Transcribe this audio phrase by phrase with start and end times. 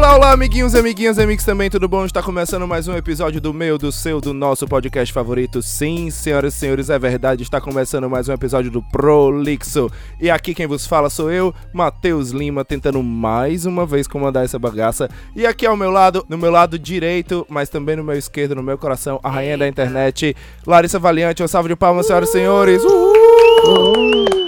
[0.00, 2.06] Olá, olá, amiguinhos, amiguinhas, amigos também, tudo bom?
[2.06, 5.60] Está começando mais um episódio do meu, do seu, do nosso podcast favorito.
[5.60, 9.90] Sim, senhoras e senhores, é verdade, está começando mais um episódio do Prolixo.
[10.18, 14.58] E aqui quem vos fala sou eu, Matheus Lima, tentando mais uma vez comandar essa
[14.58, 15.06] bagaça.
[15.36, 18.62] E aqui ao meu lado, no meu lado direito, mas também no meu esquerdo, no
[18.62, 20.34] meu coração, a rainha da internet,
[20.66, 21.42] Larissa Valiante.
[21.42, 22.82] Um salve de palmas, senhoras e senhores.
[22.82, 24.39] Uhul!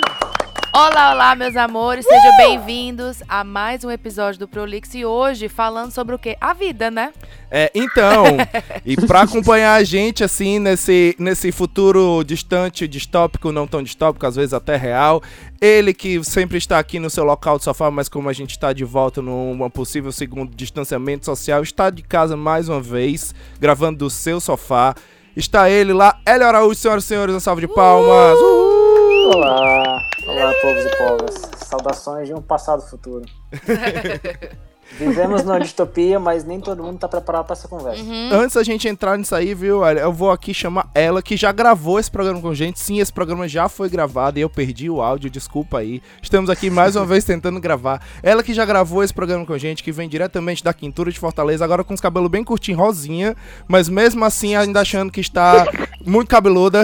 [0.74, 5.90] Olá, olá, meus amores, sejam bem-vindos a mais um episódio do Prolix e hoje falando
[5.90, 6.34] sobre o quê?
[6.40, 7.12] A vida, né?
[7.50, 8.24] É, então,
[8.82, 14.34] e para acompanhar a gente assim nesse, nesse futuro distante, distópico, não tão distópico, às
[14.34, 15.22] vezes até real,
[15.60, 18.72] ele que sempre está aqui no seu local de sofá, mas como a gente está
[18.72, 24.08] de volta num possível segundo distanciamento social, está de casa mais uma vez, gravando do
[24.08, 24.94] seu sofá.
[25.36, 28.38] Está ele lá, Hélio Araújo, senhoras e senhores, um salve de palmas.
[28.38, 29.32] Uhul!
[29.34, 29.91] Olá!
[30.24, 31.34] Olá, povos e povas.
[31.66, 33.24] Saudações de um passado futuro.
[34.98, 38.02] Vivemos numa distopia, mas nem todo mundo tá preparado para essa conversa.
[38.02, 38.30] Uhum.
[38.32, 41.98] Antes da gente entrar nisso aí, viu, eu vou aqui chamar ela, que já gravou
[41.98, 42.78] esse programa com a gente.
[42.78, 46.02] Sim, esse programa já foi gravado e eu perdi o áudio, desculpa aí.
[46.22, 48.02] Estamos aqui mais uma vez tentando gravar.
[48.22, 51.18] Ela que já gravou esse programa com a gente, que vem diretamente da Quintura de
[51.18, 55.66] Fortaleza, agora com os cabelos bem curtinhos, rosinha, mas mesmo assim ainda achando que está
[56.04, 56.82] muito cabeluda.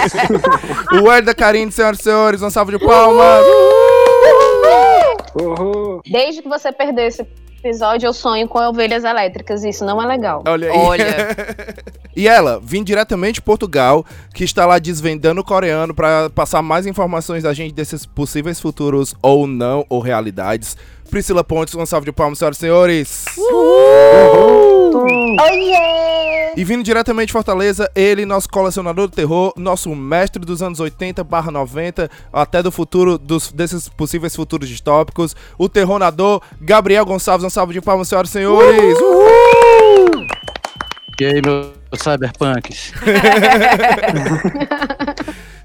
[1.02, 3.44] o Herda Karine, senhoras e senhores, um salve de palmas.
[3.44, 3.89] Uhul.
[6.10, 7.26] Desde que você perdeu esse
[7.62, 9.64] episódio, eu sonho com ovelhas elétricas.
[9.64, 10.42] Isso não é legal.
[10.46, 10.78] Olha aí.
[10.78, 11.36] Olha.
[12.16, 16.86] e ela, vim diretamente de Portugal, que está lá desvendando o coreano para passar mais
[16.86, 20.76] informações da gente desses possíveis futuros ou não, ou realidades.
[21.10, 23.24] Priscila Pontes, um salve de palmas, senhoras e senhores.
[23.36, 25.06] Uhul.
[25.40, 26.29] Oiê!
[26.56, 31.22] E vindo diretamente de Fortaleza, ele, nosso colecionador do terror, nosso mestre dos anos 80
[31.22, 37.50] barra 90, até do futuro, dos, desses possíveis futuros distópicos, o terronador, Gabriel Gonçalves, um
[37.50, 38.98] salve de palmas, senhoras e senhores.
[39.00, 40.26] Uhul!
[41.20, 41.68] E aí, meus
[42.02, 42.92] cyberpunks?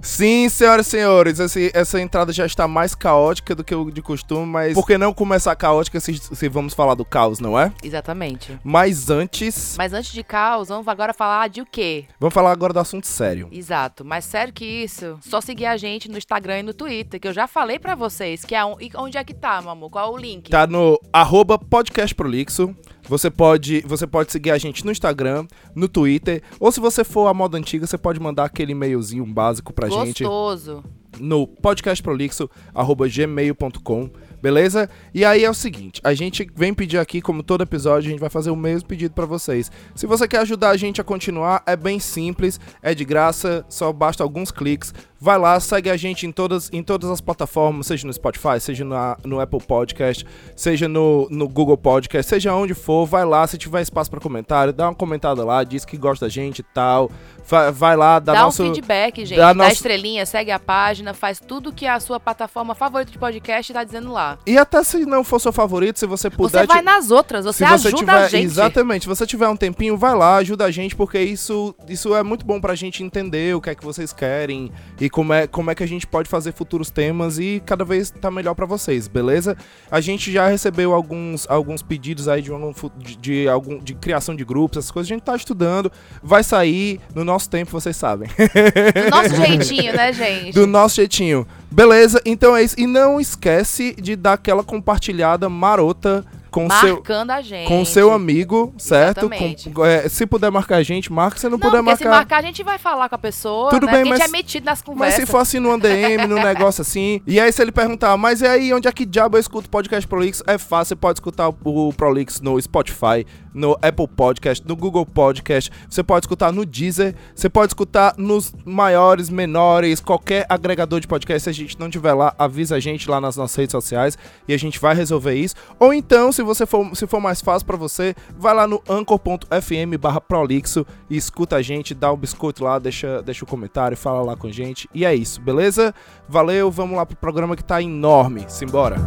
[0.05, 4.03] Sim, senhoras e senhores, esse, essa entrada já está mais caótica do que o de
[4.03, 7.73] costume, mas por que não começar caótica se, se vamos falar do caos, não é?
[7.83, 8.57] Exatamente.
[8.63, 9.73] Mas antes.
[9.75, 12.05] Mas antes de caos, vamos agora falar de o quê?
[12.19, 13.49] Vamos falar agora do assunto sério.
[13.51, 14.05] Exato.
[14.05, 17.33] Mais sério que isso, só seguir a gente no Instagram e no Twitter, que eu
[17.33, 19.89] já falei para vocês, que é um, onde é que tá, mamu?
[19.89, 20.51] Qual é o link?
[20.51, 22.75] Tá no arroba podcastprolixo.
[23.07, 25.45] Você pode, você pode seguir a gente no Instagram,
[25.75, 29.73] no Twitter, ou se você for a moda antiga, você pode mandar aquele e-mailzinho básico
[29.73, 30.07] pra Gostoso.
[30.07, 30.23] gente.
[30.23, 30.83] Gostoso.
[31.19, 34.09] No podcastprolixo@gmail.com,
[34.41, 34.90] beleza?
[35.13, 38.19] E aí é o seguinte, a gente vem pedir aqui, como todo episódio, a gente
[38.19, 39.72] vai fazer o mesmo pedido para vocês.
[39.96, 43.91] Se você quer ajudar a gente a continuar, é bem simples, é de graça, só
[43.91, 44.94] basta alguns cliques.
[45.19, 48.84] Vai lá, segue a gente em todas, em todas as plataformas, seja no Spotify, seja
[48.84, 50.25] na, no Apple Podcast,
[50.56, 54.74] seja no, no Google Podcast, seja onde for, vai lá, se tiver espaço para comentário,
[54.74, 57.09] dá uma comentada lá, diz que gosta da gente e tal.
[57.47, 58.63] Vai, vai lá, dá, dá nosso...
[58.63, 59.74] um feedback, gente, dá, dá nosso...
[59.74, 64.12] estrelinha, segue a página, faz tudo que a sua plataforma favorita de podcast tá dizendo
[64.12, 64.34] lá.
[64.46, 66.62] E até se não for seu favorito, se você puder...
[66.62, 68.46] Você vai nas outras, você, você ajuda tiver, a gente.
[68.46, 72.23] Exatamente, se você tiver um tempinho, vai lá, ajuda a gente, porque isso, isso é
[72.23, 75.72] muito bom pra gente entender o que é que vocês querem e como é, como
[75.72, 79.07] é que a gente pode fazer futuros temas e cada vez tá melhor para vocês,
[79.07, 79.57] beleza?
[79.90, 84.35] A gente já recebeu alguns, alguns pedidos aí de, algum, de, de, algum, de criação
[84.35, 85.91] de grupos, essas coisas a gente tá estudando,
[86.22, 88.29] vai sair no nosso tempo, vocês sabem.
[88.29, 90.53] Do nosso jeitinho, né, gente?
[90.53, 91.47] Do nosso jeitinho.
[91.75, 92.74] Beleza, então é isso.
[92.78, 97.68] E não esquece de dar aquela compartilhada marota com Marcando seu, a gente.
[97.68, 99.30] Com seu amigo, certo?
[99.74, 101.38] Com, é, se puder marcar a gente, marca.
[101.38, 101.97] Se não, não puder marcar.
[101.97, 103.72] se marcar, a gente vai falar com a pessoa.
[103.72, 103.91] Tudo né?
[103.91, 104.22] bem, mas.
[104.22, 105.19] a gente é metido nas conversas.
[105.19, 107.22] Mas se for assim num DM, num negócio assim.
[107.28, 110.07] E aí, se ele perguntar, mas e aí, onde é que diabo eu escuto podcast
[110.07, 110.42] Prolix?
[110.47, 115.71] É fácil, você pode escutar o Prolix no Spotify, no Apple Podcast, no Google Podcast.
[115.89, 117.15] Você pode escutar no Deezer.
[117.33, 121.44] Você pode escutar nos maiores, menores, qualquer agregador de podcast.
[121.44, 124.53] Se a gente não tiver lá, avisa a gente lá nas nossas redes sociais e
[124.53, 125.56] a gente vai resolver isso.
[125.80, 129.97] Ou então, se você for, se for mais fácil para você, vai lá no anchor.fm
[130.00, 133.95] barra prolixo e escuta a gente, dá um biscoito lá, deixa, deixa o um comentário,
[133.95, 134.89] fala lá com a gente.
[134.94, 135.95] E é isso, beleza?
[136.27, 138.45] Valeu, vamos lá pro programa que tá enorme.
[138.50, 138.97] Simbora!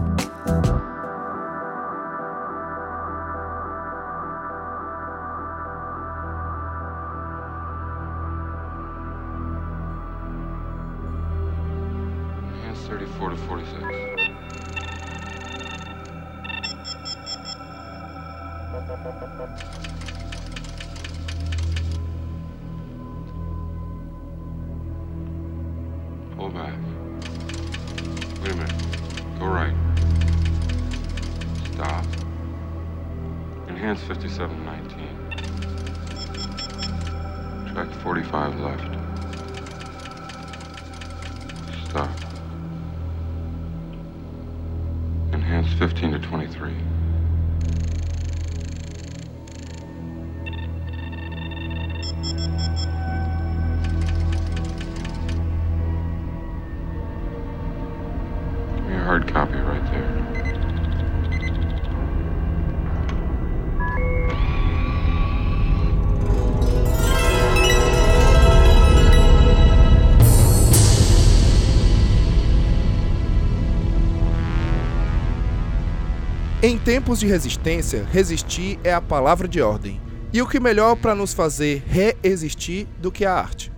[76.88, 80.00] Tempos de resistência, resistir é a palavra de ordem.
[80.32, 83.70] E o que melhor para nos fazer reexistir do que a arte?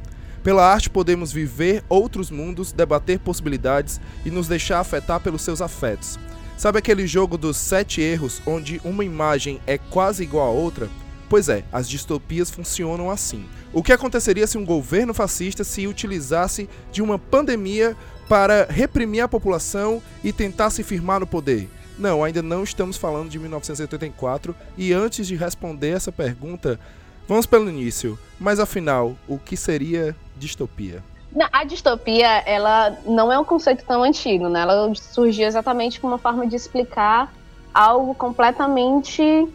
[0.45, 6.21] Pela arte podemos viver outros mundos, debater possibilidades e nos deixar afetar pelos seus afetos.
[6.57, 10.89] Sabe aquele jogo dos sete erros onde uma imagem é quase igual a outra?
[11.29, 13.45] Pois é, as distopias funcionam assim.
[13.73, 17.97] O que aconteceria se um governo fascista se utilizasse de uma pandemia
[18.29, 21.69] para reprimir a população e tentar se firmar no poder?
[22.01, 26.81] Não, ainda não estamos falando de 1984 e antes de responder essa pergunta,
[27.29, 28.19] vamos pelo início.
[28.39, 31.05] Mas afinal, o que seria distopia?
[31.53, 34.63] A distopia, ela não é um conceito tão antigo, né?
[34.63, 37.33] Ela surgiu exatamente como uma forma de explicar
[37.73, 39.47] algo completamente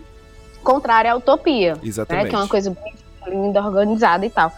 [0.63, 1.81] contrário à utopia, né?
[1.83, 2.29] Exatamente.
[2.29, 2.93] Que é uma coisa bem
[3.27, 4.53] linda, organizada e tal.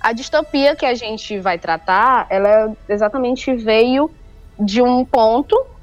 [0.00, 4.08] A distopia que a gente vai tratar, ela exatamente veio
[4.58, 5.73] de um ponto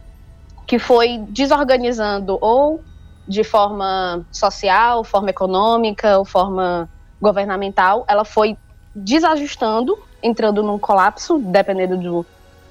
[0.72, 2.86] que foi desorganizando ou
[3.28, 6.90] de forma social, forma econômica, ou forma
[7.22, 8.56] governamental, ela foi
[8.96, 12.26] desajustando, entrando num colapso, dependendo do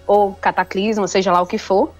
[0.07, 1.93] ou cataclisma, seja lá o que for,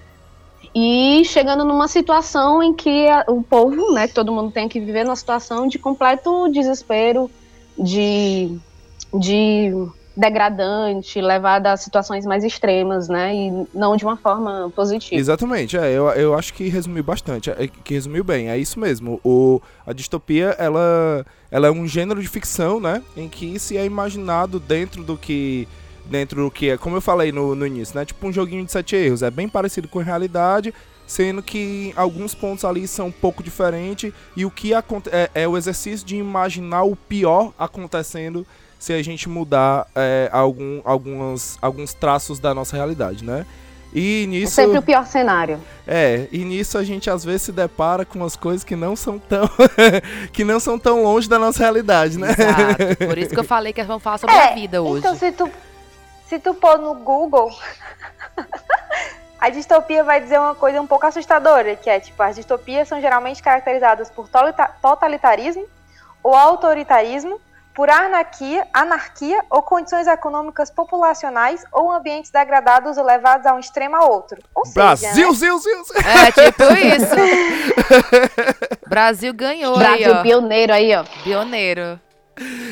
[0.73, 4.79] e chegando numa situação em que a- o povo, né, que todo mundo tem que
[4.79, 7.29] viver numa situação de completo desespero,
[7.77, 8.59] de,
[9.19, 9.71] de
[10.15, 15.19] degradante, levada a situações mais extremas, né, e não de uma forma positiva.
[15.19, 19.21] Exatamente, é, eu, eu acho que resumiu bastante, é, que resumiu bem, é isso mesmo.
[19.23, 23.85] O, a distopia, ela, ela é um gênero de ficção, né, em que se é
[23.85, 25.67] imaginado dentro do que
[26.03, 28.71] dentro do que é, como eu falei no, no início, né, tipo um joguinho de
[28.71, 30.73] sete erros, é bem parecido com a realidade,
[31.07, 34.83] sendo que alguns pontos ali são um pouco diferentes e o que é,
[35.33, 38.45] é o exercício de imaginar o pior acontecendo
[38.81, 43.45] se a gente mudar é, algum, algumas, alguns traços da nossa realidade, né?
[43.93, 44.53] E É nisso.
[44.55, 45.59] sempre o pior cenário.
[45.85, 49.19] É, e nisso a gente às vezes se depara com umas coisas que não são
[49.19, 49.47] tão
[50.33, 52.29] que não são tão longe da nossa realidade, né?
[52.31, 53.05] Exato.
[53.07, 54.97] Por isso que eu falei que vamos falar sobre É, a vida hoje.
[54.99, 55.47] Então, se tu,
[56.27, 57.51] se tu pôr no Google,
[59.39, 62.99] a distopia vai dizer uma coisa um pouco assustadora, que é, tipo, as distopias são
[62.99, 64.27] geralmente caracterizadas por
[64.81, 65.67] totalitarismo
[66.23, 67.39] ou autoritarismo,
[67.73, 73.95] por anarquia, anarquia ou condições econômicas populacionais ou ambientes degradados ou levados a um extremo
[73.95, 74.37] a outro.
[74.53, 75.13] Ou seja, Brasil, né?
[75.15, 75.83] zil, zil, zil.
[76.05, 77.15] É, tipo isso.
[78.87, 80.21] Brasil ganhou aí, Brasil ó.
[80.21, 81.03] pioneiro aí, ó.
[81.23, 81.99] Pioneiro.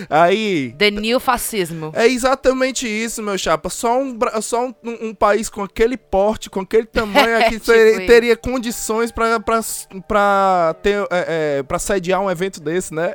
[0.10, 1.92] Aí, The New Fascismo.
[1.96, 3.70] é exatamente isso, meu chapa.
[3.70, 7.66] Só um, só um, um- um país com aquele porte, com aquele tamanho aqui, Tipo
[7.66, 9.60] ter- teria condições pra, pra,
[10.08, 13.14] pra, ter, é, é, pra sediar um evento desse, né?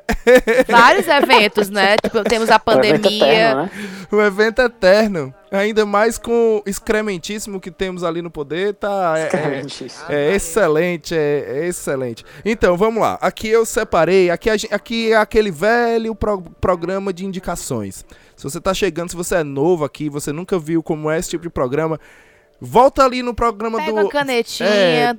[0.69, 1.97] Vários eventos, né?
[1.97, 3.25] Tipo, temos a Um evento pandemia.
[3.27, 3.71] eterno, né?
[4.13, 5.35] Um evento eterno.
[5.57, 9.15] Ainda mais com o excrementíssimo que temos ali no poder, tá?
[9.17, 9.61] é- é-.
[10.09, 12.25] É excelente, é, é excelente.
[12.45, 13.19] Então, vamos lá.
[13.21, 18.05] Aqui eu separei, aqui, a aqui é aquele velho pro- programa de indicações.
[18.37, 21.31] Se você tá chegando, se você é novo aqui, você nunca viu como é esse
[21.31, 22.01] tipo de programa,
[22.61, 24.01] volta ali no programa Pega do...
[24.01, 24.69] uma canetinha,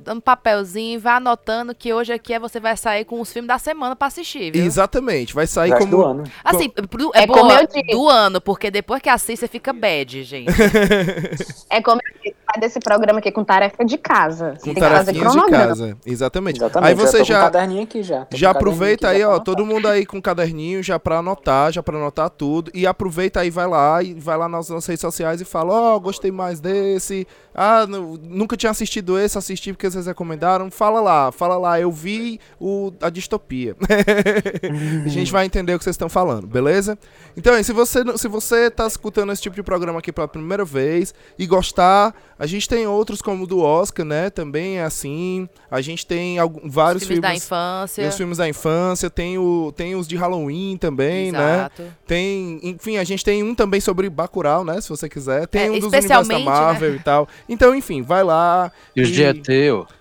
[0.05, 0.11] É.
[0.11, 3.57] um papelzinho, vai anotando que hoje aqui é você vai sair com os filmes da
[3.59, 4.65] semana pra assistir, viu?
[4.65, 6.01] Exatamente, vai sair do como...
[6.03, 6.23] ano.
[6.43, 7.91] Assim, pro- é, É como boa eu digo.
[7.91, 10.51] do ano, porque depois que assiste, você fica bad, gente.
[11.69, 14.51] É como eu disse, sai desse programa aqui com tarefa de casa.
[14.53, 15.97] Você Com tem que fazer tarefinhas de casa.
[16.05, 16.57] Exatamente.
[16.57, 16.87] Exatamente.
[16.89, 17.39] Aí você já...
[17.39, 18.25] Com caderninho aqui já.
[18.25, 21.83] Tô Já aproveita aí, já ó, todo mundo aí com caderninho já pra anotar, já
[21.83, 22.71] pra anotar tudo.
[22.73, 25.99] E aproveita aí, vai lá e vai lá nas nossas redes sociais e fala, ó,
[25.99, 27.24] gostei mais desse.
[27.57, 30.69] Ah, nu- nunca tinha assistido esse, assisti porque vocês recomendaram.
[30.69, 33.75] Fala lá, fala lá, eu vi o, a distopia.
[35.05, 36.97] a gente vai entender o que vocês estão falando, beleza?
[37.37, 41.13] Então, se você, se você tá escutando esse tipo de programa aqui pela primeira vez
[41.39, 44.29] e gostar, a gente tem outros como o do Oscar, né?
[44.29, 45.47] Também é assim.
[45.71, 48.01] A gente tem algum, vários filmes da filmes infância.
[48.03, 51.55] tem os filmes da infância, tem, o, tem os de Halloween também, né?
[51.55, 51.83] Exato.
[52.05, 54.81] Tem, enfim, a gente tem um também sobre Bacurau, né?
[54.81, 55.47] Se você quiser.
[55.47, 57.14] Tem É, um dos universos da especialmente, Marvel e tal.
[57.15, 57.27] Tal.
[57.47, 58.71] Então, enfim, vai lá.
[58.95, 59.45] E os de ET.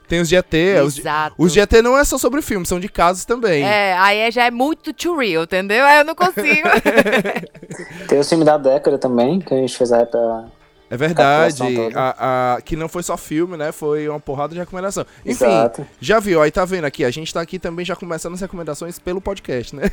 [0.07, 0.55] Tem os de ET.
[0.55, 1.35] é, Os de, Exato.
[1.39, 3.65] os de ET não é só sobre filme, são de casos também.
[3.65, 5.85] É, aí é- já é muito too real, entendeu?
[5.85, 6.69] Aí eu não consigo.
[8.09, 10.45] Tem o filme da década também, que a gente fez a época.
[10.91, 11.57] É verdade.
[11.59, 11.99] Toda.
[11.99, 13.73] A, a- que não foi só filme, né?
[13.73, 15.05] Foi uma porrada de recomendação.
[15.25, 15.87] Enfim, Exato.
[16.01, 17.05] já viu, aí tá vendo aqui.
[17.05, 19.85] A gente tá aqui também já começando as recomendações pelo podcast, né?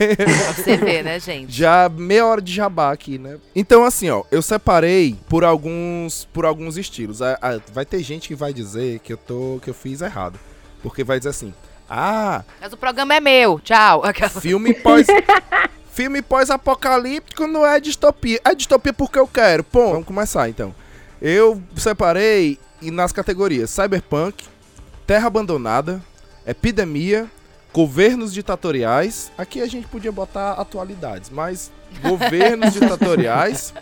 [0.55, 1.51] Você ver, né, gente?
[1.51, 3.38] Já meia hora de jabá aqui, né?
[3.55, 7.21] Então, assim, ó, eu separei por alguns por alguns estilos.
[7.21, 10.38] A- a- vai ter gente que vai dizer que eu tô que eu fiz errado,
[10.83, 11.53] porque vai dizer assim:
[11.89, 13.60] "Ah, Mas o programa é meu.
[13.60, 14.03] Tchau.
[14.03, 15.07] Aquela- filme pós
[15.91, 18.39] filme pós-apocalíptico não é distopia.
[18.43, 19.63] É distopia porque eu quero.
[19.63, 20.74] Pô, vamos começar então.
[21.21, 24.45] Eu separei nas categorias Cyberpunk,
[25.05, 26.01] Terra Abandonada,
[26.45, 27.29] Epidemia,
[27.74, 29.31] Governos ditatoriais.
[29.38, 31.71] Aqui a gente podia botar atualidades, mas
[32.01, 33.74] governos ditatoriais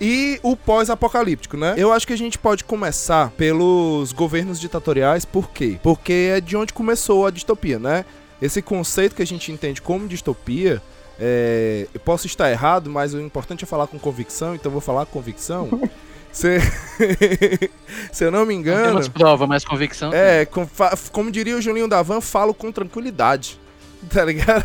[0.00, 1.74] e o pós-apocalíptico, né?
[1.76, 5.78] Eu acho que a gente pode começar pelos governos ditatoriais, por quê?
[5.82, 8.04] Porque é de onde começou a distopia, né?
[8.40, 10.82] Esse conceito que a gente entende como distopia,
[11.18, 14.80] é, eu posso estar errado, mas o importante é falar com convicção, então eu vou
[14.80, 15.68] falar com convicção.
[16.32, 16.58] Se,
[18.12, 20.12] se eu não me Não engano, temos prova, mas convicção.
[20.12, 23.58] é, com- fa- como diria o Julinho da Van, falo com tranquilidade.
[24.12, 24.62] Tá ligado?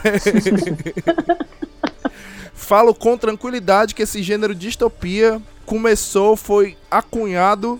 [2.53, 7.79] falo com tranquilidade que esse gênero distopia começou, foi acunhado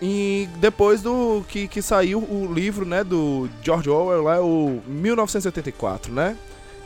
[0.00, 6.12] em- depois do que, que saiu o livro, né, do George Orwell, lá, o 1984,
[6.12, 6.36] né?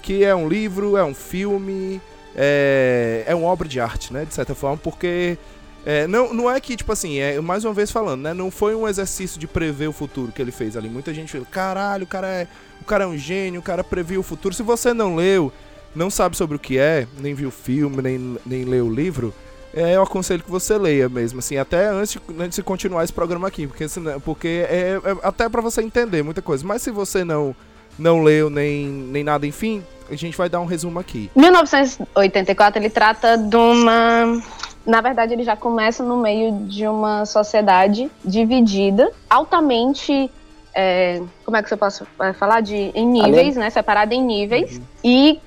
[0.02, 2.00] Que é um livro, é um filme,
[2.36, 5.38] é, é uma obra de arte, né, de certa forma, porque
[5.84, 8.34] é, não, não é que, tipo assim, é, mais uma vez falando, né?
[8.34, 10.88] Não foi um exercício de prever o futuro que ele fez ali.
[10.88, 12.46] Muita gente fala, caralho, o cara é,
[12.80, 14.54] o cara é um gênio, o cara previu o futuro.
[14.54, 15.52] Se você não leu,
[15.94, 19.34] não sabe sobre o que é, nem viu o filme, nem, nem leu o livro,
[19.74, 23.12] é, eu aconselho que você leia mesmo, assim, até antes de, antes de continuar esse
[23.12, 23.86] programa aqui, porque,
[24.24, 26.64] porque é, é até pra você entender muita coisa.
[26.64, 27.56] Mas se você não,
[27.98, 31.30] não leu nem, nem nada, enfim, a gente vai dar um resumo aqui.
[31.34, 34.40] 1984 ele trata de uma.
[34.84, 40.30] Na verdade, ele já começa no meio de uma sociedade dividida, altamente.
[40.74, 42.60] é, como é que você posso é, falar?
[42.60, 43.70] De, em níveis, né?
[43.70, 44.80] Separada em níveis.
[45.04, 45.40] E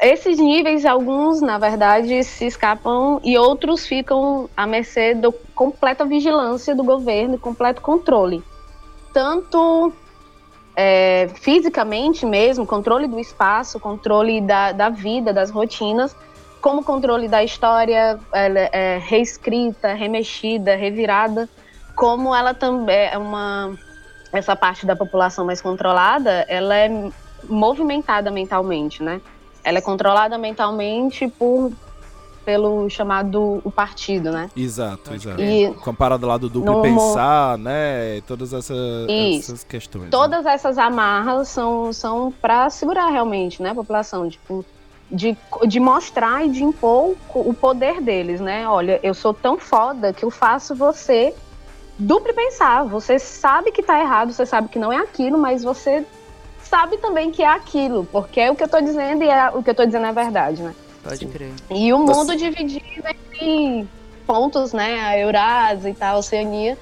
[0.00, 6.74] esses níveis, alguns, na verdade, se escapam e outros ficam à mercê da completa vigilância
[6.74, 8.42] do governo e completo controle.
[9.12, 9.92] Tanto
[10.76, 16.14] é, fisicamente mesmo, controle do espaço, controle da, da vida, das rotinas,
[16.60, 21.48] como controle da história ela é reescrita, remexida, revirada,
[21.94, 23.74] como ela também é uma
[24.32, 26.90] essa parte da população mais controlada, ela é
[27.44, 29.20] movimentada mentalmente, né?
[29.64, 31.72] Ela é controlada mentalmente por
[32.46, 34.48] pelo chamado o partido, né?
[34.56, 35.42] Exato, exato.
[35.42, 38.20] E Comparado lá do duplo pensar, né?
[38.24, 38.74] Todas essa,
[39.08, 40.04] essas questões.
[40.04, 40.10] né?
[40.12, 44.64] todas essas amarras são, são para segurar realmente, né, a população, tipo,
[45.10, 45.36] de,
[45.66, 48.68] de mostrar e de impor o poder deles, né?
[48.68, 51.34] Olha, eu sou tão foda que eu faço você
[51.98, 52.84] duplo pensar.
[52.84, 56.06] Você sabe que tá errado, você sabe que não é aquilo, mas você
[56.62, 59.62] sabe também que é aquilo, porque é o que eu tô dizendo e é, o
[59.64, 60.74] que eu tô dizendo é verdade, né?
[61.08, 61.52] Pode crer.
[61.70, 62.84] E o Você- mundo dividido
[63.40, 63.88] em
[64.26, 65.00] pontos, né?
[65.00, 66.76] A Eurásia e tal, a Oceania,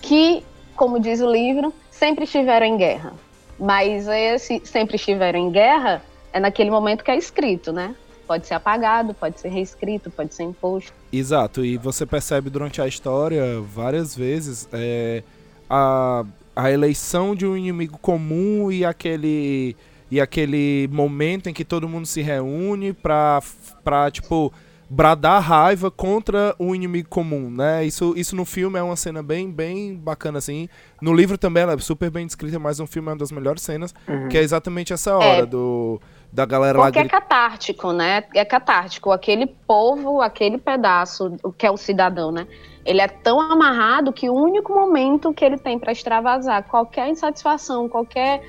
[0.00, 0.42] que,
[0.76, 3.12] como diz o livro, sempre estiveram em guerra.
[3.58, 7.94] Mas esse sempre estiveram em guerra é naquele momento que é escrito, né?
[8.26, 10.92] Pode ser apagado, pode ser reescrito, pode ser imposto.
[11.12, 15.22] Exato, e você percebe durante a história várias vezes é,
[15.68, 16.24] a,
[16.56, 19.76] a eleição de um inimigo comum e aquele
[20.12, 23.40] e aquele momento em que todo mundo se reúne pra,
[23.82, 24.52] pra tipo
[24.90, 27.82] bradar raiva contra um inimigo comum, né?
[27.82, 30.68] Isso, isso no filme é uma cena bem bem bacana assim.
[31.00, 33.62] No livro também ela é super bem descrita, mas no filme é uma das melhores
[33.62, 34.28] cenas, Uhum.
[34.28, 35.46] que é exatamente essa hora É.
[35.46, 35.98] do
[36.30, 37.20] da galera lá Porque é gritando.
[37.22, 38.24] catártico, né?
[38.34, 39.10] É catártico.
[39.12, 42.46] Aquele povo, aquele pedaço, o que é o cidadão, né?
[42.84, 47.88] Ele é tão amarrado que o único momento que ele tem para extravasar qualquer insatisfação,
[47.88, 48.42] qualquer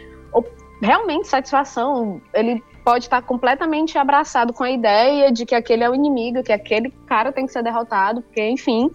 [0.84, 5.96] realmente satisfação, ele pode estar completamente abraçado com a ideia de que aquele é o
[5.96, 8.92] inimigo, que aquele cara tem que ser derrotado, porque enfim,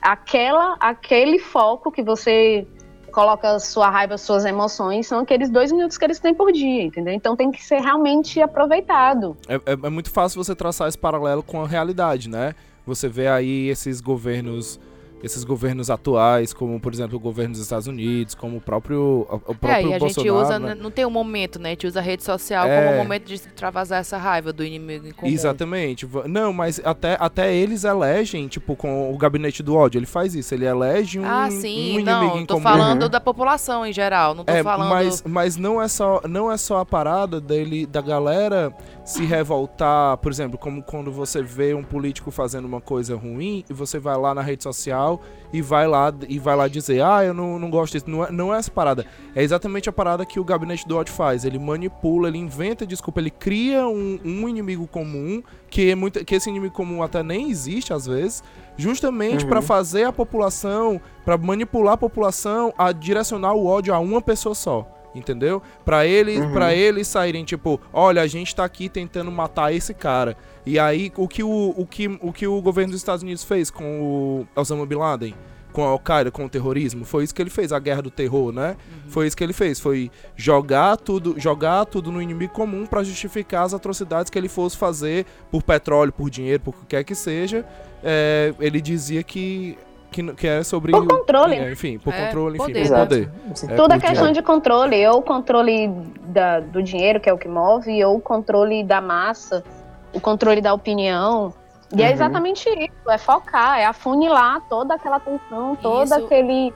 [0.00, 2.66] aquela aquele foco que você
[3.10, 7.14] coloca sua raiva, suas emoções, são aqueles dois minutos que eles têm por dia, entendeu?
[7.14, 9.36] Então tem que ser realmente aproveitado.
[9.48, 12.54] É, é- é muito fácil você traçar esse paralelo com a realidade, né?
[12.84, 14.80] Você vê aí esses governos
[15.24, 19.54] esses governos atuais, como por exemplo o governo dos Estados Unidos, como o próprio, o
[19.54, 20.36] próprio É, e a gente Bolsonaro.
[20.42, 20.74] usa, né?
[20.74, 21.70] não tem um momento, né?
[21.70, 22.76] A gente usa a rede social É.
[22.84, 25.30] como um momento de extravasar essa raiva do inimigo em comum.
[25.32, 26.06] Exatamente.
[26.28, 30.52] Não, mas até, até eles elegem, tipo, com o gabinete do ódio, ele faz isso,
[30.54, 32.62] ele elege um, Ah, um sim, inimigo não, em tô comum.
[32.68, 34.90] falando da população em geral, não tô É, falando...
[34.90, 38.72] mas, mas não é só não é só a parada dele da galera
[39.04, 43.72] se revoltar, por exemplo, como quando você vê um político fazendo uma coisa ruim e
[43.72, 45.13] você vai lá na rede social
[45.52, 48.08] e vai lá e vai lá dizer: "Ah, eu não, não gosto disso".
[48.08, 49.06] Não é, não é essa parada.
[49.34, 51.44] É exatamente a parada que o gabinete do ódio faz.
[51.44, 56.34] Ele manipula, ele inventa desculpa, ele cria um, um inimigo comum que é muito que
[56.34, 58.42] esse inimigo comum até nem existe às vezes,
[58.76, 59.50] justamente Uhum.
[59.50, 64.54] pra fazer a população, pra manipular a população a direcionar o ódio a uma pessoa
[64.54, 64.88] só.
[65.14, 65.62] Entendeu?
[65.84, 66.52] Pra eles, Uhum.
[66.52, 70.36] para eles saírem tipo, olha, a gente tá aqui tentando matar esse cara.
[70.66, 73.70] E aí o que o, o que o que o governo dos Estados Unidos fez
[73.70, 75.34] com o Osama Bin Laden,
[75.72, 78.52] com a Al-Qaeda, com o terrorismo, foi isso que ele fez, a guerra do terror,
[78.52, 78.76] né?
[79.08, 83.64] Foi isso que ele fez, foi jogar tudo, jogar tudo no inimigo comum pra justificar
[83.64, 87.14] as atrocidades que ele fosse fazer por petróleo, por dinheiro, por o que quer que
[87.14, 87.64] seja.
[88.02, 89.76] É, ele dizia que
[90.14, 92.88] que, que era sobre Por o- controle, é, enfim, por É, controle, enfim, poder.
[92.88, 93.30] por poder.
[93.72, 94.32] É, Tudo é por questão dinheiro.
[94.32, 95.88] de controle, ou o controle
[96.26, 99.64] da- do dinheiro, que é o que move, ou o controle da massa,
[100.12, 101.52] o controle da opinião.
[101.96, 102.12] E é Uhum.
[102.12, 106.14] exatamente isso, é focar, é afunilar toda aquela atenção, todo Isso.
[106.14, 106.72] aquele,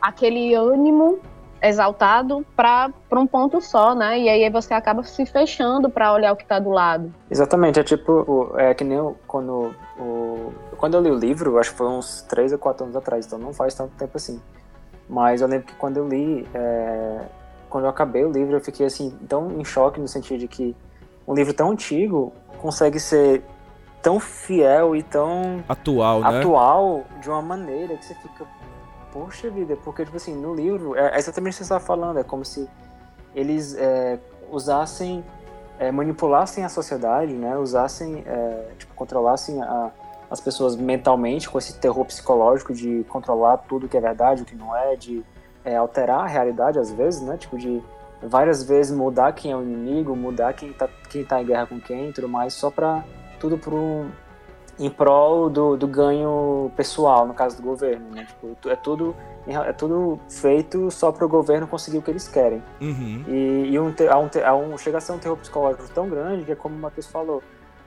[0.00, 1.18] aquele ânimo
[1.62, 4.18] exaltado para um ponto só, né?
[4.18, 7.12] E aí você acaba se fechando para olhar o que tá do lado.
[7.30, 11.72] Exatamente, é tipo, o- é que nem quando o, quando eu li o livro, acho
[11.72, 14.40] que foi uns 3 ou 4 anos atrás, então não faz tanto tempo assim.
[15.06, 17.20] Mas eu lembro que quando eu li, é,
[17.68, 20.74] quando eu acabei o livro, eu fiquei assim, tão em choque no sentido de que
[21.28, 22.32] um livro tão antigo
[22.62, 23.42] consegue ser
[24.00, 26.38] tão fiel e tão Atual, né?
[26.38, 28.46] atual de uma maneira que você fica,
[29.12, 32.24] poxa vida, porque, tipo assim, no livro, é exatamente o que você estava falando, é
[32.24, 32.66] como se
[33.34, 34.18] eles é,
[34.50, 35.22] usassem,
[35.78, 39.90] é, manipulassem a sociedade, né, usassem, é, tipo, controlassem a-
[40.30, 44.54] as pessoas mentalmente com esse terror psicológico de controlar tudo que é verdade, o que
[44.54, 45.24] não é, de
[45.64, 47.82] é, alterar a realidade às vezes, né, tipo, de
[48.22, 51.80] várias vezes mudar quem é o inimigo, mudar quem tá, quem tá em guerra com
[51.80, 53.04] quem e tudo mais, só pra
[53.40, 54.08] tudo por um,
[54.78, 58.26] em prol do, do ganho pessoal, no caso do governo, né?
[58.26, 59.14] Tipo, é tudo
[59.46, 62.62] é tudo feito só para o governo conseguir o que eles querem.
[62.80, 63.24] Uhum.
[63.26, 66.52] E, e um, um, há um, chega a ser um terror psicológico tão grande que
[66.52, 67.42] é como o Matheus falou.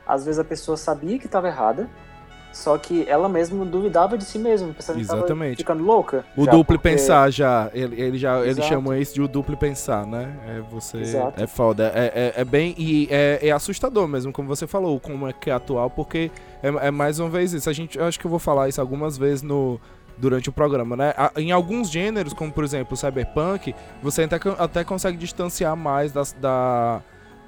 [0.05, 1.89] Às vezes a pessoa sabia que estava errada,
[2.53, 5.57] só que ela mesma duvidava de si mesma, pensando que Exatamente.
[5.57, 6.23] ficando louca.
[6.37, 9.57] O já, duplo porque- pensar já, ele, ele já ele chama isso de o duplo
[9.57, 10.33] pensar, né?
[10.47, 11.41] É você Exato.
[11.41, 15.27] é foda, é, é, é bem e é, é assustador mesmo, como você falou, como
[15.27, 17.69] é que é atual, porque é, é mais uma vez isso.
[17.69, 19.81] A gente, eu acho que eu vou falar isso algumas vezes no
[20.15, 21.11] durante o programa, né?
[21.35, 26.33] Em alguns gêneros, como por exemplo o cyberpunk, você até, até consegue distanciar mais das,
[26.33, 27.01] da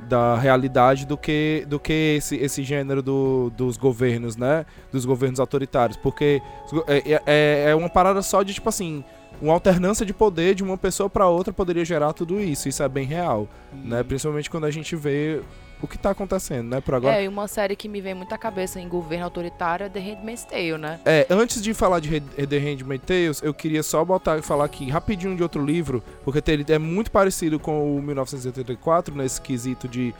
[0.08, 4.66] da realidade do que do que esse, esse gênero do, dos governos, né?
[4.92, 6.42] Dos governos autoritários, porque
[6.72, 9.04] go- é, é, é uma parada só de tipo assim,
[9.42, 12.70] uma alternância de poder de uma pessoa para outra poderia gerar tudo isso.
[12.70, 13.48] Isso é bem real,
[13.84, 14.04] né?
[14.04, 15.42] Principalmente quando a gente vê
[15.86, 16.82] o que tá acontecendo, né?
[16.82, 17.16] Por agora.
[17.18, 20.00] É, e uma série que me vem muito à cabeça em governo autoritário é The
[20.00, 21.00] Handmaid's Tale, né?
[21.06, 24.66] É, antes de falar de Red- The Handmaid's Tales, eu queria só botar e falar
[24.66, 29.88] aqui rapidinho de outro livro, porque ele é muito parecido com o 1984 nesse quesito
[29.88, 30.14] de,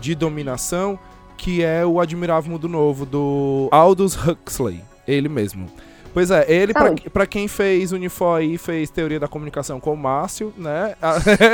[0.00, 0.98] de dominação,
[1.36, 5.66] que é o Admirável Mundo Novo do Aldous Huxley, ele mesmo.
[6.12, 9.96] Pois é, ele, pra, pra quem fez Unifor aí, fez Teoria da Comunicação com o
[9.96, 10.94] Márcio, né?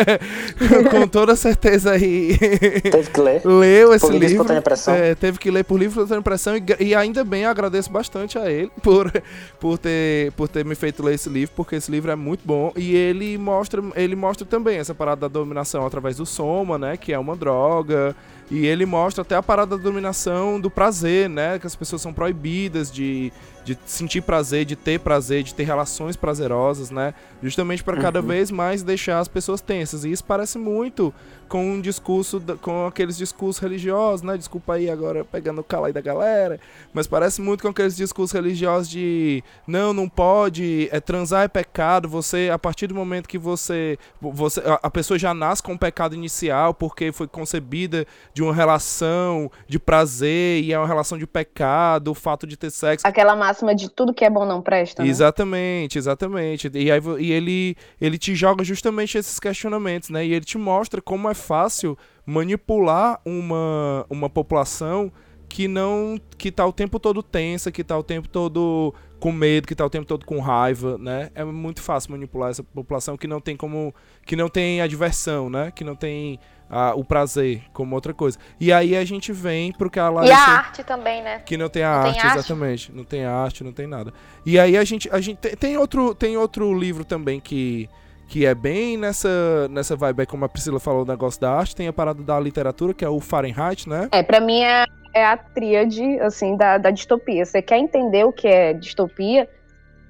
[0.91, 3.43] com toda certeza aí Teve que ler.
[3.45, 4.47] leu esse Por livro.
[4.89, 8.51] É, teve que ler por livro espontânea pressão e, e ainda bem agradeço bastante a
[8.51, 9.13] ele por,
[9.61, 12.73] por, ter, por ter me feito ler esse livro, porque esse livro é muito bom
[12.77, 17.13] e ele mostra, ele mostra também essa parada da dominação através do soma, né, que
[17.13, 18.15] é uma droga,
[18.51, 22.13] e ele mostra até a parada da dominação do prazer, né, que as pessoas são
[22.13, 23.33] proibidas de,
[23.65, 28.27] de sentir prazer, de ter prazer, de ter relações prazerosas, né, justamente para cada Uhum.
[28.27, 30.05] vez mais deixar as pessoas tensas.
[30.05, 31.13] E isso parece muito
[31.49, 34.37] com um discurso, com aqueles discursos religiosos, né?
[34.37, 36.59] Desculpa aí agora pegando o calo aí da galera,
[36.93, 42.09] mas parece muito com aqueles discursos religiosos de não, não pode, é transar é pecado,
[42.09, 46.15] você a partir do momento que você você a, pessoa já nasce com um pecado
[46.15, 52.11] inicial porque foi concebida de uma relação de prazer e é uma relação de pecado,
[52.11, 55.09] o fato de ter sexo Aquela máxima de tudo que é bom não presta, né?
[55.09, 56.71] Exatamente, exatamente.
[56.73, 60.25] E, aí, e ele, ele te joga justamente esses questionamentos, né?
[60.25, 65.13] E ele te mostra como é fácil manipular uma, uma população
[65.49, 69.69] que não que tá o tempo todo tensa, que tá o tempo todo com medo,
[69.69, 71.31] que tá o tempo todo com raiva, né?
[71.35, 73.95] É muito fácil manipular essa população que não tem como
[74.27, 75.71] que não tem a diversão, né?
[75.71, 78.39] Que não tem a, o prazer como outra coisa.
[78.59, 81.39] E aí a gente vem pro que a E Larissa a arte também, né?
[81.41, 82.39] que não tem a Não arte, tem arte?
[82.39, 82.93] exatamente.
[82.93, 84.13] Não tem arte, não tem nada.
[84.45, 87.89] E aí a gente, a gente tem, tem outro, tem outro livro também que,
[88.29, 91.77] que é bem nessa, nessa vibe, aí, como a Priscila falou, o negócio da arte.
[91.77, 94.09] Tem a parada da literatura, que é o Fahrenheit, né?
[94.13, 94.85] É, pra mim é,
[95.15, 97.45] é a tríade, assim, da, da distopia.
[97.45, 99.49] Você quer entender o que é distopia,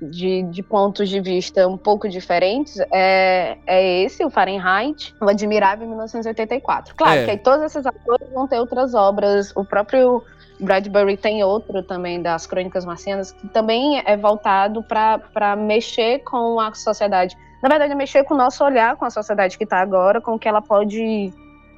[0.01, 5.87] de, de pontos de vista um pouco diferentes, é, é esse, o Fahrenheit, o Admirável
[5.87, 6.95] 1984.
[6.95, 7.25] Claro É.
[7.25, 10.23] que aí todos esses autores vão ter outras obras, o próprio
[10.61, 16.73] Bradbury tem outro também, das Crônicas Marcianas, que também é voltado para mexer com a
[16.75, 17.37] sociedade.
[17.65, 20.35] Na verdade, é mexer com o nosso olhar com a sociedade que está agora, com
[20.35, 21.33] o que ela pode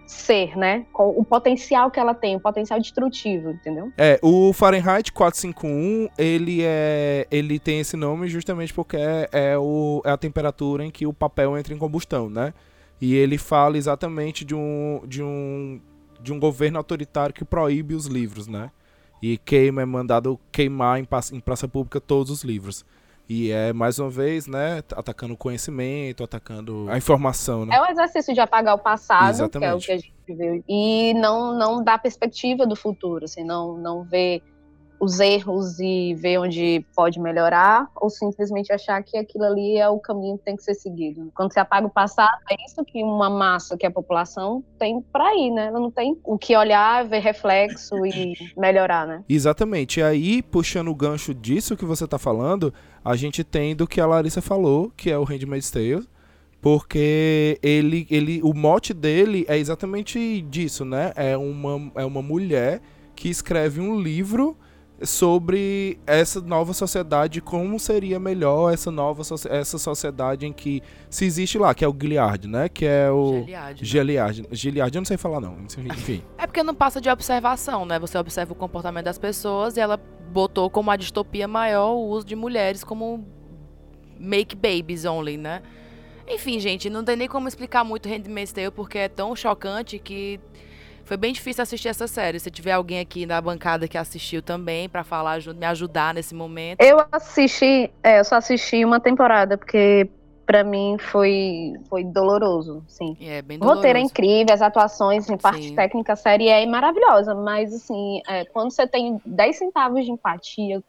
[0.05, 0.85] ser, né?
[0.93, 3.93] Com o potencial que ela tem, o potencial destrutivo, entendeu?
[3.97, 10.03] É, o Fahrenheit 451, ele é, ele tem esse nome justamente porque é, é o,
[10.05, 12.53] é a temperatura em que o papel entra em combustão, né?
[13.01, 15.81] E ele fala exatamente de um, de um,
[16.21, 18.73] de um governo autoritário que proíbe os livros, né?
[19.23, 22.85] E queima, é mandado queimar em, praça- em praça pública todos os livros.
[23.29, 27.75] E é, mais uma vez, né, atacando o conhecimento, atacando a informação, né?
[27.75, 29.87] É um exercício de apagar o passado, que é o Exatamente.
[29.87, 34.43] que a gente viu, e não, não dar perspectiva do futuro, assim, não, não ver
[34.99, 39.99] os erros e ver onde pode melhorar, ou simplesmente achar que aquilo ali é o
[39.99, 41.31] caminho que tem que ser seguido.
[41.35, 45.35] Quando você apaga o passado, é isso que uma massa, que a população, tem para
[45.37, 45.67] ir, né?
[45.67, 49.25] Ela não tem o que olhar, ver reflexo e melhorar, né?
[49.29, 50.01] Exatamente.
[50.01, 52.73] E aí, puxando o gancho disso que você tá falando,
[53.05, 56.07] a gente tem do que a Larissa falou, que é o Handmaid's Tale,
[56.61, 61.13] porque ele, ele, o mote dele é exatamente disso, né?
[61.15, 62.81] É uma, é uma mulher
[63.15, 64.57] que escreve um livro
[65.03, 71.25] sobre essa nova sociedade, como seria melhor essa nova soci- essa sociedade em que se
[71.27, 72.69] existe lá, que é o Gilead, né?
[72.69, 73.87] Que é o Gilead, né?
[73.87, 74.47] Gilead.
[74.53, 76.23] Gilead eu não sei falar não, enfim.
[76.39, 77.99] É porque não passa de observação, né?
[77.99, 79.99] Você observa o comportamento das pessoas e ela
[80.33, 83.27] botou como a distopia maior o uso de mulheres como
[84.19, 85.63] make babies only, né?
[86.29, 90.41] Enfim, gente, não tem nem como explicar muito Handmaid's Tale porque é tão chocante que
[91.07, 92.39] foi bem difícil assistir essa série.
[92.41, 96.81] Se tiver alguém aqui na bancada que assistiu também pra falar, me ajudar nesse momento.
[96.83, 100.11] Eu assisti, é, eu só assisti uma temporada, porque
[100.45, 103.17] pra mim foi, foi doloroso, sim.
[103.21, 104.13] É bem O roteiro é doloroso.
[104.13, 105.75] incrível, as atuações em parte Sim.
[105.75, 110.83] técnica, a série é maravilhosa, mas assim, é, quando você tem 10 centavos de empatia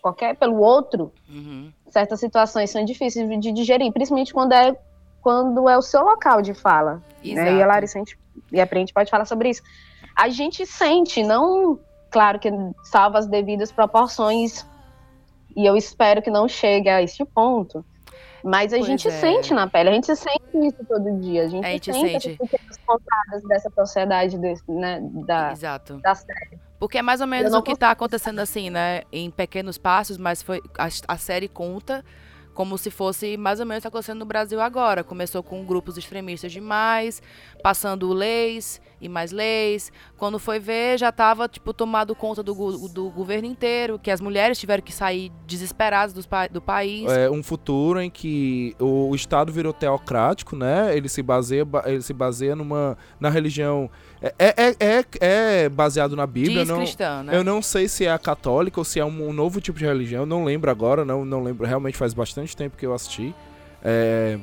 [0.00, 1.72] qualquer pelo outro, Uhum.
[1.88, 4.76] certas situações são difíceis de digerir, principalmente quando é
[5.20, 7.02] quando é o seu local de fala.
[7.22, 7.56] Né?
[7.56, 7.66] E a.
[7.66, 8.16] Larissa a gente,
[8.52, 9.62] e a Prente pode falar sobre isso.
[10.16, 11.78] A gente sente, não,
[12.10, 12.50] claro que
[12.82, 14.66] salva as devidas proporções,
[15.56, 17.84] e eu espero que não chegue a esse ponto.
[18.42, 19.10] Mas a Pois gente é.
[19.10, 21.44] sente na pele, a gente sente isso todo dia.
[21.44, 22.38] A gente, A gente sente, sente.
[22.38, 25.98] pequenas pontadas dessa sociedade, desse, né, da, Exato.
[25.98, 26.58] da série.
[26.78, 29.02] Porque é mais ou menos o que tá acontecendo assim, né?
[29.12, 32.02] Em pequenos passos, mas foi a, a série conta
[32.54, 35.04] como se fosse mais ou menos o que tá acontecendo no Brasil agora.
[35.04, 37.22] Começou com grupos extremistas demais,
[37.62, 39.90] passando leis e mais leis.
[40.16, 42.54] Quando foi ver, já tava, tipo, tomado conta do,
[42.88, 47.10] do governo inteiro, que as mulheres tiveram que sair desesperadas pa- do país.
[47.10, 50.96] é um futuro em que o, Estado virou teocrático, né?
[50.96, 53.90] Ele se baseia, ba- ele se baseia numa na religião
[54.22, 55.04] é, é, é,
[55.64, 57.34] é baseado na Bíblia, Diz não, cristã, né?
[57.36, 59.86] eu não sei se é a católica ou se é um, um novo tipo de
[59.86, 63.34] religião, eu não lembro agora, não, não lembro, realmente faz bastante tempo que eu assisti.
[63.82, 64.38] É,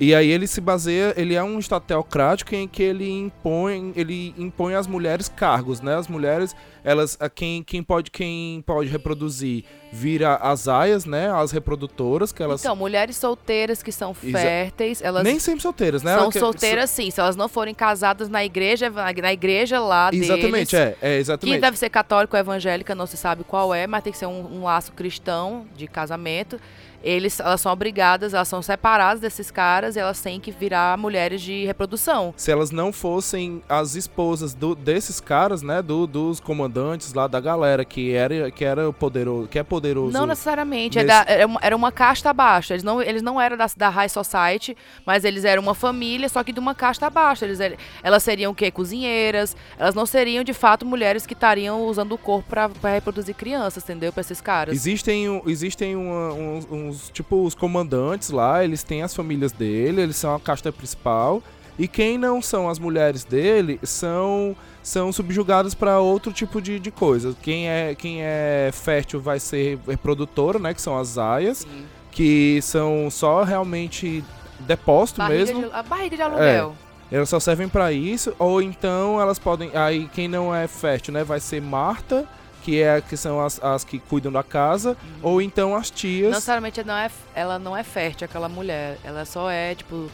[0.00, 4.32] e aí ele se baseia, ele é um estado teocrático em que ele impõe, ele
[4.38, 5.96] impõe às mulheres cargos, né?
[5.96, 11.30] As mulheres, elas, quem, quem pode, quem pode reproduzir vira as aias, né?
[11.32, 16.16] As reprodutoras que elas Então, mulheres solteiras que são férteis, elas nem sempre solteiras, né?
[16.16, 17.10] são que- solteiras sim.
[17.10, 21.20] Se elas não forem casadas na igreja, na igreja lá Exatamente, deles, é, é Que
[21.20, 21.60] exatamente.
[21.60, 24.58] deve ser católico ou evangélica, não se sabe qual é, mas tem que ser um,
[24.58, 26.60] um laço cristão de casamento.
[27.02, 31.40] Eles, elas são obrigadas, elas são separadas desses caras e elas têm que virar mulheres
[31.40, 32.34] de reprodução.
[32.36, 37.40] se elas não fossem as esposas do- desses caras, né, do- dos comandantes lá da
[37.40, 40.12] galera que era que era poderoso, que é poderoso.
[40.12, 42.72] Não necessariamente, é nesse- era, uma, era uma casta abaixo.
[42.72, 46.42] Eles não, eles não eram da, da High Society, mas eles eram uma família, só
[46.42, 47.44] que de uma casta abaixo.
[47.44, 47.58] Eles,
[48.02, 48.70] elas seriam o quê?
[48.70, 49.56] Cozinheiras.
[49.78, 54.12] Elas não seriam, de fato, mulheres que estariam usando o corpo pra reproduzir crianças, entendeu?
[54.12, 54.74] Pra esses caras.
[54.74, 60.00] Existem, um- existem uma- uns, uns- tipo os comandantes lá, eles têm as famílias dele,
[60.02, 61.42] eles são a casta principal.
[61.78, 66.90] E quem não são as mulheres dele são são subjugadas para outro tipo de, de
[66.90, 67.36] coisa.
[67.42, 70.72] Quem é, quem é fértil vai ser reprodutora, né?
[70.74, 71.84] Que são as aias, Sim.
[72.10, 74.24] que são só realmente
[74.60, 75.68] depósito Barriga mesmo.
[75.68, 76.74] de- a barriga de aluguel.
[77.12, 79.70] Elas só servem pra isso, ou então elas podem.
[79.74, 82.26] Aí quem não é fértil, né, vai ser Marta,
[82.68, 86.30] que é que são as, as que cuidam da casa, ou então as Não tias.
[86.32, 88.98] necessariamente não é, ela não é fértil, aquela mulher.
[89.02, 90.10] Ela só é, tipo,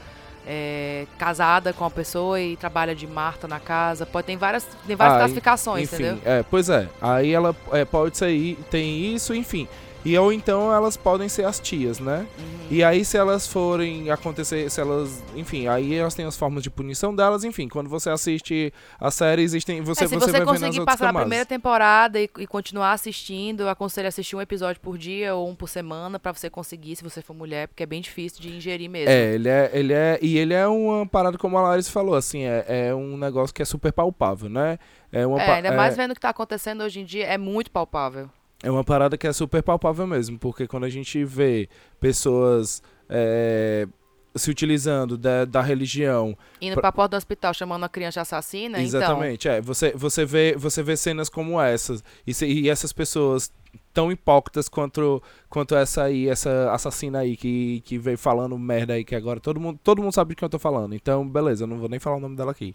[0.47, 4.07] é, casada com a pessoa e trabalha de Marta na casa.
[4.07, 6.23] Pode, tem várias, tem várias Ah, classificações, enfim, entendeu?
[6.25, 6.89] é, pois é.
[7.03, 9.67] Aí ela é, pode ser, tem isso, enfim.
[10.05, 12.27] E ou então elas podem ser as tias, né?
[12.39, 12.67] Uhum.
[12.71, 16.71] E aí se elas forem acontecer, se elas, enfim, aí elas têm as formas de
[16.71, 20.45] punição delas, enfim, quando você assiste a série existem, você É, se você, você vai
[20.45, 24.99] conseguir passar a primeira temporada e, e continuar assistindo, eu aconselho assistir um episódio por
[24.99, 28.01] dia ou um por semana pra você conseguir, se você for mulher, porque é bem
[28.01, 29.11] difícil de ingerir mesmo.
[29.11, 32.43] É, ele é, ele é, e ele é uma parada como a Larissa falou, assim,
[32.43, 34.79] é, é um negócio que é super palpável, né?
[35.11, 37.39] É uma, É, ainda é, mais vendo o que tá acontecendo hoje em dia, é
[37.39, 38.29] muito palpável.
[38.65, 41.69] É uma parada que é super palpável mesmo, porque quando a gente vê
[42.01, 43.87] pessoas é,
[44.35, 48.79] se utilizando da, da religião Indo Pra- pra porta do hospital chamando a criança assassina,
[48.81, 49.01] então.
[49.01, 49.61] Exatamente, é.
[49.61, 52.03] Você, você, vê, você vê cenas como essas.
[52.27, 53.53] E, se- e essas pessoas
[53.93, 59.05] tão hipócritas quanto, quanto essa aí, essa assassina aí que, que veio falando merda aí,
[59.05, 60.95] que agora todo mundo, todo mundo sabe de quem eu tô falando.
[60.95, 62.75] Então, beleza, eu não vou nem falar o nome dela aqui.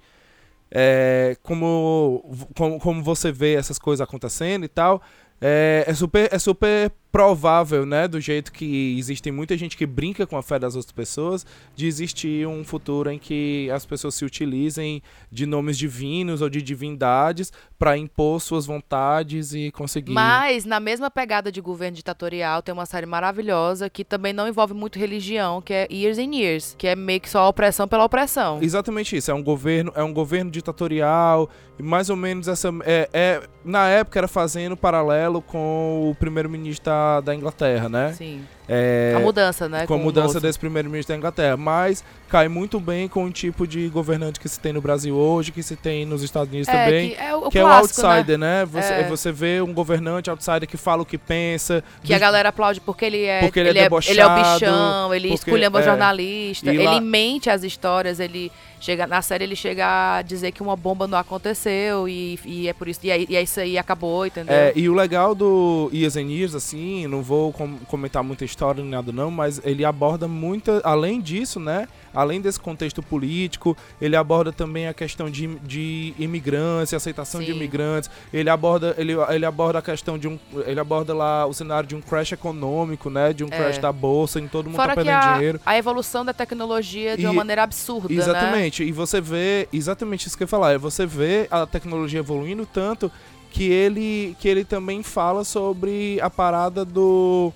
[0.72, 2.24] É, como,
[2.56, 5.02] como, como você vê essas coisas acontecendo e tal,
[5.42, 10.28] é, é super, é super provável, né, do jeito que existe muita gente que brinca
[10.28, 11.46] com a fé das outras pessoas,
[11.76, 16.62] de existir um futuro em que as pessoas se utilizem de nomes divinos ou de
[16.62, 20.12] divindades para impor suas vontades e conseguir.
[20.12, 24.74] Mas, na mesma pegada de governo ditatorial, tem uma série maravilhosa que também não envolve
[24.74, 28.60] muito religião, que é Years and Years, que é meio que só opressão pela opressão.
[28.62, 33.10] Exatamente isso, é um governo, é um governo ditatorial, e mais ou menos essa é,
[33.14, 36.84] é- na época era fazendo paralelo com o primeiro-ministro
[37.24, 38.14] da, Inglaterra, né?
[38.14, 38.44] Sim.
[38.70, 39.88] É, a mudança, né?
[39.88, 43.88] com a mudança desse primeiro-ministro da Inglaterra, mas cai muito bem com o tipo de
[43.90, 47.10] governante que se tem no Brasil hoje, que se tem nos Estados Unidos É, também.
[47.10, 48.08] que é o, o Que é o clássico, né?
[48.10, 48.66] outsider, né?
[48.66, 49.04] Você, É.
[49.08, 51.84] você vê um governante outsider que fala o que pensa.
[52.04, 54.26] Que a dos- galera aplaude porque ele é, Porque ele é ele, é, ele é
[54.26, 55.84] o debochado, bichão, ele esculhamba é.
[55.84, 60.62] jornalista, ele lá- mente as histórias, ele chega na série ele chega a dizer que
[60.64, 63.78] uma bomba não aconteceu e, e é por isso e é, e é isso aí
[63.78, 64.56] acabou, entendeu?
[64.56, 68.59] É, e o legal do Years and Years, assim, não vou com- comentar muita história
[68.82, 74.16] nem nada não, mas ele aborda muita, além disso, né, além desse contexto político, ele
[74.16, 77.54] aborda também a questão de, de imigrantes, aceitação de Sim.
[77.58, 81.88] imigrantes, ele aborda, ele, ele aborda a questão de um, ele aborda lá o cenário
[81.88, 83.58] de um crash econômico, né, de um É.
[83.58, 85.60] crash da bolsa, em todo mundo Fora tá que perdendo a, dinheiro.
[85.66, 88.16] a evolução da tecnologia de uma E- maneira absurda, né?
[88.20, 92.20] Exatamente, e você vê, exatamente isso que eu ia falar, é você vê a tecnologia
[92.20, 93.12] evoluindo tanto
[93.52, 97.52] que ele, que ele também fala sobre a parada do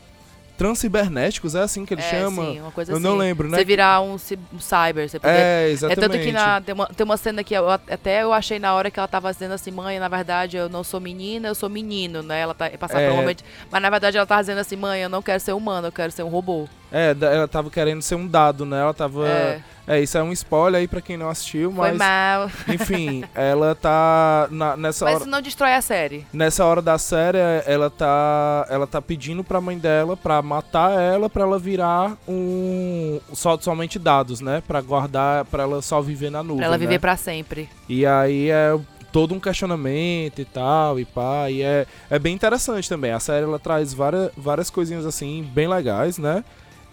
[0.58, 2.44] transcibernéticos, é assim que ele É, chama?
[2.44, 3.04] sim, uma coisa eu assim.
[3.06, 3.58] não lembro, né?
[3.58, 6.00] Você virar um, um cyber, você poder É, É exatamente.
[6.12, 8.90] tanto que na- tem, uma, tem uma cena que eu, até eu achei na hora
[8.92, 12.22] que ela tava dizendo assim, mãe, na verdade eu não sou menina, eu sou menino,
[12.24, 12.42] né?
[12.42, 13.08] Ela tá passando É.
[13.08, 13.44] por um momento.
[13.72, 16.12] Mas na verdade ela tava dizendo assim, mãe, eu não quero ser humano, eu quero
[16.12, 16.68] ser um robô.
[16.96, 18.80] É, ela tava querendo ser um dado, né?
[18.80, 19.28] Ela tava.
[19.28, 21.98] É, É, isso é um spoiler aí pra quem não assistiu, foi mas.
[21.98, 22.50] mal.
[22.70, 24.48] Enfim, ela tá.
[24.52, 25.24] na- nessa Mas hora.
[25.24, 26.26] isso não destrói a série.
[26.32, 31.30] Nessa hora da série, ela tá, ela tá pedindo pra mãe dela pra matar ela,
[31.30, 34.62] pra ela virar um só somente dados, né?
[34.66, 36.58] Pra guardar, pra ela só viver na nuvem.
[36.58, 36.86] Pra ela né?
[36.86, 37.68] viver pra sempre.
[37.90, 38.80] E aí é
[39.12, 43.12] todo um questionamento e tal, e pá, e é, é bem interessante também.
[43.12, 46.44] A série ela traz várias, várias coisinhas assim, bem legais, né?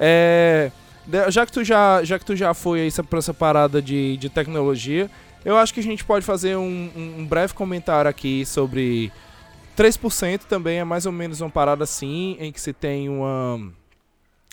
[0.00, 0.72] É,
[1.06, 4.16] de- já, que tu já, já que tu já foi aí pra essa parada de,
[4.16, 5.10] de tecnologia,
[5.44, 9.12] eu acho que a gente pode fazer um, um- breve comentário aqui sobre
[9.76, 13.70] 3% também é mais ou menos uma parada assim, em que se tem uma.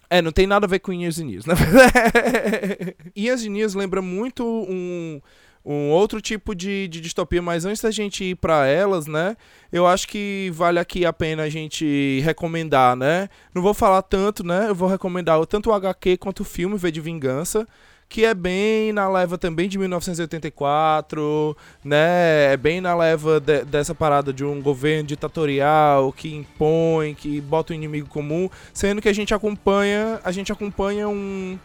[0.09, 1.53] É, não tem nada a ver com Years and Years, né?
[3.17, 5.21] Years and lembra muito um,
[5.69, 9.35] um outro tipo de, de distopia, mas antes da gente ir pra elas, né?
[9.69, 13.27] Eu acho que vale aqui a pena a gente recomendar, né?
[13.53, 14.69] Não vou falar tanto, né?
[14.69, 17.67] Eu vou recomendar tanto o HQ quanto o filme V de Vingança.
[18.09, 22.53] Que é bem na leva também de 1984, né?
[22.53, 27.73] É bem na leva de- dessa parada de um governo ditatorial que impõe, que bota
[27.73, 31.59] o inimigo comum, sendo que a gente acompanha, a gente acompanha um,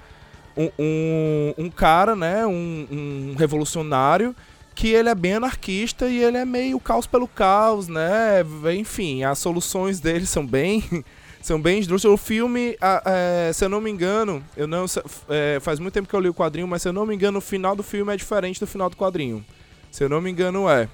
[0.56, 2.46] um, um, cara, né?
[2.46, 4.34] Um, um revolucionário
[4.74, 8.42] que ele é bem anarquista e ele é meio caos pelo caos, né?
[8.78, 10.82] Enfim, as soluções dele são bem
[11.42, 12.20] são bem esdrúxulas.
[12.20, 14.86] O filme, é, se eu não me engano, eu não
[15.28, 17.38] é, faz muito tempo que eu li o quadrinho, mas se eu não me engano,
[17.38, 19.44] o final do filme é diferente do final do quadrinho.
[19.90, 20.88] Se eu não me engano, é.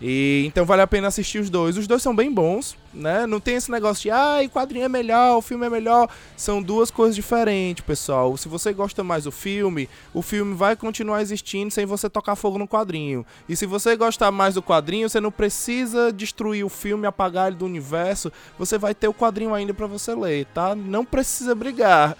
[0.00, 1.76] E então vale a pena assistir os dois.
[1.76, 3.26] Os dois são bem bons, né?
[3.26, 6.08] Não tem esse negócio de, ah, o quadrinho é melhor, o filme é melhor.
[6.36, 8.36] São duas coisas diferentes, pessoal.
[8.36, 12.58] Se você gosta mais do filme, o filme vai continuar existindo sem você tocar fogo
[12.58, 13.24] no quadrinho.
[13.48, 17.56] E se você gostar mais do quadrinho, você não precisa destruir o filme, apagar ele
[17.56, 18.32] do universo.
[18.58, 20.74] Você vai ter o quadrinho ainda para você ler, tá?
[20.74, 22.16] Não precisa brigar,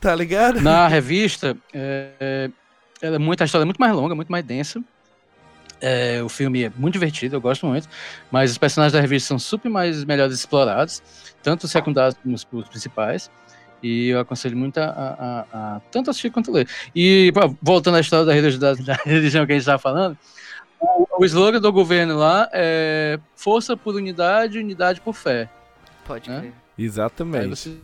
[0.00, 0.60] tá ligado?
[0.60, 2.50] Na revista, é, é,
[3.00, 4.82] ela é muito, a história é muito mais longa, muito mais densa.
[5.80, 7.88] É, o filme é muito divertido, eu gosto muito,
[8.30, 11.02] mas os personagens da revista são super mais melhores explorados,
[11.42, 13.30] tanto os secundários como os, principais.
[13.80, 16.68] E eu aconselho muito a, a, a, tanto assistir quanto ler.
[16.94, 20.18] E voltando à história da religião, da, da religião que a gente estava falando,
[20.80, 25.48] o, o slogan do governo lá é força por unidade, unidade por fé.
[26.04, 26.40] Pode Né?
[26.40, 26.52] crer.
[26.78, 27.48] Aí Exatamente.
[27.48, 27.76] você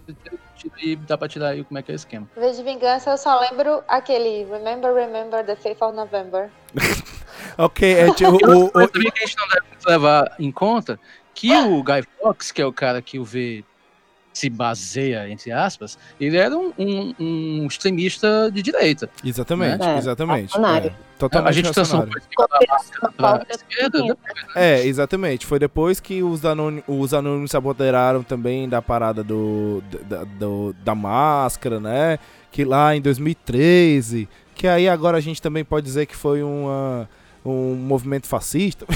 [0.57, 2.29] tira e dá pra tirar aí como é que é o esquema.
[2.37, 6.51] Em vez de vingança, eu só lembro aquele Remember, Remember the 5th of November.
[7.59, 10.99] Ok, é tipo, o, o- também que a gente não deve levar em conta
[11.35, 13.65] que o Guy Fawkes, que é o cara que o V
[14.35, 19.09] se baseia, entre aspas, ele era um, um- um extremista de direita.
[19.25, 20.53] Exatamente, É, exatamente.
[20.89, 22.09] É, totalmente a gente transformou
[22.69, 24.15] máscara pra esquerda, né?
[24.57, 25.47] É, exatamente.
[25.47, 30.75] Foi depois que os, anôni- os anônimos se apoderaram também da parada do, da, do-
[30.85, 32.19] da máscara, né?
[32.51, 37.09] Que lá em 2013, que aí agora a gente também pode dizer que foi uma,
[37.45, 38.87] um movimento fascista.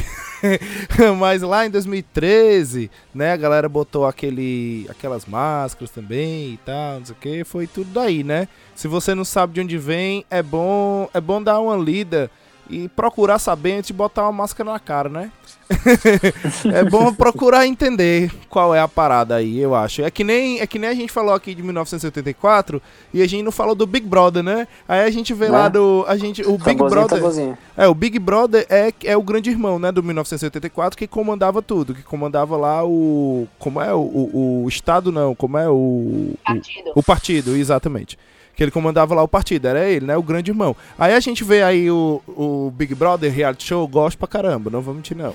[1.19, 7.07] Mas lá em 2013, né, a galera botou aquele, aquelas máscaras também e tal, não
[7.07, 8.49] sei o que, foi tudo daí, né?
[8.75, 12.31] Se você não sabe de onde vem, é bom, é bom dar uma lida
[12.71, 15.33] e procurar saber antes de botar uma máscara na cara, né?
[16.73, 20.03] é bom procurar entender qual é a parada aí, eu acho.
[20.03, 22.81] É que nem é que nem a gente falou aqui de 1984
[23.13, 24.67] e a gente não falou do Big Brother, né?
[24.89, 25.53] Aí a gente vê Né?
[25.53, 27.59] lá do a gente o Big Tabozinho, Brother tabozinho.
[27.77, 31.95] é, o Big Brother é, é o grande irmão, né, do 1984, que comandava tudo,
[31.95, 33.47] que comandava lá o...
[33.59, 33.93] Como é?
[33.93, 35.69] O, o, o Estado, não, como é?
[35.69, 36.93] O, o, Partido.
[36.95, 38.19] o partido, exatamente.
[38.59, 40.75] Que ele comandava lá o partido, era ele, né, o grande irmão.
[40.99, 44.81] Aí a gente vê aí o, o Big Brother reality show, gosto pra caramba, não
[44.83, 45.33] vou mentir não.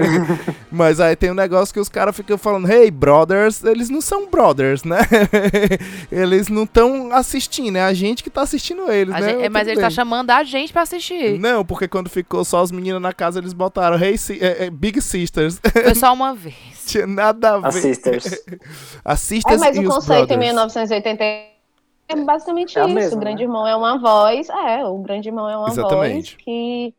[0.72, 4.30] Mas aí tem um negócio que os caras ficam falando, hey, brothers, eles não são
[4.30, 5.00] brothers, né?
[6.10, 9.28] eles não estão assistindo, é a gente que tá assistindo eles, A né?
[9.32, 9.90] gente- é, mas ele tá bem.
[9.94, 11.38] chamando a gente pra assistir.
[11.38, 14.70] Não, porque quando ficou só as meninas na casa, eles botaram Hey, si- é, é,
[14.70, 15.60] Big Sisters.
[15.72, 16.54] Foi só uma vez.
[16.86, 17.68] Tinha nada a ver.
[17.68, 18.24] As sisters.
[19.04, 20.46] As É, Sisters mas e o os conceito em brothers.
[20.54, 21.55] 1980
[22.08, 22.94] é basicamente É isso.
[22.94, 23.44] mesma, o grande né?
[23.44, 24.48] irmão é uma voz.
[24.48, 26.32] É, o grande irmão é uma Exatamente.
[26.32, 26.94] voz que,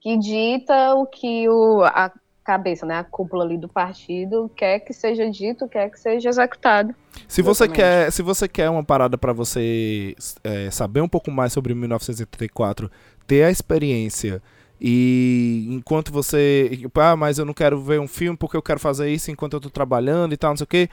[0.00, 2.12] que dita o que o, a
[2.44, 6.94] cabeça, né, a cúpula ali do partido quer que seja dito, quer que seja executado.
[7.28, 11.52] Se você quer, se você quer uma parada pra você é, saber um pouco mais
[11.52, 12.90] sobre 1984,
[13.26, 14.42] ter a experiência
[14.80, 19.10] e enquanto você, ah, mas eu não quero ver um filme porque eu quero fazer
[19.10, 20.88] isso enquanto eu tô trabalhando e tal, não sei o quê.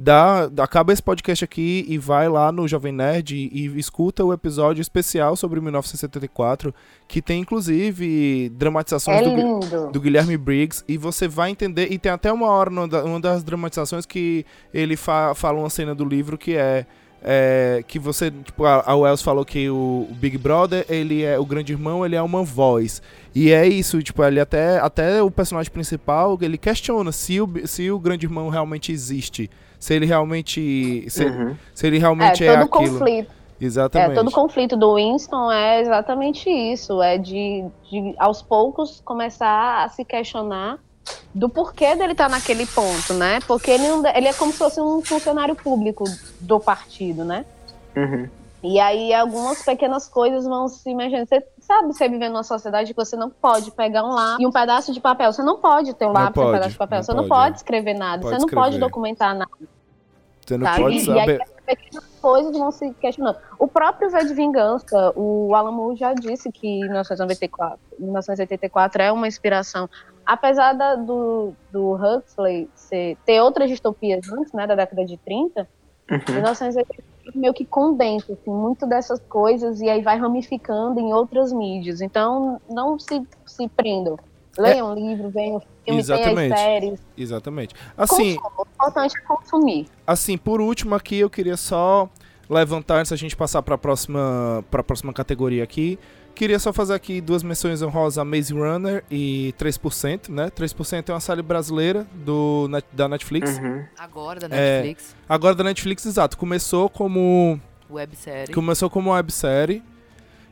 [0.00, 4.32] Dá, acaba esse podcast aqui e vai lá no Jovem Nerd e, e escuta o
[4.32, 6.72] episódio especial sobre 1974,
[7.08, 11.90] que tem inclusive dramatizações É do, do Guilherme Briggs e você vai entender.
[11.90, 16.04] E tem até uma hora, uma das dramatizações, que ele fa- fala uma cena do
[16.04, 16.86] livro que é.
[17.20, 21.36] é, que você, tipo, a, a Wells falou que o, o Big Brother, ele é
[21.40, 23.02] o grande irmão, ele é uma voz.
[23.34, 27.90] E é isso, tipo, ele até, até o personagem principal, ele questiona se o, se
[27.90, 29.50] o grande irmão realmente existe.
[29.78, 31.08] Se ele realmente.
[31.08, 31.56] Se, Uhum.
[31.74, 32.98] se ele É, realmente é, todo aquilo.
[32.98, 33.30] conflito.
[33.60, 34.12] Exatamente.
[34.12, 39.88] É, todo conflito do Winston é exatamente isso, é de, de aos poucos começar a
[39.88, 40.78] se questionar
[41.34, 43.40] do porquê dele estar naquele ponto, né?
[43.48, 46.04] Porque ele, não ele é como se fosse um funcionário público
[46.40, 47.44] do partido, né?
[47.96, 48.28] Uhum.
[48.62, 51.26] E aí algumas pequenas coisas vão se mexendo.
[51.28, 54.50] Você sabe, você vive numa sociedade que você não pode pegar um lápis e um
[54.50, 55.32] pedaço de papel.
[55.32, 56.98] Você não pode ter um lápis e um pode, pedaço de papel.
[56.98, 57.56] não você não pode, pode é.
[57.56, 58.22] escrever nada.
[58.22, 58.78] Pode você não pode escrever.
[58.80, 59.50] documentar nada.
[60.46, 60.82] Você não sabe?
[60.82, 61.42] pode E aí saber.
[61.42, 63.36] as pequenas coisas vão se questionando.
[63.58, 69.28] O próprio V de Vingança, o Alan Moore já disse que 1994, 1984 é uma
[69.28, 69.88] inspiração.
[70.24, 75.68] Apesar da- do, do Huxley ser, ter outras distopias antes, né, da década de 30,
[76.10, 76.18] Uhum.
[76.36, 77.04] 1984
[77.34, 82.00] meio que condensa assim, muito dessas coisas e aí vai ramificando em outras mídias.
[82.00, 84.18] Então, não se, se prendam.
[84.58, 86.52] Leiam um livro, venham filme, Exatamente.
[86.52, 87.00] as séries.
[87.16, 87.74] Exatamente.
[87.96, 88.36] Assim.
[88.58, 89.86] O importante é consumir.
[90.06, 92.08] assim, por último aqui, eu queria só
[92.48, 95.98] levantar antes da gente passar para a próxima, pra próxima categoria aqui.
[96.38, 100.48] Queria só fazer aqui duas menções honrosas a Maze Runner e 3%, né?
[100.50, 103.58] 3% é uma série brasileira do, da Netflix.
[103.58, 103.84] Uhum.
[103.98, 104.76] Agora da É.
[104.82, 106.38] Netflix, Agora da Netflix, exato.
[106.38, 107.60] Começou como
[107.90, 108.54] websérie.
[108.54, 109.82] começou como websérie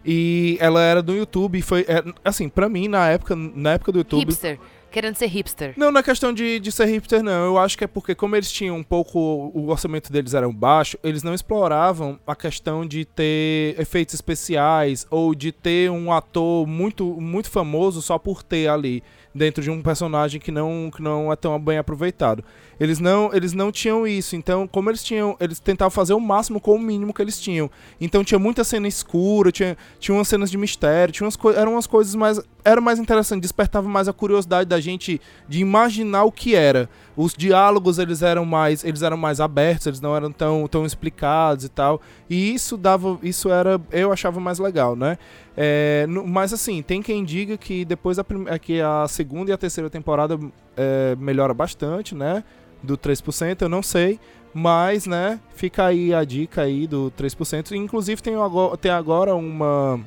[0.05, 3.93] e ela era do YouTube e foi é, assim, pra mim na época, na época
[3.93, 4.59] do YouTube, Hipster.
[4.97, 5.74] Querendo ser hipster.
[5.76, 7.44] Não, na questão de, de ser hipster, não.
[7.44, 9.53] Eu acho que é porque, como eles tinham um pouco.
[9.55, 15.34] O orçamento deles era baixo, eles não exploravam a questão de ter efeitos especiais ou
[15.34, 19.03] de ter um ator muito, muito famoso só por ter ali
[19.34, 22.42] dentro de um personagem que não, que não é tão bem aproveitado.
[22.78, 24.36] Eles não, eles não tinham isso.
[24.36, 27.70] Então, como eles tinham, eles tentavam fazer o máximo com o mínimo que eles tinham.
[28.00, 31.86] Então tinha muita cena escura, tinha, tinha umas cenas de mistério, tinha umas eram umas
[31.86, 36.56] coisas mais era mais interessante, despertava mais a curiosidade da gente de imaginar o que
[36.56, 36.90] era.
[37.16, 41.64] Os diálogos eles eram mais, eles eram mais abertos, eles não eram tão, tão explicados
[41.64, 42.00] e tal.
[42.28, 45.16] E isso dava, isso era, eu achava mais legal, né?
[45.56, 49.54] É, no, mas assim, tem quem diga que depois da é que a segunda e
[49.54, 50.36] a terceira temporada
[50.76, 52.42] é, melhora bastante, né?
[52.87, 54.18] Do 3%, eu não sei.
[54.55, 57.72] Mas, né, fica aí a dica aí do 3%.
[57.72, 60.01] Inclusive tem agora, tem agora uma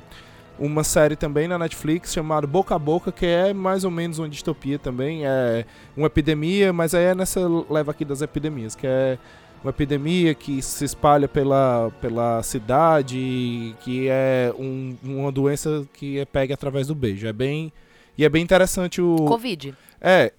[0.60, 4.28] uma série também na Netflix chamada Boca a Boca, que é mais ou menos uma
[4.28, 5.24] distopia também.
[5.24, 5.64] É
[5.96, 9.18] uma epidemia, mas aí é nessa leva aqui das epidemias, que é
[9.64, 16.24] uma epidemia que se espalha pela, pela cidade, que é um, uma doença que é
[16.26, 17.26] pega através do beijo.
[17.26, 17.72] É bem.
[18.20, 19.16] E é bem interessante o.
[19.24, 19.74] Covid.
[19.98, 20.30] É.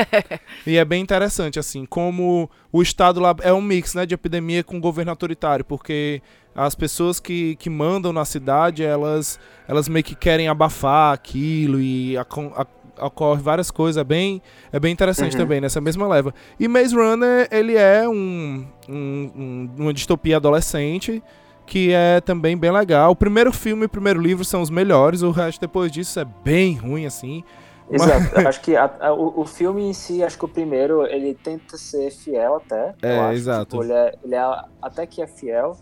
[0.66, 4.64] e é bem interessante, assim, como o Estado lá é um mix, né, de epidemia
[4.64, 6.22] com governo autoritário, porque
[6.54, 12.16] as pessoas que, que mandam na cidade, elas, elas meio que querem abafar aquilo e
[12.16, 14.40] a, a, ocorre várias coisas, é bem,
[14.72, 15.42] é bem interessante uhum.
[15.42, 16.34] também nessa mesma leva.
[16.58, 21.22] E Maze Runner, ele é um, um, um, uma distopia adolescente,
[21.68, 23.12] que é também bem legal.
[23.12, 26.24] O primeiro filme e o primeiro livro são os melhores, o resto depois disso é
[26.24, 27.44] bem ruim, assim.
[27.90, 31.34] Exato, acho que a, a, o, o, filme em si, acho que o primeiro, ele
[31.34, 32.94] tenta ser fiel até.
[33.02, 33.70] É, acho, exato.
[33.70, 35.76] Tipo, ele, é, ele é até que é fiel,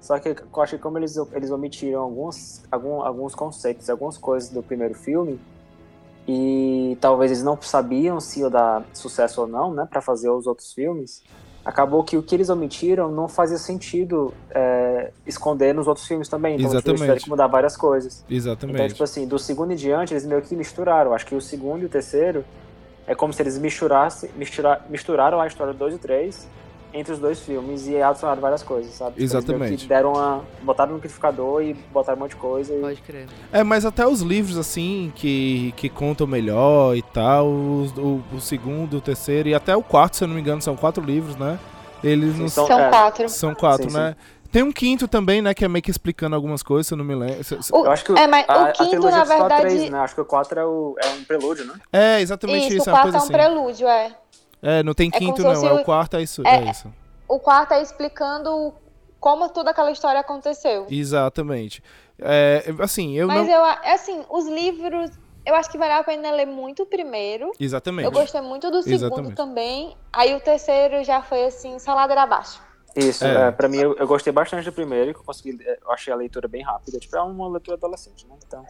[0.00, 4.48] só que eu acho que como eles, eles omitiram alguns, algum, alguns conceitos, algumas coisas
[4.48, 5.40] do primeiro filme,
[6.26, 10.46] e talvez eles não sabiam se ia dar sucesso ou não, né, para fazer os
[10.46, 11.22] outros filmes,
[11.64, 16.54] acabou que o que eles omitiram não fazia sentido é, esconder nos outros filmes também.
[16.54, 16.88] Então Exatamente.
[16.88, 18.24] eles tiveram que mudar várias coisas.
[18.28, 18.76] Exatamente.
[18.76, 21.12] Então, tipo assim, do segundo em diante, eles meio que misturaram.
[21.12, 22.44] Acho que o segundo e o terceiro
[23.06, 26.48] é como se eles misturassem, mistura, misturaram a história 2 e 3
[26.92, 29.22] entre os dois filmes e adicionaram várias coisas, sabe?
[29.22, 29.78] Exatamente.
[29.78, 30.44] Tipo, deram uma.
[30.62, 32.74] botaram no liquidificador e botaram um monte de coisa.
[32.74, 32.80] E...
[32.80, 33.26] Pode crer.
[33.52, 38.40] É, mas até os livros, assim, que, que contam melhor e tal, o, o, o
[38.40, 41.36] segundo, o terceiro e até o quarto, se eu não me engano, são quatro livros,
[41.36, 41.58] né?
[42.02, 42.66] Eles não são.
[42.66, 43.28] São é, quatro.
[43.28, 44.16] São quatro, sim, né?
[44.18, 44.42] Sim.
[44.52, 45.54] Tem um quinto também, né?
[45.54, 47.40] Que é meio que explicando algumas coisas, se eu não me lembro.
[47.72, 49.62] O, eu acho que é, mas a, o quinto, na verdade.
[49.62, 49.98] Três, né?
[49.98, 51.74] Acho que o quatro é, o, é um prelúdio, né?
[51.90, 52.76] É, exatamente isso.
[52.76, 53.32] isso é o quarto é um assim.
[53.32, 54.14] prelúdio, é.
[54.62, 55.66] É, não tem quinto, não.
[55.66, 56.46] É o quarto, é isso.
[56.46, 56.88] É, é isso
[57.32, 58.74] o quarto é explicando
[59.18, 60.86] como toda aquela história aconteceu.
[60.90, 61.82] Exatamente.
[62.18, 63.54] É, assim, eu Mas não...
[63.54, 65.10] eu, assim, os livros,
[65.46, 67.52] eu acho que vale a pena ler muito o primeiro.
[67.58, 68.04] Exatamente.
[68.04, 69.34] Eu gostei muito do segundo Exatamente.
[69.34, 69.96] também.
[70.12, 72.60] Aí o terceiro já foi, assim, saladeira abaixo.
[72.94, 73.48] Isso, é.
[73.48, 76.16] é pra mim, eu, eu, gostei bastante do primeiro, que eu consegui, eu achei a
[76.16, 76.98] leitura bem rápida.
[76.98, 78.34] Tipo, é uma leitura adolescente, né?
[78.46, 78.66] Então,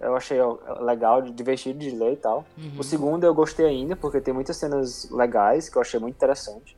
[0.00, 0.38] eu achei
[0.80, 2.44] legal, divertido de ler e tal.
[2.56, 2.72] Uhum.
[2.78, 6.76] O segundo eu gostei ainda, porque tem muitas cenas legais, que eu achei muito interessante.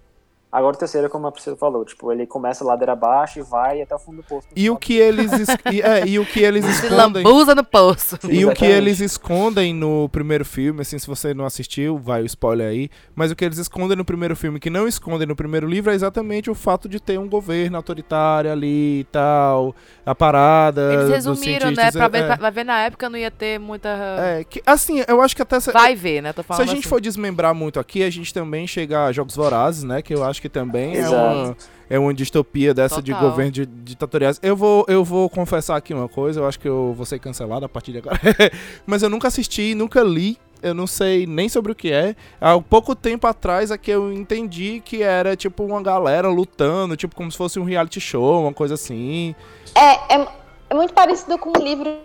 [0.52, 3.94] Agora o terceiro, como a Priscila falou, tipo, ele começa ladeira abaixo e vai até
[3.94, 4.46] o fundo do poço.
[4.54, 5.32] E o que eles
[5.72, 7.24] e, é, e o que eles escondem.
[7.24, 8.18] Lambuza no poço.
[8.20, 12.20] Sim, e o que eles escondem no primeiro filme, assim, se você não assistiu, vai
[12.20, 12.90] o spoiler aí.
[13.14, 15.94] Mas o que eles escondem no primeiro filme, que não escondem no primeiro livro, é
[15.94, 19.74] exatamente o fato de ter um governo autoritário ali e tal.
[20.04, 20.92] A parada.
[20.92, 21.90] Eles resumiram, né?
[21.90, 22.36] Pra, é, ver, é.
[22.36, 23.88] pra ver na época não ia ter muita.
[24.18, 25.58] É, que, assim, eu acho que até.
[25.58, 26.34] Se, vai ver, né?
[26.34, 26.90] Tô falando se a gente assim.
[26.90, 30.02] for desmembrar muito aqui, a gente também chega a Jogos Vorazes, né?
[30.02, 31.56] Que eu acho que também é uma,
[31.88, 33.02] é uma distopia dessa Total.
[33.02, 34.40] de governo de, ditatoriais.
[34.42, 37.64] Eu vou, eu vou confessar aqui uma coisa, eu acho que eu vou ser cancelado
[37.64, 38.18] a partir de agora.
[38.84, 40.36] Mas eu nunca assisti, nunca li.
[40.60, 42.14] Eu não sei nem sobre o que é.
[42.40, 47.16] Há pouco tempo atrás é que eu entendi que era tipo uma galera lutando, tipo
[47.16, 49.34] como se fosse um reality show, uma coisa assim.
[49.74, 50.28] É, é,
[50.70, 51.98] é muito parecido com um livro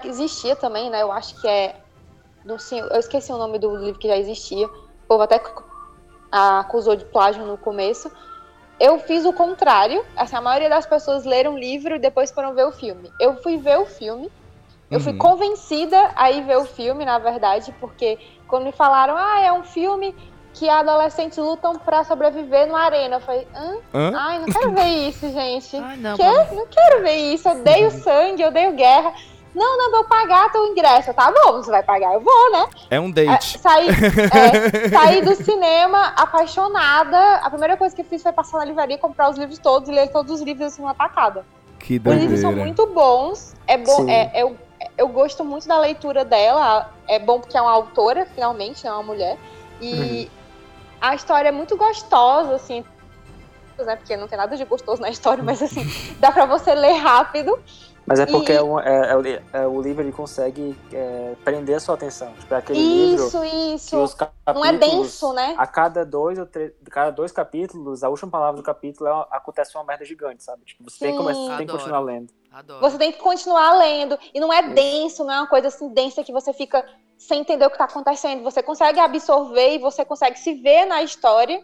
[0.00, 1.02] que existia também, né?
[1.02, 1.76] Eu acho que é.
[2.44, 2.56] Do,
[2.92, 4.66] eu esqueci o nome do livro que já existia.
[4.66, 5.40] O povo até
[6.30, 8.10] acusou de plágio no começo.
[8.78, 10.04] Eu fiz o contrário.
[10.16, 13.10] Assim, a maioria das pessoas leram o livro e depois foram ver o filme.
[13.20, 14.30] Eu fui ver o filme.
[14.90, 15.18] Eu fui uhum.
[15.18, 19.62] convencida a ir ver o filme, na verdade, porque quando me falaram, ah, é um
[19.62, 20.16] filme
[20.54, 23.16] que adolescentes lutam para sobreviver numa arena.
[23.16, 23.76] Eu falei, hã?
[23.92, 24.12] Hã?
[24.16, 25.76] Ai, não quero ver isso, gente.
[25.76, 26.22] Ai, não, que?
[26.22, 27.48] Não quero ver isso.
[27.48, 29.12] Eu odeio sangue, eu odeio guerra.
[29.58, 31.12] Não, não, vou pagar teu ingresso.
[31.12, 32.68] Tá bom, você vai pagar, eu vou, né?
[32.88, 33.56] É um date.
[33.56, 37.36] É, saí, é, saí do cinema apaixonada.
[37.36, 39.92] A primeira coisa que eu fiz foi passar na livraria, comprar os livros todos e
[39.92, 41.44] ler todos os livros assim, numa tacada.
[41.80, 42.16] Que doideira.
[42.16, 43.56] Os livros são muito bons.
[43.66, 44.08] É bom.
[44.08, 44.52] É, é,
[44.96, 46.92] eu gosto muito da leitura dela.
[47.08, 49.36] É bom porque é uma autora, finalmente, é uma mulher.
[49.80, 50.30] E
[51.00, 52.84] a história é muito gostosa, assim.
[53.76, 55.84] Né, porque não tem nada de gostoso na história, mas assim,
[56.18, 57.58] dá pra você ler rápido.
[58.08, 61.34] Mas é porque E- é um- é- é o é o livro ele consegue é,
[61.44, 62.32] prender a sua atenção.
[62.38, 64.02] Tipo, é aquele livro Isso, que isso.
[64.02, 65.54] os capítulos, Não é denso, né?
[65.58, 69.76] A cada dois ou três, cada dois capítulos, a última palavra do capítulo é, acontece
[69.76, 70.64] uma merda gigante, sabe?
[70.64, 72.32] Tipo, você tem que, começar, tem que continuar lendo.
[72.50, 72.80] Adoro.
[72.80, 74.18] Você tem que continuar lendo.
[74.32, 74.74] E não é Isso.
[74.74, 76.82] denso, não é uma coisa assim densa que você fica
[77.18, 78.42] sem entender o que tá acontecendo.
[78.42, 81.62] Você consegue absorver e você consegue se ver na história.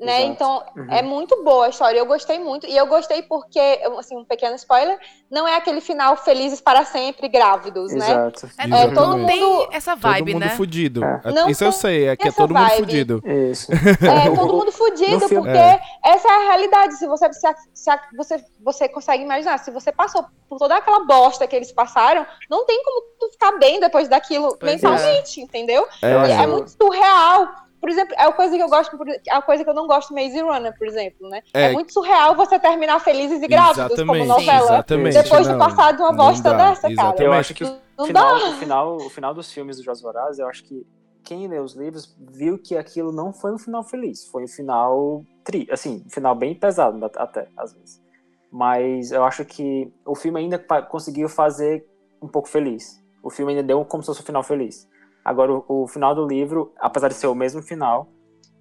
[0.00, 0.20] Né?
[0.22, 0.32] Exato.
[0.32, 0.86] Então, Uhum.
[0.90, 1.98] é muito boa a história.
[1.98, 2.66] Eu gostei muito.
[2.66, 3.60] E eu gostei porque,
[3.98, 4.98] assim, um pequeno spoiler,
[5.30, 8.06] não é aquele final felizes para sempre, grávidos, né?
[8.10, 8.46] Exato.
[8.58, 8.94] É, Exatamente.
[8.94, 10.48] todo mundo tem essa Todo vibe, mundo né?
[10.56, 11.04] fudido.
[11.04, 11.20] É.
[11.24, 12.78] É, Não Isso eu sei, é que é todo mundo vibe.
[12.78, 13.22] fudido.
[13.26, 13.70] Isso.
[14.00, 15.80] É, todo mundo fudido, No filme- porque É.
[16.04, 16.94] essa é a realidade.
[16.96, 21.46] Se você, se, se você, você consegue imaginar, se você passou por toda aquela bosta
[21.46, 25.86] que eles passaram, não tem como tu ficar bem depois daquilo Pois mentalmente, entendeu?
[26.02, 26.10] É,
[26.42, 27.48] É, muito surreal.
[27.80, 30.12] Por exemplo, é a coisa que eu gosto, é a coisa que eu não gosto
[30.12, 31.40] Maze Runner, por exemplo, né?
[31.54, 31.70] É.
[31.70, 34.74] É, muito surreal você terminar felizes e grávidos como novela.
[34.74, 35.22] exatamente.
[35.22, 36.92] Depois de não, passar de uma bosta dá, dessa, cara.
[36.92, 37.22] exatamente.
[37.22, 40.46] Eu acho que o final, o final, o final dos filmes do Jogos Vorazes, eu
[40.46, 40.86] acho que
[41.24, 45.24] quem lê os livros viu que aquilo não foi um final feliz, foi um final
[45.42, 48.00] tri, assim, um final bem pesado até às vezes.
[48.52, 50.58] Mas eu acho que o filme ainda
[50.88, 51.86] conseguiu fazer
[52.20, 53.00] um pouco feliz.
[53.22, 54.88] O filme ainda deu como se fosse um final feliz.
[55.24, 58.08] Agora o, o final do livro, apesar de ser o mesmo final,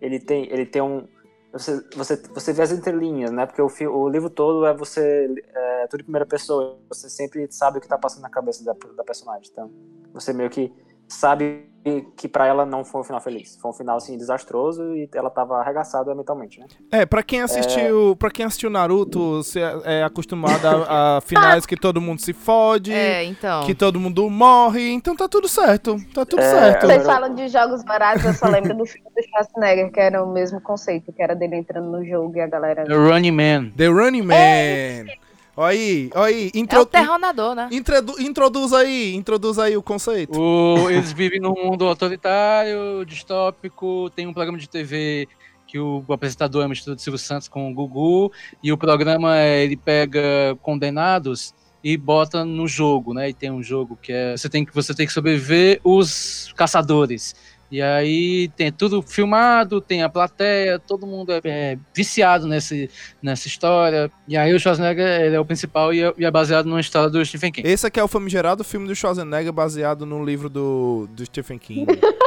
[0.02, 1.08] ele tem ele tem um
[1.52, 3.46] você, você, você vê as entrelinhas, né?
[3.46, 6.80] Porque o, o livro todo é você é tudo em primeira pessoa.
[6.90, 9.50] Você sempre sabe o que tá passando na cabeça da, da personagem.
[9.52, 9.72] Então,
[10.14, 10.72] você meio que
[11.10, 11.68] sabe
[12.16, 13.58] que pra ela não foi um final feliz.
[13.60, 16.68] Foi um final assim desastroso e ela tava arregaçada mentalmente, né?
[16.92, 21.76] É, pra quem assistiu, para quem assistiu Naruto, você é acostumado a, a finais que
[21.76, 23.66] todo mundo se fode, É, então.
[23.66, 25.96] que todo mundo morre, então tá tudo certo.
[26.14, 26.86] Tá tudo É, certo.
[26.86, 30.32] Vocês falam de jogos vorazes, eu só lembro do filme do Schwarzenegger, que era o
[30.32, 32.86] mesmo conceito, que era dele entrando no jogo e a galera.
[32.86, 33.72] The Running Man.
[33.76, 34.36] The Running Man.
[34.36, 35.29] Olha
[35.68, 36.52] aí, olha aí.
[36.54, 37.68] É Intro, o terronador, né?
[37.72, 40.40] introdu- introduz aí, introduz aí o conceito.
[40.40, 45.28] O- eles vivem num mundo autoritário, distópico, tem um programa de TV
[45.68, 48.32] que o apresentador é mistura de Silvio Santos com o Gugu,
[48.64, 51.54] e o programa é, ele pega condenados
[51.84, 53.30] e bota no jogo, né?
[53.30, 57.36] E tem um jogo que é você tem que você tem que sobreviver os caçadores.
[57.72, 62.90] E aí tem tudo filmado, tem a plateia, todo mundo é, é viciado nesse,
[63.22, 64.12] nessa história.
[64.28, 67.10] E aí o Schwarzenegger ele é o principal e é, e é baseado numa história
[67.10, 67.68] do Stephen King.
[67.68, 71.86] Esse aqui é o famigerado filme do Schwarzenegger baseado no livro do, do Stephen King.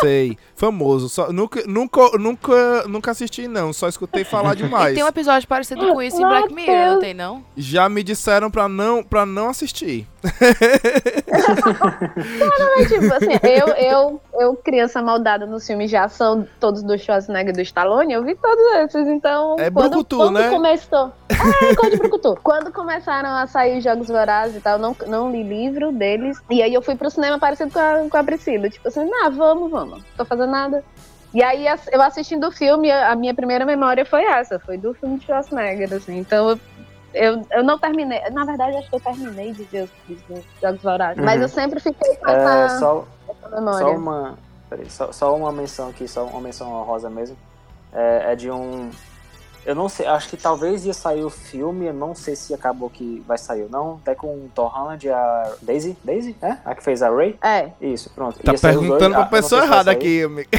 [0.00, 1.08] Sei, famoso.
[1.08, 3.72] Só, nunca, nunca, nunca, nunca assisti, não.
[3.72, 4.94] Só escutei falar E demais.
[4.94, 7.44] tem um episódio parecido com isso em Black Mirror, não tem não?
[7.56, 10.06] Já me disseram pra não, pra não assistir.
[12.88, 17.56] tipo assim, eu, eu, eu, criança maldada nos filmes de ação, todos do Schwarzenegger e
[17.56, 19.56] do Stallone, eu vi todos esses, então...
[19.58, 20.50] É quando, brucutu, quando né?
[20.50, 21.12] começou...
[21.30, 22.38] É, coisa de brucutu.
[22.42, 26.74] Quando começaram a sair Jogos Vorazes e tal, não, não li livro deles, e aí
[26.74, 30.02] eu fui pro cinema parecido com a, com a Priscila, tipo assim, ah, vamos, vamos,
[30.16, 30.82] tô fazendo nada.
[31.34, 35.18] E aí, eu assistindo o filme, a minha primeira memória foi essa, foi do filme
[35.18, 36.50] de Schwarzenegger, assim, então...
[36.50, 36.60] eu-
[37.14, 40.82] Eu, eu não terminei, na verdade acho que eu terminei de ver os, os Jogos
[40.82, 41.42] Vorazes, mas Uhum.
[41.42, 43.78] eu sempre fiquei com É, essa, só, essa memória.
[43.86, 44.38] Só uma,
[44.68, 47.34] peraí, só, só uma menção aqui, só uma menção honrosa mesmo.
[47.94, 48.90] É, é de um.
[49.68, 52.88] Eu não sei, acho que talvez ia sair o filme, eu não sei se acabou
[52.88, 53.98] que vai sair ou não.
[54.00, 56.56] Até com o Tom Holland e a Daisy, Daisy, é?
[56.64, 57.38] A que fez a Ray?
[57.44, 58.36] É, Isso, pronto.
[58.38, 60.48] Tá Ia dois- perguntando ah, pra eu não sei pessoa errada aqui, amigo.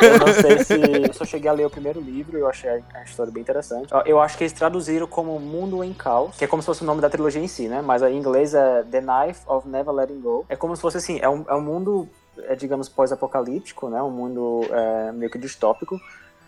[0.00, 0.74] Eu não sei se.
[1.06, 3.92] Eu só cheguei a ler o primeiro livro, eu achei a história bem interessante.
[4.06, 6.86] Eu acho que eles traduziram como Mundo em Caos, que é como se fosse o
[6.86, 7.82] nome da trilogia em si, né?
[7.82, 10.46] Mas em inglês é The Knife of Never Letting Go.
[10.48, 12.08] É como se fosse assim, é um, é um mundo,
[12.44, 14.02] é, digamos, pós-apocalíptico, né?
[14.02, 16.00] Um mundo é, meio que distópico.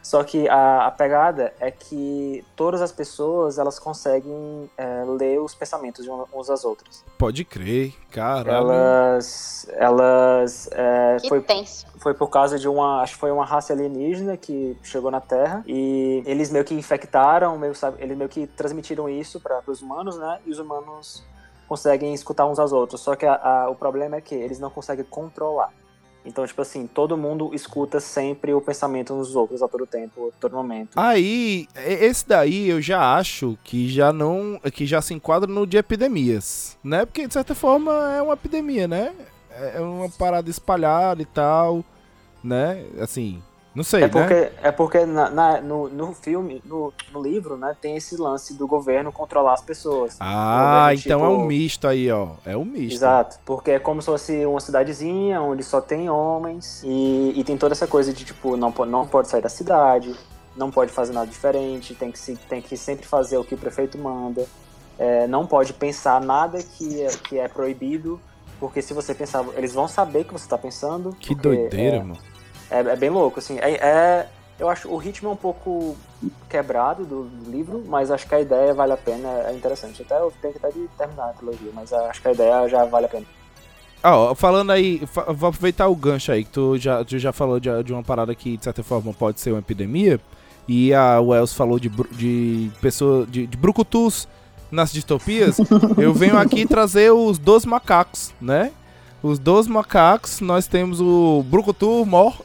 [0.03, 5.55] Só que a, a pegada é que todas as pessoas elas conseguem é, ler os
[5.55, 7.05] pensamentos de uns às outras.
[7.19, 8.71] Pode crer, caralho.
[8.73, 11.87] Elas, elas é, Que foi tenso.
[11.99, 15.63] foi por causa de uma, acho que foi uma raça alienígena que chegou na Terra
[15.67, 20.17] e eles meio que infectaram, meio, sabe, eles meio que transmitiram isso para os humanos,
[20.17, 20.39] né?
[20.47, 21.23] E os humanos
[21.69, 23.01] conseguem escutar uns aos outros.
[23.03, 25.71] Só que a- a- o problema é que eles não conseguem controlar.
[26.25, 30.41] Então, tipo assim, todo mundo escuta sempre o pensamento dos outros a todo tempo, a
[30.41, 30.91] todo momento.
[30.97, 34.61] Aí, esse daí eu já acho que já não.
[34.73, 36.77] que já se enquadra no de epidemias.
[36.85, 37.07] Né?
[37.07, 39.15] Porque de certa forma é uma epidemia, né?
[39.75, 41.85] É uma parada espalhada e tal.
[42.45, 42.85] Né?
[43.01, 43.43] Assim.
[43.75, 44.13] Não sei, É né?
[44.13, 48.55] porque, é porque na, na- no, no filme, no, no livro, né, tem esse lance
[48.55, 50.17] do governo controlar as pessoas.
[50.19, 52.29] Ah, governo, então é um tipo, misto aí, ó.
[52.45, 52.97] É um misto.
[52.97, 57.57] Exato, porque é como se fosse uma cidadezinha onde só tem homens e, e tem
[57.57, 60.15] toda essa coisa de tipo, não, não pode sair da cidade,
[60.57, 63.59] não pode fazer nada diferente, tem que, se, tem que sempre fazer o que o
[63.59, 64.45] prefeito manda,
[64.99, 68.21] é, não pode pensar nada que é, que é proibido,
[68.59, 71.13] porque se você pensar, eles vão saber que você tá pensando.
[71.13, 72.30] Que porque doideira, é, mano.
[72.71, 73.59] É, é bem louco, assim.
[73.59, 74.27] É, é-
[74.59, 75.97] eu acho o ritmo é um pouco
[76.49, 80.03] quebrado do, do livro, mas acho que a ideia vale a pena, é interessante.
[80.03, 82.85] Até eu tenho que até de terminar a trilogia, mas acho que a ideia já
[82.85, 83.27] vale a pena.
[84.03, 87.33] Ah, ó, falando aí, fa- vou aproveitar o gancho aí, que tu já, tu já
[87.33, 90.21] falou de, de uma parada que, de certa forma, pode ser uma epidemia.
[90.69, 94.29] E a Wells falou de, de pessoa, de, de brucutus
[94.71, 95.59] nas distopias.
[95.99, 98.73] eu venho aqui trazer os dois macacos, né?
[99.23, 102.41] Os dois macacos, nós temos o Brucutu Mor.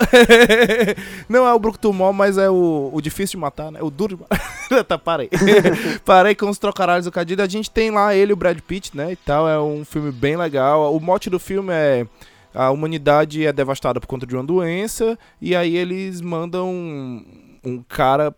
[1.29, 3.79] Não é o Brucutu Mor, mas é o, o difícil de matar, né?
[3.81, 4.83] O duro de matar.
[4.83, 5.29] tá, parei.
[6.03, 7.41] parei com os trocaralhos do Cadido.
[7.41, 9.13] A gente tem lá ele, o Brad Pitt, né?
[9.13, 9.47] E tal.
[9.47, 10.93] É um filme bem legal.
[10.93, 12.05] O mote do filme é.
[12.53, 15.17] A humanidade é devastada por conta de uma doença.
[15.41, 17.25] E aí eles mandam um,
[17.63, 18.35] um cara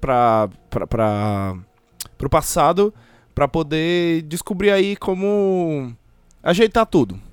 [0.00, 1.56] pra, pra, pra,
[2.18, 2.92] pro passado
[3.34, 5.94] pra poder descobrir aí como
[6.42, 7.25] ajeitar tudo.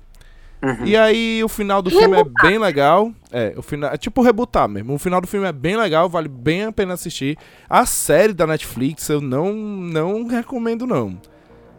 [0.64, 0.86] Uhum.
[0.86, 3.12] E aí o final do filme é bem legal.
[3.30, 4.94] É, o final é tipo rebutar mesmo.
[4.94, 7.36] O final do filme é bem legal, vale bem a pena assistir.
[7.68, 11.18] A série da Netflix eu não não recomendo não.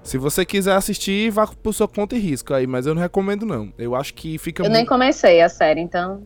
[0.03, 3.43] Se você quiser assistir, vá por sua conta e risco aí, mas eu não recomendo
[3.43, 3.73] não.
[3.77, 6.21] Eu acho que fica Eu nem muito, comecei a série, então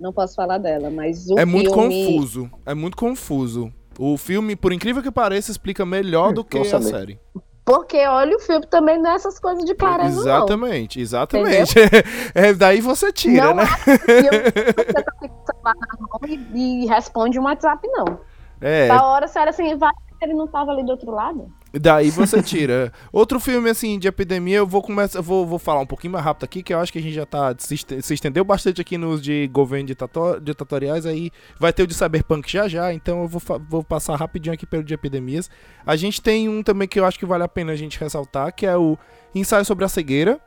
[0.00, 2.04] não posso falar dela, mas o é muito filme...
[2.06, 2.50] confuso.
[2.66, 3.72] É muito confuso.
[3.96, 6.84] O filme, por incrível que pareça, explica melhor do que Hum, a saber.
[6.84, 7.20] série.
[7.64, 11.74] Porque olha o filme também não é essas coisas de clareza, Exatamente, exatamente.
[12.34, 13.62] é, daí você tira, Não né?
[13.86, 13.98] não.
[13.98, 18.18] Filme que você tá com o celular na mão e, e responde um WhatsApp, não.
[18.60, 21.52] É, Da hora, você era assim, vai, ele não tava ali do outro lado?
[21.72, 22.92] Daí você tira.
[23.10, 25.22] Outro filme, assim, de epidemia, eu vou começar.
[25.22, 27.24] Vou, vou falar um pouquinho mais rápido aqui, que eu acho que a gente já
[27.24, 27.54] tá.
[27.58, 31.06] Se se estendeu bastante aqui nos de governo ditator, ditatoriais.
[31.06, 32.92] Aí vai ter o de Cyberpunk já já.
[32.92, 35.50] Então eu vou, vou passar rapidinho aqui pelo de epidemias.
[35.86, 38.54] A gente tem um também que eu acho que vale a pena a gente ressaltar,
[38.54, 38.98] que é o
[39.34, 40.38] Ensaio sobre a Cegueira.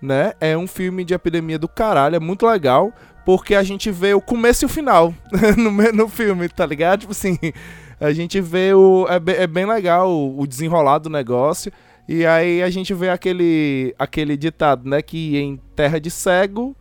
[0.00, 0.34] Né?
[0.40, 2.92] É um filme de epidemia do caralho, é muito legal.
[3.24, 5.14] Porque a gente vê o começo e o final
[5.56, 7.00] no, no filme, tá ligado?
[7.00, 7.38] Tipo assim,
[8.00, 9.06] a gente vê o.
[9.08, 11.72] É, é bem legal o, o desenrolar do negócio.
[12.08, 15.00] E aí a gente vê aquele, aquele ditado, né?
[15.00, 16.76] Que em terra de cego,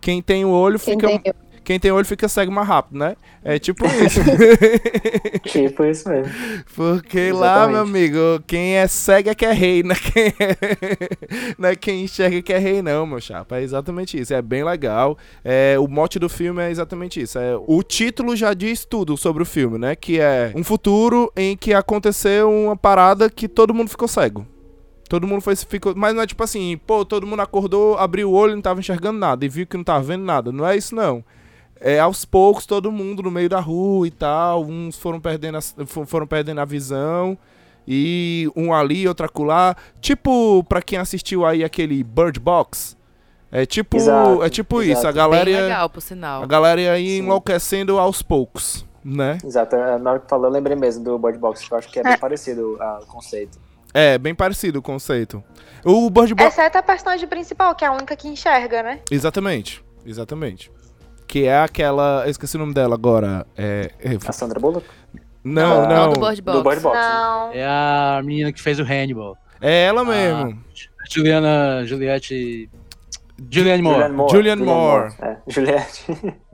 [0.00, 1.06] quem tem o olho Quem fica.
[1.08, 1.34] tem-
[1.64, 3.16] Quem tem olho fica cego mais rápido, né?
[3.44, 4.20] É tipo isso.
[5.44, 6.32] Tipo isso mesmo.
[6.74, 7.72] Porque lá, Exatamente.
[7.72, 9.94] meu amigo, quem é cego é que é rei, né?
[9.94, 11.54] Quem é...
[11.58, 13.58] não é quem enxerga que é rei, não, meu chapa.
[13.58, 14.34] É exatamente isso.
[14.34, 15.16] É bem legal.
[15.44, 17.38] É, o mote do filme é exatamente isso.
[17.38, 19.96] É, o título já diz tudo sobre o filme, né?
[19.96, 24.46] Que é um futuro em que aconteceu uma parada que todo mundo ficou cego.
[25.08, 25.92] Todo mundo foi, ficou.
[25.96, 28.78] Mas não é tipo assim, pô, todo mundo acordou, abriu o olho e não tava
[28.78, 29.44] enxergando nada.
[29.44, 30.52] E viu que não tava vendo nada.
[30.52, 31.24] Não é isso, não.
[31.80, 34.64] É, aos poucos, todo mundo no meio da rua e tal.
[34.64, 37.38] Uns foram perdendo a, fo- foram perdendo a visão.
[37.88, 39.74] E um ali, outro acolá.
[40.00, 42.96] Tipo, pra quem assistiu aí aquele Bird Box.
[43.50, 44.98] É tipo, Exato, é tipo exato.
[44.98, 45.06] isso.
[45.08, 46.42] A Bem galera, ia- legal, por sinal.
[46.42, 47.18] a galera ia Sim.
[47.24, 49.38] enlouquecendo aos poucos, né?
[49.44, 51.88] Exato, é, na hora que falou, eu lembrei mesmo do Bird Box, que eu acho
[51.90, 53.58] que é bem parecido ah, o conceito.
[53.92, 55.42] É, bem parecido o conceito.
[55.84, 56.52] O Bird Box.
[56.52, 59.00] Exceto a personagem principal, que é a única que enxerga, né?
[59.10, 60.70] Exatamente, exatamente.
[61.30, 62.24] Que é aquela.
[62.24, 63.46] Eu esqueci o nome dela agora.
[63.56, 63.92] É.
[64.00, 64.84] é- A Sandra Bullock?
[65.44, 66.12] Não, não, não.
[66.12, 66.58] do Bird Box.
[66.58, 66.98] Do Bird Box.
[66.98, 67.52] Não.
[67.52, 69.36] É a menina que fez o Hannibal.
[69.60, 70.60] É ela mesmo.
[71.08, 71.86] Juliana.
[71.86, 72.68] Juliette.
[73.48, 73.96] Julianne Moore.
[74.00, 74.32] Julianne Moore.
[74.32, 75.14] Julianne Moore.
[75.22, 76.04] É, Juliette.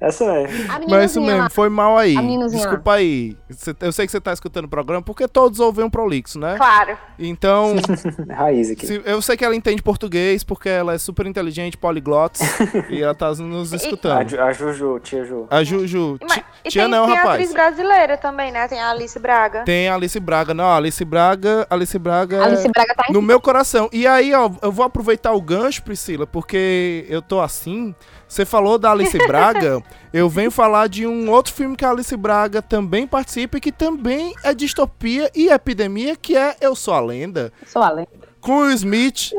[0.00, 0.24] Essa.
[0.24, 1.50] A Mas isso mesmo, lá.
[1.50, 2.16] foi mal aí.
[2.16, 2.66] A meninazinha lá.
[2.68, 3.36] Desculpa aí.
[3.80, 6.56] Eu sei que você tá escutando o programa porque todos ouvem um prolixo, né?
[6.56, 6.96] Claro.
[7.18, 7.74] Então,
[8.30, 8.86] Raiz aqui.
[8.86, 12.40] se- eu sei que ela entende português porque ela é super inteligente, poliglots,
[12.90, 14.28] e ela tá nos A, escutando.
[14.28, 15.46] Ju- a Juju, tia Ju.
[15.50, 16.18] A Juju.
[16.22, 17.34] Mas- ti- E Tia tem, não, tem a rapaz.
[17.36, 18.66] atriz brasileira também, né?
[18.68, 19.62] Tem a Alice Braga.
[19.64, 20.52] Tem a Alice Braga.
[20.54, 21.66] Não, a Alice Braga.
[21.70, 22.36] Alice Braga.
[22.36, 23.88] é- Alice Braga tá no meu coração.
[23.92, 27.94] E aí, ó, eu vou aproveitar o gancho, Priscila, porque eu tô assim.
[28.26, 29.47] Você falou da Alice Braga,
[30.12, 33.72] eu venho falar de um outro filme que a Alice Braga também participa e que
[33.72, 38.08] também é distopia e epidemia, que é Eu Sou a Lenda, Sou a lenda.
[38.40, 39.32] com o Smith,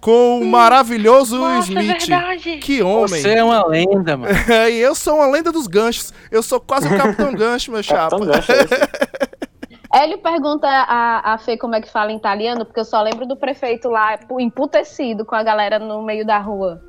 [0.00, 2.06] com o maravilhoso Nossa, é Smith.
[2.08, 2.56] verdade.
[2.58, 3.20] que homem!
[3.22, 4.34] Você é uma lenda, mano.
[4.70, 6.12] e eu sou uma lenda dos ganchos.
[6.30, 8.10] Eu sou quase o Capitão Gancho, meu chapa.
[8.18, 10.02] Capitão Gancho, é.
[10.02, 13.26] Hélio pergunta a, a Fê como é que fala em italiano, porque eu só lembro
[13.26, 16.82] do prefeito lá pu- emputecido com a galera no meio da rua.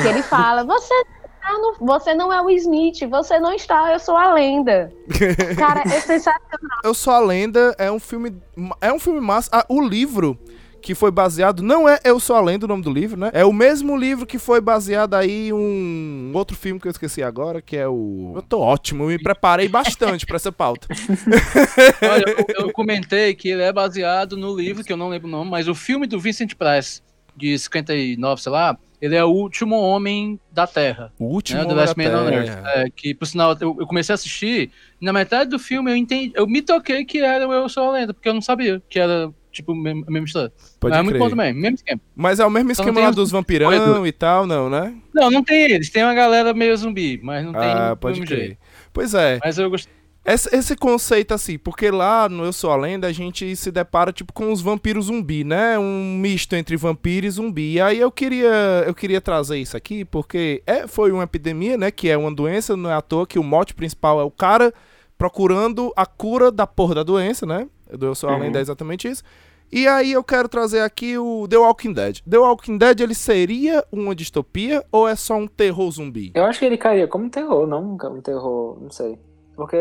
[0.00, 0.94] Que ele fala, você
[1.40, 4.92] está no, você não é o Smith, você não está, eu sou a lenda.
[5.58, 6.80] Cara, é sensacional.
[6.84, 8.36] Eu Sou a Lenda é um filme.
[8.80, 9.50] É um filme massa.
[9.52, 10.38] Ah, o livro
[10.80, 11.62] que foi baseado.
[11.62, 13.30] Não é Eu Sou a Lenda o nome do livro, né?
[13.34, 17.22] É o mesmo livro que foi baseado aí em um outro filme que eu esqueci
[17.22, 18.32] agora, que é o.
[18.36, 20.88] Eu tô ótimo, eu me preparei bastante pra essa pauta.
[22.02, 25.30] Olha, eu, eu comentei que ele é baseado no livro, que eu não lembro o
[25.30, 27.02] nome, mas o filme do Vincent Price,
[27.36, 31.12] de 59, sei lá, ele é o último homem da Terra.
[31.18, 31.58] O último.
[31.58, 32.44] né, The Homem Last da Man on Terra.
[32.46, 32.66] Earth.
[32.76, 34.70] É, que, por sinal, eu, eu comecei a assistir,
[35.00, 37.88] e na metade do filme eu entendi, eu me toquei que era o Eu Sou
[37.88, 40.52] a Lenda, porque eu não sabia que era, tipo, a mesma história.
[40.78, 42.00] Pode Mas é muito bom também, mesmo esquema.
[42.14, 44.06] Mas é o mesmo Só esquema tem lá os- dos vampirão Corredor.
[44.06, 44.94] e tal, não, né?
[45.14, 48.20] Não, não tem eles, tem uma galera meio zumbi, mas não tem ah, do pode
[48.20, 48.46] mesmo crer.
[48.46, 48.58] jeito.
[48.92, 49.38] Pois é.
[49.42, 49.92] Mas eu gostei.
[50.32, 54.12] Esse, esse conceito, assim, porque lá no Eu Sou a Lenda a gente se depara,
[54.12, 55.76] tipo, com os vampiros zumbi, né?
[55.76, 57.72] Um misto entre vampiro e zumbi.
[57.72, 61.90] E aí eu queria, eu queria trazer isso aqui, porque é, foi uma epidemia, né?
[61.90, 64.72] Que é uma doença, não é à toa que o mote principal é o cara
[65.18, 67.66] procurando a cura da porra da doença, né?
[67.90, 68.38] Do Eu Sou a Uhum.
[68.40, 69.24] Lenda é exatamente isso.
[69.72, 72.20] E aí eu quero trazer aqui o The Walking Dead.
[72.28, 76.32] The Walking Dead, ele seria uma distopia ou é só um terror zumbi?
[76.34, 79.18] Eu acho que ele cairia como terror, não um terror, não sei.
[79.60, 79.76] Porque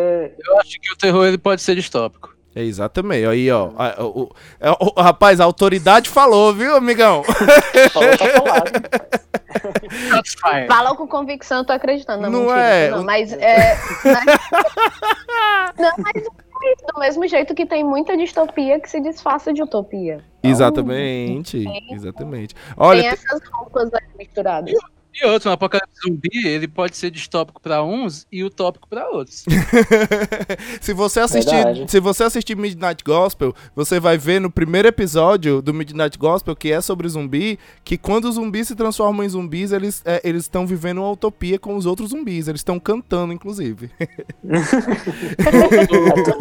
[0.45, 2.35] Eu acho que o terror ele pode ser distópico.
[2.53, 3.25] É exatamente.
[3.25, 3.69] Aí, ó.
[3.77, 7.23] a- o- o- é, o- rapaz, a autoridade falou, viu, amigão?
[7.93, 8.71] falou, tá falado.
[10.67, 12.23] Falou com convicção, eu tô acreditando.
[12.23, 13.77] Não, Não mentira, é, Não, mas é.
[14.03, 14.25] mas-
[15.77, 20.21] não, mas é do mesmo jeito que tem muita distopia que se disfarça de utopia.
[20.43, 21.65] Exatamente.
[21.91, 22.53] Exatamente.
[22.55, 24.73] tem Olha, essas roupas aí misturadas.
[25.21, 29.43] E outro, um apocalipse zumbi, ele pode ser distópico pra uns e utópico pra outros.
[30.79, 31.85] se você assistir, Verdade.
[31.91, 36.71] se você assistir Midnight Gospel, você vai ver no primeiro episódio do Midnight Gospel, que
[36.71, 40.65] é sobre zumbi, que quando os zumbis se transformam em zumbis, eles é, eles estão
[40.65, 42.47] vivendo uma utopia com os outros zumbis.
[42.47, 43.89] Eles estão cantando, inclusive.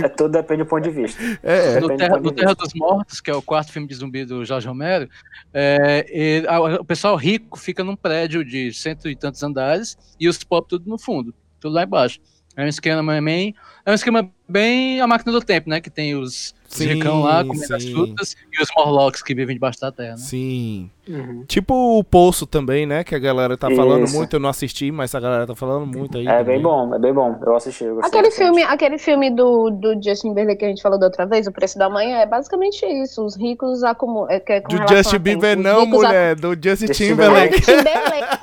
[0.01, 1.21] É, é tudo depende do ponto de vista.
[1.43, 1.81] É, é.
[1.81, 3.95] no do Terra, ponto de no Terra dos Mortos, que é o quarto filme de
[3.95, 5.09] zumbi do Jorge Romero,
[5.53, 10.29] é, ele- a- o pessoal rico fica num prédio de cento e tantos andares e
[10.29, 12.21] os pobres tudo no fundo, tudo lá embaixo.
[12.57, 13.55] É um esquema bem,
[13.87, 15.81] é um esquema bem a máquina do tempo, né?
[15.81, 17.93] Que tem os, os ricão lá comendo as sim.
[17.93, 20.17] frutas e os Morlocks que vivem debaixo da terra, né?
[20.19, 20.91] Sim.
[21.09, 21.45] Uhum.
[21.49, 23.03] Tipo o Poço também, né?
[23.03, 24.15] Que a galera tá falando Isso.
[24.15, 26.27] muito, eu não assisti, mas a galera tá falando muito aí.
[26.27, 26.57] É também.
[26.57, 27.41] bem bom, é bem bom.
[27.45, 28.45] Eu assisti, eu gostei Aquele bastante.
[28.45, 31.53] filme, aquele filme do, do Justin Bieber que a gente falou da outra vez, O
[31.53, 33.25] Preço da Manhã, é basicamente isso.
[33.25, 34.29] Os ricos acumulam.
[34.31, 36.35] É, é Do Justin Bieber não, mulher.
[36.37, 37.55] Do Justin Timberlake.
[37.55, 38.39] É, do Timberlake,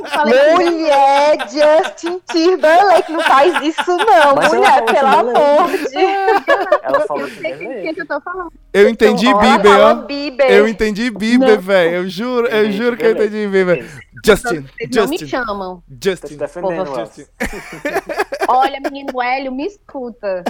[0.56, 5.38] Mulher, Justin Timberlake, não faz isso não, Mas mulher, pelo Timberlake.
[5.38, 6.44] amor de Deus.
[6.82, 8.52] Ela Eu falou sei tô falando.
[8.74, 9.94] Eu entendi Bieber, ó.
[9.96, 10.52] Bieber.
[10.52, 11.96] Eu entendi Bieber, velho.
[11.96, 13.86] Eu juro, eu juro que eu entendi Bieber.
[14.26, 15.84] Justin, Vocês não me Justin, chamam.
[16.04, 16.38] Justin.
[16.38, 17.26] Justin.
[18.48, 20.44] Olha, menino Hélio, me escuta.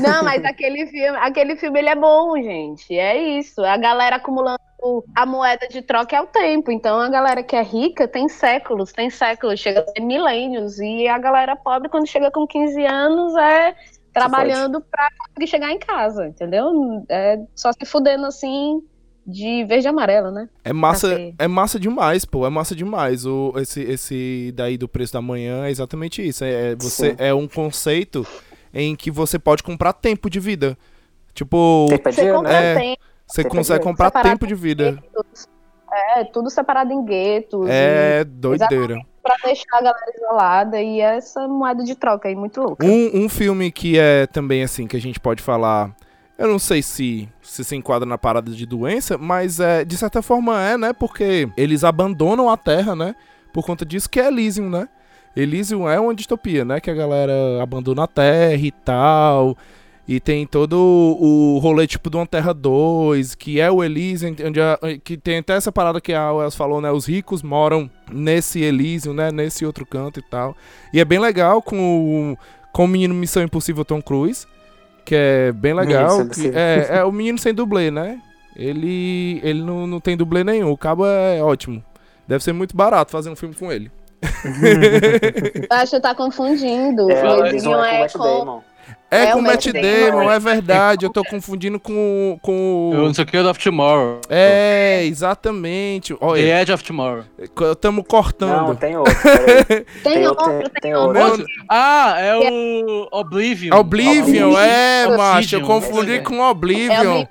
[0.00, 2.96] Não, mas aquele filme, aquele filme ele é bom, gente.
[2.96, 3.64] É isso.
[3.64, 4.58] A galera acumulando
[5.14, 6.70] a moeda de troca é o tempo.
[6.70, 10.78] Então a galera que é rica tem séculos, tem séculos, chega a ser milênios.
[10.78, 13.74] E a galera pobre, quando chega com 15 anos, é
[14.18, 17.04] trabalhando pra conseguir chegar em casa, entendeu?
[17.08, 18.82] É só se fudendo assim
[19.26, 20.48] de verde e amarelo, né?
[20.64, 21.34] É massa, Café.
[21.38, 22.46] é massa demais, pô.
[22.46, 23.26] É massa demais.
[23.26, 26.44] O, esse, esse daí do preço da manhã é exatamente isso.
[26.44, 27.16] É, é você, Sim.
[27.18, 28.26] é um conceito
[28.72, 30.78] em que você pode comprar tempo de vida.
[31.34, 32.72] Tipo, Tempo é Você compra né?
[32.72, 32.74] É.
[32.74, 34.98] tempo, você tempo consegue de- comprar tempo de vida.
[36.16, 37.66] É, tudo separado em guetos.
[37.68, 39.00] e- É doideira.
[39.28, 42.86] Pra deixar a galera isolada e essa moeda de troca aí muito louca.
[42.86, 45.94] Um, um filme que é também assim, que a gente pode falar.
[46.38, 50.22] Eu não sei se, se se enquadra na parada de doença, mas é, de certa
[50.22, 50.92] forma é, né?
[50.92, 53.14] Porque eles abandonam a Terra, né?
[53.52, 54.88] Por conta disso que é Elysium, né?
[55.36, 56.80] Elysium é uma distopia, né?
[56.80, 59.56] Que a galera abandona a Terra e tal.
[60.08, 60.74] E tem todo
[61.20, 65.52] o rolê tipo uma Terra 2, que é o Elysium, onde a- que tem até
[65.52, 66.90] essa parada que a Wells falou, né?
[66.90, 69.30] Os ricos moram nesse Elysium, né?
[69.30, 70.56] Nesse outro canto e tal.
[70.94, 72.38] E é bem legal com o,
[72.72, 74.46] com o menino Missão Impossível Tom Cruise,
[75.04, 76.08] que é bem legal.
[76.34, 78.18] Que- é, é o menino sem dublê, né?
[78.56, 80.70] Ele, ele não, não tem dublê nenhum.
[80.72, 81.84] O cabo é ótimo.
[82.26, 83.90] Deve ser muito barato fazer um filme com ele.
[85.70, 87.10] Eu acho que tá confundindo.
[87.10, 88.62] É, o Elysium é é com.
[89.10, 90.30] É, É com o Matt Matt Damon, Damon.
[90.32, 91.06] é verdade.
[91.06, 93.04] Eu tô confundindo com, com Eu o.
[93.06, 94.20] não sei o que é of Tomorrow.
[94.28, 96.12] É, exatamente.
[96.12, 97.24] The Olha, Edge of Tomorrow.
[97.72, 98.76] estamos Não, cortando.
[98.76, 99.14] tem outro.
[100.04, 101.44] Tem, Tem outro, outro, tem, tem outro.
[101.68, 103.74] Ah, é o Oblivion.
[103.78, 105.56] Oblivion, é, Obsidian, macho.
[105.56, 106.18] Eu confundi É.
[106.18, 107.24] com É o Oblivion.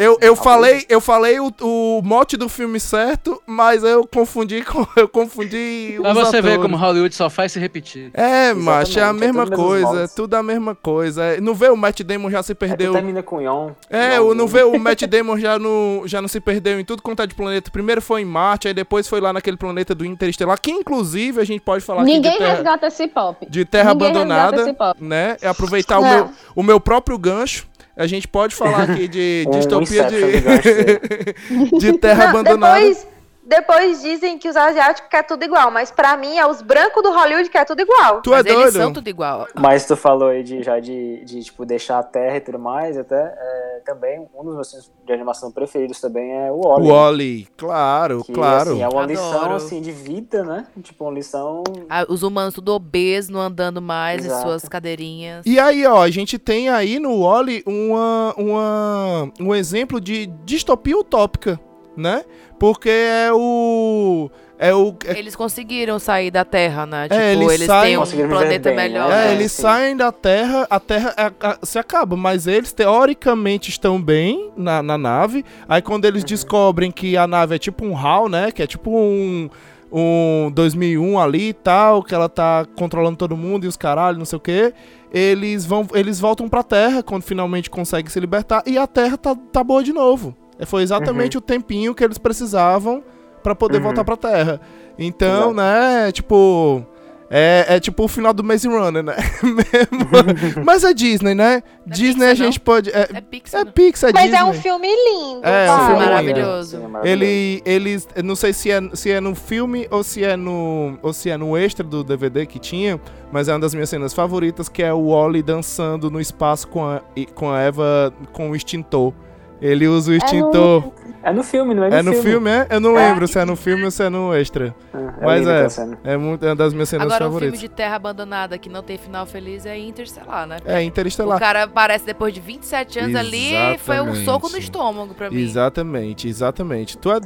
[0.00, 4.86] Eu, eu falei, eu falei o, o mote do filme certo, mas eu confundi com.
[4.96, 5.98] Eu confundi.
[6.00, 6.62] Pra os você ver atores.
[6.62, 8.10] como Hollywood só faz se repetir.
[8.14, 10.14] É, macho, é a é mesma tudo coisa, é moldes.
[10.14, 11.22] tudo a mesma coisa.
[11.24, 12.92] É, Não vê o Matt Damon já se tu perdeu.
[12.94, 13.72] termina com Yon.
[13.90, 16.84] É, Yon o, não vê o Matt Damon já não, já não se perdeu em
[16.84, 17.70] tudo quanto é de planeta.
[17.70, 21.44] Primeiro foi em Marte, aí depois foi lá naquele planeta do Interestelar, que inclusive a
[21.44, 23.46] gente pode falar aqui Ninguém de terra, resgata esse pop.
[23.50, 25.04] de terra Ninguém resgata abandonada, esse pop.
[25.04, 25.36] né?
[25.42, 27.68] É aproveitar o meu, o meu próprio gancho.
[27.96, 32.80] A gente pode falar aqui de Um distopia de, de terra Não, abandonada.
[32.80, 33.06] depois,
[33.50, 37.10] depois dizem que os asiáticos querem tudo igual, mas pra mim é os brancos do
[37.12, 38.22] Hollywood que é tudo igual.
[38.22, 38.76] Tu Mas é eles doido?
[38.76, 39.48] são tudo igual.
[39.58, 42.96] Mas tu falou aí de, já de, de, tipo, deixar a terra e tudo mais,
[42.96, 46.82] até é, também um dos meus filmes de animação preferidos também é o Wall-E.
[46.84, 48.70] O Wally, claro, Que, claro.
[48.70, 49.08] assim, é uma Adoro.
[49.10, 50.66] lição, assim, de vida, né?
[50.82, 51.64] Tipo, uma lição...
[51.88, 54.42] Ah, Os humanos tudo obesos, não andando mais em Exato.
[54.42, 55.44] suas cadeirinhas.
[55.44, 60.96] E aí, ó, a gente tem aí no Wally uma, uma, um exemplo de distopia
[60.96, 61.58] utópica,
[62.00, 62.24] né?
[62.58, 64.30] Porque é o.
[64.58, 64.94] É o.
[65.06, 67.08] É, Eles conseguiram sair da Terra, né?
[67.08, 68.82] Tipo, eles eles, saem- têm um planeta bem, né?
[68.88, 69.10] melhor.
[69.10, 69.32] é, né?
[69.32, 69.62] eles sim.
[69.62, 74.82] saem da Terra, a Terra é- a- se acaba, mas eles teoricamente estão bem na,
[74.82, 75.44] na nave.
[75.68, 78.50] Aí quando eles descobrem que a nave é tipo um HAL, né?
[78.50, 79.48] Que é tipo um.
[79.92, 84.24] Um 2001 ali e tal, que ela tá controlando todo mundo e os caralho, não
[84.24, 84.72] sei o que.
[85.12, 89.34] Eles vão, eles voltam pra Terra quando finalmente conseguem se libertar e a Terra tá,
[89.34, 90.36] tá boa de novo.
[90.60, 93.02] É, Foi exatamente o tempinho que eles precisavam
[93.42, 93.84] pra poder Uhum.
[93.84, 94.60] voltar pra Terra.
[94.98, 95.54] Então, Exato.
[95.54, 96.84] né, tipo.
[97.32, 99.14] É, é tipo o final do Maze Runner, né?
[99.40, 100.10] Mesmo.
[100.66, 101.62] Mas é Disney, né?
[101.86, 102.90] Não é Disney a Pixar, gente pode.
[102.90, 103.60] É, É Pixar.
[103.60, 103.72] é não?
[103.72, 104.38] Pixar, é Mas Disney.
[104.38, 105.40] é um filme lindo.
[105.44, 106.76] É, é um filme Maravilhoso.
[106.78, 107.08] Sim, é.
[107.08, 110.98] Ele, eles, eu não sei se é, se é no filme ou se é no,
[111.02, 113.00] ou se é no extra do DVD que tinha,
[113.30, 116.84] mas é uma das minhas cenas favoritas, que é o Wally dançando no espaço com
[116.84, 117.00] a,
[117.32, 119.14] com a Eva com o extintor.
[119.60, 120.90] Ele usa o extintor.
[121.22, 122.66] É no filme, não é no É no filme, é?
[122.70, 123.08] Eu não É.
[123.08, 124.74] lembro se é no filme ou se é no extra.
[124.94, 125.66] É, Mas é.
[126.02, 127.60] É, muito, é uma das minhas cenas Agora, um filme favoritas.
[127.60, 130.56] de terra abandonada que não tem final feliz é Interstellar, né?
[130.64, 131.38] É O Interestelar.
[131.38, 133.50] cara aparece depois de 27 anos ali
[133.80, 134.24] foi um Exatamente.
[134.24, 135.38] soco no estômago pra mim.
[135.42, 136.96] Exatamente, exatamente.
[136.96, 137.24] Tu é Ali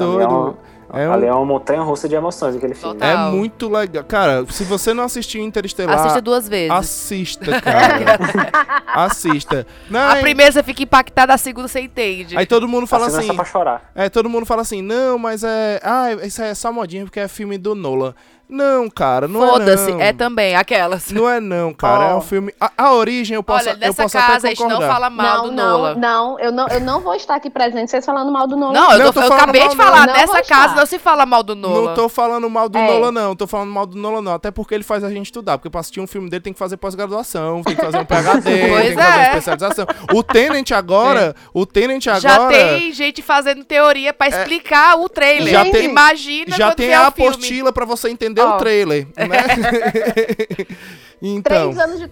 [0.95, 2.95] é, É, um- ali é uma montanha russa de emoções aquele filme.
[2.95, 3.29] Total.
[3.29, 4.05] é muito legal.
[4.05, 6.71] Cara, se você não assistiu Interestelar, Assista duas vezes.
[6.71, 8.19] assista, cara.
[8.87, 9.67] assista.
[9.91, 12.37] Não, A é- primeira você fica impactada, a segunda você entende.
[12.37, 13.27] Aí todo mundo fala Fala assim.
[13.29, 13.91] só pra chorar.
[13.95, 15.81] É, todo mundo fala assim, não, mas é.
[15.83, 18.15] Ah, isso é só modinha porque é filme do Nolan.
[18.55, 21.11] Não, cara, não é Foda-se, é também, aquelas.
[21.11, 22.05] Não é não, cara.
[22.11, 22.21] É um Oh.
[22.21, 22.55] filme.
[22.61, 24.93] A, a origem eu posso, Olha, eu nessa posso casa a até gente não concordar.
[24.93, 25.95] fala mal não, do não, Nolan.
[25.97, 28.73] não, eu não, eu não vou estar aqui presente vocês falando mal do Nolan.
[28.73, 30.77] Não, eu, Não, tô- tô eu acabei de falar, nessa casa estar.
[30.77, 31.89] não se fala mal do Nolan.
[31.89, 32.87] Não tô falando mal do É.
[32.87, 33.35] Nolan, não.
[33.35, 34.35] Tô falando mal do Nolan, não.
[34.35, 35.59] Até porque ele faz a gente estudar.
[35.59, 38.41] Porque pra assistir um filme dele tem que fazer pós-graduação, tem que fazer um PHD,
[38.51, 39.29] tem que fazer uma é.
[39.29, 39.87] especialização.
[40.15, 42.49] O Tenant agora, o Tenant Já agora.
[42.57, 45.53] tem gente fazendo teoria pra explicar o trailer.
[45.53, 48.55] Já tem- Imagina Já tem a apostila pra você entender Ó.
[48.55, 49.39] o trailer, né?
[51.23, 52.09] então, Três anos de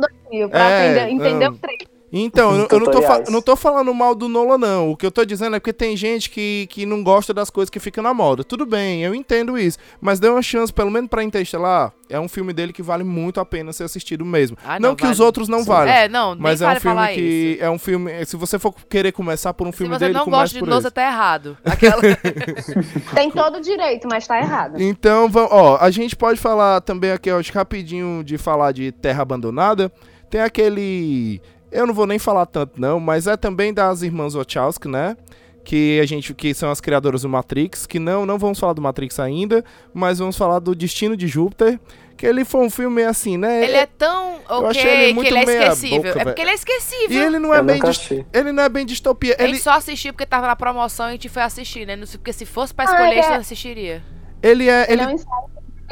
[0.00, 1.54] 2000 pra É, entender, entender não.
[1.54, 1.91] o trailer.
[2.20, 4.90] Então eu, eu não, tô não tô falando mal do Nolan, não.
[4.90, 7.70] O que eu tô dizendo é porque tem gente que, que não gosta das coisas
[7.70, 8.44] que ficam na moda.
[8.44, 9.78] Tudo bem, eu entendo isso.
[10.00, 11.92] Mas dê uma chance, pelo menos pra Interstellar.
[12.08, 14.56] É um filme dele que vale muito a pena ser assistido mesmo.
[14.62, 15.26] Ah, não não, que os vale.
[15.26, 15.92] outros não valem.
[15.94, 17.20] É, não, nem Mas é vale um filme falar que.
[17.20, 17.64] isso.
[17.64, 18.24] É um filme.
[18.26, 20.60] Se você for querer começar por um Se filme você dele, não comece gosta de
[20.60, 20.94] por Lousa, esse.
[20.94, 21.56] tá errado.
[21.64, 22.02] Aquela...
[23.14, 24.80] Tem todo o direito, mas tá errado.
[24.80, 28.72] Então, vamos, ó, a gente pode falar também aqui, ó, acho que rapidinho de falar
[28.72, 29.90] de Terra Abandonada.
[30.28, 31.42] Tem aquele.
[31.72, 35.16] Eu não vou nem falar tanto, não, mas é também das irmãs Wachowski, né?
[35.64, 38.82] Que a gente, que são as criadoras do Matrix, que não, não vamos falar do
[38.82, 39.64] Matrix ainda,
[39.94, 41.78] mas vamos falar do Destino de Júpiter,
[42.16, 43.62] que ele foi um filme assim, né?
[43.64, 46.02] Ele é tão Eu achei ok ele que muito ele é esquecível.
[46.02, 47.22] boca, é porque ele é esquecível.
[47.22, 48.26] E ele não é Eu bem nunca dis- assisti.
[48.32, 51.08] ele não é bem distopia, A ele gente só assistiu porque tava na promoção e
[51.10, 51.94] a gente foi assistir, né?
[51.94, 53.30] Não sei- Porque se fosse pra Ah, escolher, a gente é.
[53.30, 54.02] não assistiria.
[54.42, 55.44] ele é Ele ele é um ensaio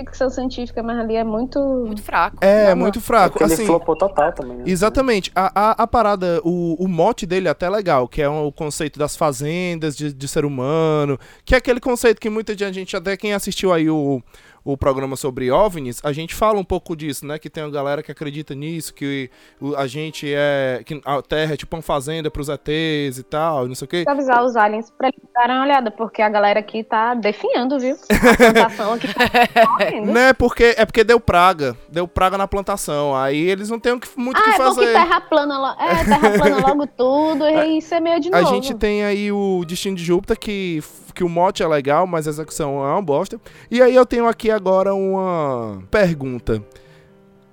[0.05, 1.59] ficção científica, mas ali é muito.
[1.61, 2.39] Muito fraco.
[2.41, 3.67] é Não, muito fraco, ele assim.
[3.67, 4.65] flopou total também, né?
[4.67, 5.31] Exatamente.
[5.35, 8.99] A, a, a parada, o, o mote dele é até legal, que é o conceito
[8.99, 13.33] das fazendas de, de ser humano, que é aquele conceito que muita gente, até quem
[13.33, 14.23] assistiu aí o,
[14.65, 17.39] o programa sobre OVNIs, a gente fala um pouco disso, né?
[17.39, 19.31] Que tem uma galera que acredita nisso, que
[19.77, 20.83] a gente é.
[20.85, 24.05] que a Terra é tipo uma fazenda pros ETs e tal, não sei o quê.
[24.05, 27.79] Que avisar os aliens pra eles darem uma olhada, porque a galera aqui tá definhando,
[27.79, 27.97] viu?
[28.11, 29.21] A plantação aqui tá.
[30.05, 33.15] Né, porque é porque deu praga, deu praga na plantação.
[33.17, 34.93] Aí eles não têm muito o Ah, que é que fazer.
[34.93, 38.55] terra plana, lo- é, terra plana logo tudo, e isso é meio de A novo.
[38.55, 40.83] gente tem aí o Destino de Júpiter, que,
[41.21, 43.39] que o mote é legal, mas a execução é uma bosta.
[43.71, 46.65] E aí eu tenho aqui agora uma pergunta.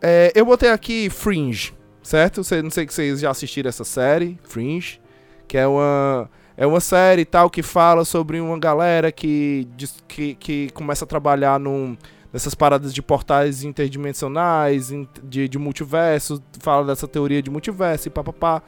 [0.01, 2.45] É, eu botei aqui Fringe, certo?
[2.45, 5.01] Cê- não sei se vocês já assistiram essa série, Fringe,
[5.49, 6.29] que é uma...
[6.55, 9.67] é uma série tal que fala sobre uma galera que,
[10.07, 11.97] que, que começa a trabalhar num,
[12.31, 18.11] nessas paradas de portais interdimensionais, in- de, de multiverso, fala dessa teoria de multiverso e
[18.11, 18.61] papapá.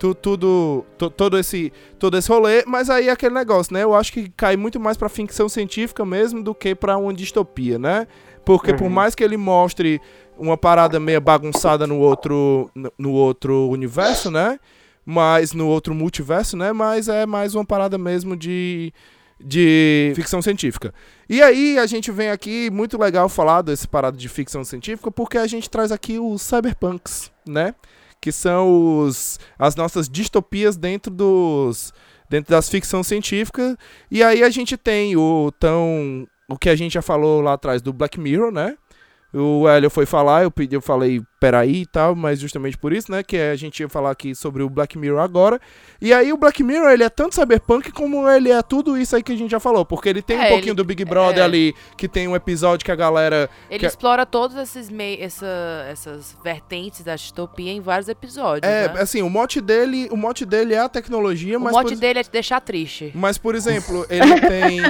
[0.00, 3.82] Tu, tudo, to- todo, esse, todo esse rolê, mas aí é aquele negócio, né?
[3.82, 7.78] Eu acho que cai muito mais pra ficção científica mesmo do que pra uma distopia,
[7.78, 8.06] né?
[8.42, 8.90] Porque por Uhum.
[8.90, 10.00] mais que ele mostre
[10.38, 14.58] uma parada meio bagunçada no outro, no- outro universo, né?
[15.04, 16.72] Mas no outro multiverso, né?
[16.72, 18.94] Mas é mais uma parada mesmo de,
[19.38, 20.94] de ficção científica.
[21.28, 25.36] E aí a gente vem aqui, muito legal falar desse parada de ficção científica, porque
[25.36, 27.74] a gente traz aqui os cyberpunks, né?
[28.20, 31.92] Que são os, as nossas distopias dentro dos
[32.28, 33.76] dentro das ficção científicas.
[34.10, 37.80] E aí a gente tem o tão o que a gente já falou lá atrás
[37.80, 38.76] do Black Mirror, né?
[39.32, 43.12] O Hélio foi falar, eu pedi, eu falei, peraí e tal, mas justamente por isso,
[43.12, 43.22] né?
[43.22, 45.60] Que a gente ia falar aqui sobre o Black Mirror agora.
[46.00, 49.22] E aí o Black Mirror, ele é tanto cyberpunk como ele é tudo isso aí
[49.22, 49.84] que a gente já falou.
[49.86, 51.42] Porque ele tem um É, pouquinho ele- do Big Brother é.
[51.42, 53.48] ali, que tem um episódio que a galera.
[53.70, 55.46] Ele explora todos esses mei essa,
[55.88, 58.68] essas vertentes da distopia em vários episódios.
[58.68, 59.00] É, né?
[59.00, 61.72] assim, o mote dele, o mote dele é a tecnologia, O mas.
[61.72, 63.12] mote por- dele é te deixar triste.
[63.14, 64.80] Mas, por exemplo, ele tem.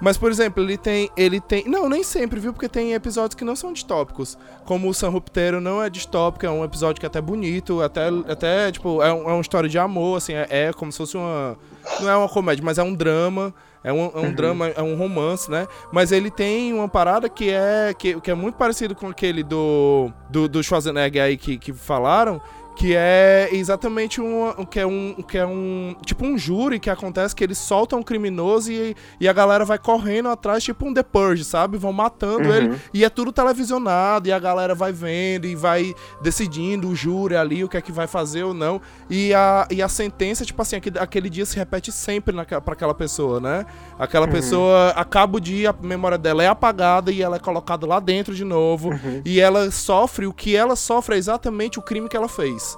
[0.00, 1.10] Mas, por exemplo, ele tem.
[1.16, 1.64] Ele tem.
[1.68, 2.52] Não, nem sempre, viu?
[2.52, 4.38] Porque tem episódios que não são distópicos.
[4.64, 8.08] Como o San Rupteiro não é distópico, é um episódio que é até bonito, até,
[8.28, 11.16] até tipo, é, um- é uma história de amor, assim, é, é como se fosse
[11.16, 11.56] uma.
[12.00, 13.52] Não é uma comédia, mas é um drama.
[13.82, 15.66] É um, é um drama, é um romance, né?
[15.90, 20.12] Mas ele tem uma parada que é, que, que é muito parecido com aquele do,
[20.28, 22.42] do, do Schwarzenegger aí que, que falaram,
[22.76, 27.34] que é exatamente um que é um que é um tipo um júri que acontece
[27.36, 31.02] que eles soltam um criminoso e, e a galera vai correndo atrás tipo um The
[31.02, 31.76] Purge, sabe?
[31.76, 32.54] Vão matando Uhum.
[32.54, 37.36] ele e é tudo televisionado e a galera vai vendo e vai decidindo o júri
[37.36, 40.62] ali o que é que vai fazer ou não e a, e a sentença tipo
[40.62, 43.66] assim aquele, aquele dia se repete sempre pra aquela pessoa, né?
[43.98, 48.00] Aquela pessoa acaba o dia a memória dela é apagada e ela é colocada lá
[48.00, 48.90] dentro de novo
[49.24, 52.69] e ela sofre o que ela sofre é exatamente o crime que ela fez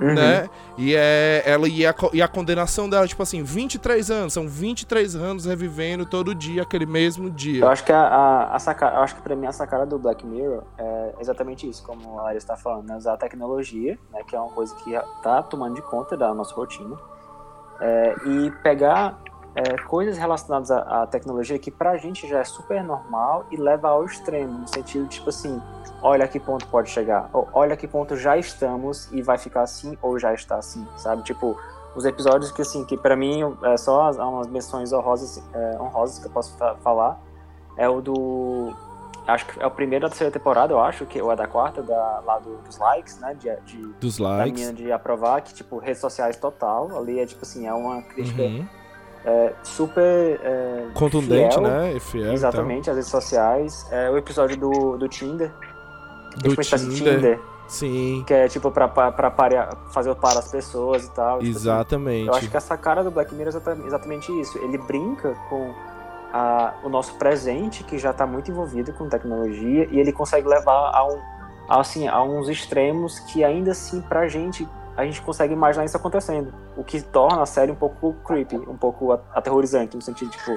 [0.00, 0.14] Uhum.
[0.14, 0.48] né?
[0.78, 5.14] E é ela e a, e a condenação dela, tipo assim, 23 anos, são 23
[5.14, 7.68] anos revivendo todo dia aquele mesmo Eu dia.
[7.68, 10.24] acho que a, a, a sacada, eu acho que pra mim a sacada do Black
[10.24, 12.96] Mirror é exatamente isso, como a Larissa está falando, né?
[12.96, 14.20] Usar a tecnologia, né?
[14.26, 14.92] Que é uma coisa que
[15.22, 16.96] tá tomando de conta da nossa rotina.
[17.80, 19.18] é, e pegar
[19.54, 23.88] é, coisas relacionadas à, à tecnologia que pra gente já é super normal e leva
[23.88, 25.60] ao extremo, no sentido de, tipo assim,
[26.02, 29.38] olha a que ponto pode chegar, ou olha a que ponto já estamos e vai
[29.38, 31.22] ficar assim ou já está assim, sabe?
[31.24, 31.56] Tipo,
[31.96, 36.18] os episódios que, assim, que pra mim é só as, umas menções honrosas, é, honrosas
[36.20, 37.20] que eu posso fa- falar,
[37.76, 38.72] é o do.
[39.26, 41.82] Acho que é o primeiro da terceira temporada, eu acho, que, ou é da quarta,
[41.82, 43.34] da, lá do- dos likes, né?
[43.34, 44.52] De, de, Dos da likes.
[44.60, 46.96] minha de aprovar, que, tipo, redes sociais total.
[46.96, 48.66] Ali é, tipo assim, é uma crítica Uhum.
[49.24, 50.40] É, super.
[50.42, 51.92] é, Contundente, fiel, né?
[51.94, 53.86] E fiel Exatamente, as redes sociais.
[53.90, 55.50] É o episódio do, do Tinder.
[56.42, 57.14] Do tipo Tinder.
[57.16, 57.40] Tinder.
[57.68, 61.38] Sim, Que é, tipo, pra, pra, pra parear- fazer o para as pessoas e tal.
[61.38, 62.26] tipo exatamente.
[62.26, 64.58] eu acho que essa cara do Black Mirror é exata- exatamente isso.
[64.58, 65.72] Ele brinca com
[66.32, 70.90] a- o nosso presente, que já está muito envolvido com tecnologia, e ele consegue levar
[70.92, 71.18] a, um,
[71.68, 74.66] a, assim, a uns extremos que ainda assim, pra gente,
[75.00, 76.52] a gente consegue imaginar isso acontecendo.
[76.76, 80.54] O que torna a série um pouco creepy, um pouco aterrorizante, no sentido, tipo,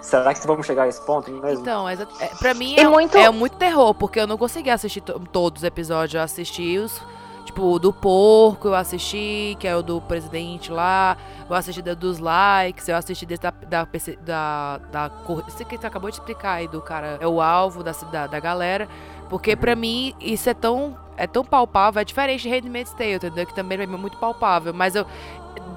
[0.00, 1.62] será que vamos chegar a esse ponto mesmo?
[1.62, 1.96] Então, é,
[2.38, 5.64] pra mim é, muito- é muito terror, porque eu não consegui assistir to- todos os
[5.64, 6.14] episódios.
[6.14, 7.00] Eu assisti os,
[7.44, 11.16] tipo, o do porco, eu assisti, que é o do presidente lá.
[11.48, 15.10] Eu assisti da- dos likes, eu assisti desse da, da, PC da, da
[15.48, 18.38] Isso que você acabou de explicar aí do cara, é o alvo da, da, da
[18.38, 18.86] galera.
[19.30, 23.46] Porque pra mim isso é tão, é tão palpável, é diferente de Handmaid's Tale, entendeu?
[23.46, 24.74] Que também pra mim é muito palpável.
[24.74, 25.06] Mas eu,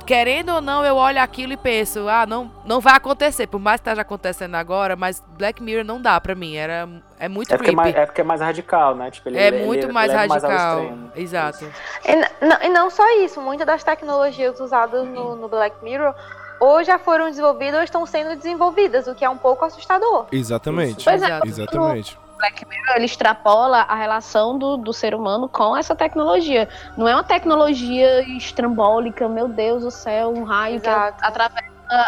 [0.05, 3.47] querendo ou não, eu olho aquilo e penso, ah, não, não vai acontecer.
[3.47, 6.55] Por mais que esteja acontecendo agora, mas Black Mirror não dá pra mim.
[6.55, 6.89] Era,
[7.19, 7.91] é muito É porque é, creepy.
[7.93, 9.11] mais, é porque é mais radical, né?
[9.11, 10.79] Tipo, ele, É ele- muito ele mais radical.
[10.81, 11.11] extremo.
[11.15, 11.65] Exato.
[12.05, 16.13] E, n- não, e não só isso, muitas das tecnologias usadas no, no Black Mirror
[16.59, 20.25] ou já foram desenvolvidas ou estão sendo desenvolvidas, o que é um pouco assustador.
[20.31, 21.03] Exatamente.
[21.03, 21.39] Pois é.
[21.45, 22.17] Exatamente.
[22.43, 26.67] Black Mirror ele extrapola a relação do, do ser humano com essa tecnologia.
[26.97, 31.17] Não é uma tecnologia estrambólica, meu Deus do céu, um raio Exato.
[31.19, 31.63] que atravessa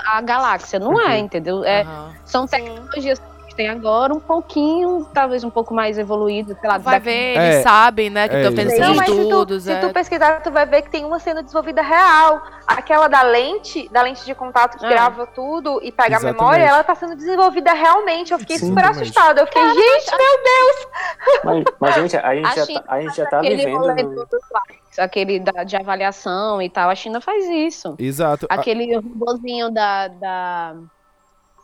[0.07, 0.77] a galáxia.
[0.77, 1.25] Não é, Uhum.
[1.25, 1.63] entendeu?
[1.63, 2.13] É, Aham.
[2.25, 6.77] São tecnologias a gente tem agora, um pouquinho, talvez um pouco mais evoluídas, sei lá,
[6.77, 8.27] Vai daqui- ver, É, eles sabem, né?
[8.27, 9.63] Que é estão tendo esses Não, mas se tu, estudos.
[9.63, 9.79] se é.
[9.79, 12.41] tu pesquisar, tu vai ver que tem uma sendo desenvolvida real.
[12.67, 14.89] Aquela da lente, da lente de contato que Ah.
[14.89, 16.37] grava tudo e pega Exatamente.
[16.39, 18.33] a memória, ela tá sendo desenvolvida realmente.
[18.33, 19.03] Eu fiquei Sim, super exatamente.
[19.03, 19.41] assustada.
[19.41, 20.87] Eu fiquei, gente, meu Deus!
[21.43, 23.79] Mas, mas, gente, a gente, A já China tá, a gente já tá aquele vivendo.
[24.13, 24.27] no-
[24.97, 26.89] aquele da, de avaliação e tal.
[26.89, 27.95] A China faz isso.
[27.99, 28.45] Exato.
[28.49, 30.75] A- Aquele robôzinho da, da,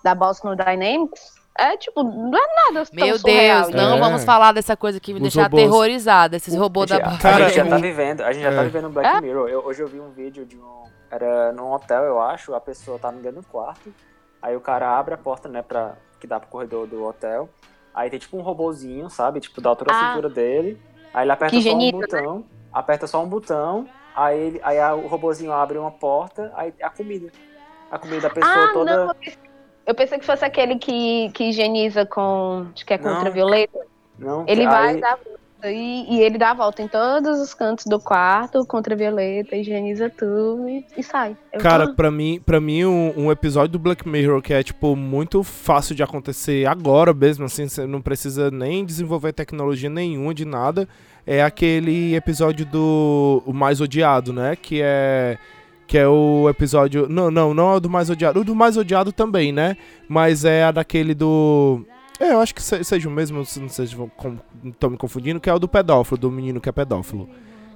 [0.03, 3.99] da Boston Dynamics é tipo, não é nada tão Meu surreal, Deus, não É.
[3.99, 5.61] vamos falar dessa coisa que me Os deixa robôs.
[5.63, 8.55] aterrorizada, esses robôs da a- Cara, a gente já tá vivendo, a gente já é.
[8.55, 9.21] tá vivendo um Black É?
[9.21, 9.47] Mirror.
[9.49, 10.83] Eu- hoje eu vi um vídeo de um.
[11.09, 13.93] Era num hotel, eu acho, a pessoa tá dentro do quarto.
[14.41, 17.49] Aí o cara abre a porta, né, pra, que dá pro corredor do hotel.
[17.93, 19.41] Aí tem tipo um robozinho, sabe?
[19.41, 20.07] Tipo, da altura da Ah.
[20.09, 20.81] cintura dele.
[21.13, 22.45] Aí ele aperta Que só um higieniza, botão.
[22.71, 23.85] Aperta só um botão.
[24.15, 26.51] Aí, ele, aí a- o robozinho abre uma porta.
[26.55, 27.29] Aí a comida.
[27.91, 29.05] A comida da pessoa Ah, toda.
[29.07, 29.13] não.
[29.91, 32.65] Eu pensei que fosse aquele que, que higieniza com.
[32.73, 33.13] Acho que é Não.
[33.15, 33.77] ultravioleta.
[34.17, 35.41] Não, Ele aí- vai dar a volta.
[35.63, 40.09] E, e ele dá a volta em todos os cantos do quarto, com ultravioleta, higieniza
[40.09, 41.37] tudo e, e sai.
[41.53, 44.63] Eu Cara, tô- pra mim, pra mim um, um episódio do Black Mirror que é,
[44.63, 50.33] tipo, muito fácil de acontecer agora mesmo, assim, você não precisa nem desenvolver tecnologia nenhuma
[50.33, 50.89] de nada,
[51.27, 54.55] é aquele episódio do o Mais Odiado, né?
[54.55, 55.37] Que é...
[55.91, 57.05] Que é o episódio...
[57.09, 58.39] Não, não, não é o do Mais Odiado.
[58.39, 59.75] O do Mais Odiado também, né?
[60.07, 61.85] Mas é a daquele do...
[62.17, 63.97] É, eu acho que se- seja o mesmo, se não seja,
[64.63, 67.27] estão me confundindo, que é o do pedófilo, do menino que é pedófilo.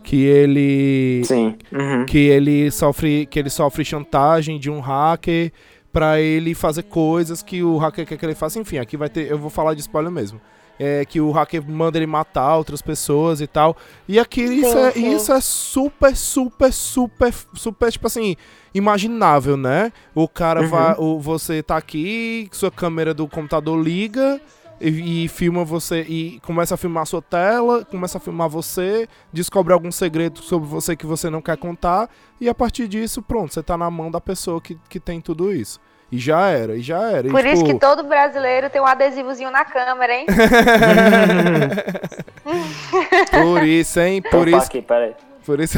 [0.01, 1.57] Que ele Sim.
[1.73, 2.05] Uhum.
[2.05, 5.51] que ele sofre que ele sofre chantagem de um hacker
[5.91, 8.57] pra ele fazer coisas que o hacker quer que ele faça.
[8.59, 10.39] Enfim, aqui vai ter, eu vou falar de spoiler mesmo.
[10.79, 13.77] É que o hacker manda ele matar outras pessoas e tal.
[14.07, 15.15] E aqui isso, é, sim.
[15.15, 18.35] isso é super, super, super, super, tipo assim,
[18.73, 19.91] imaginável, né?
[20.13, 20.67] O cara Uhum.
[20.67, 20.95] vai.
[20.97, 24.39] O, você tá aqui, sua câmera do computador liga.
[24.81, 29.07] E, e filma você e começa a filmar a sua tela, começa a filmar você,
[29.31, 32.09] descobre algum segredo sobre você que você não quer contar,
[32.41, 35.53] e a partir disso, pronto, você tá na mão da pessoa que, que tem tudo
[35.53, 35.79] isso.
[36.11, 37.27] E já era, e já era.
[37.27, 40.25] E, Por isso que tipo, todo brasileiro tem um adesivozinho na câmera, hein?
[43.31, 44.21] Por isso, hein?
[44.21, 45.13] Por Opa, isso, aqui, peraí.
[45.45, 45.77] por isso,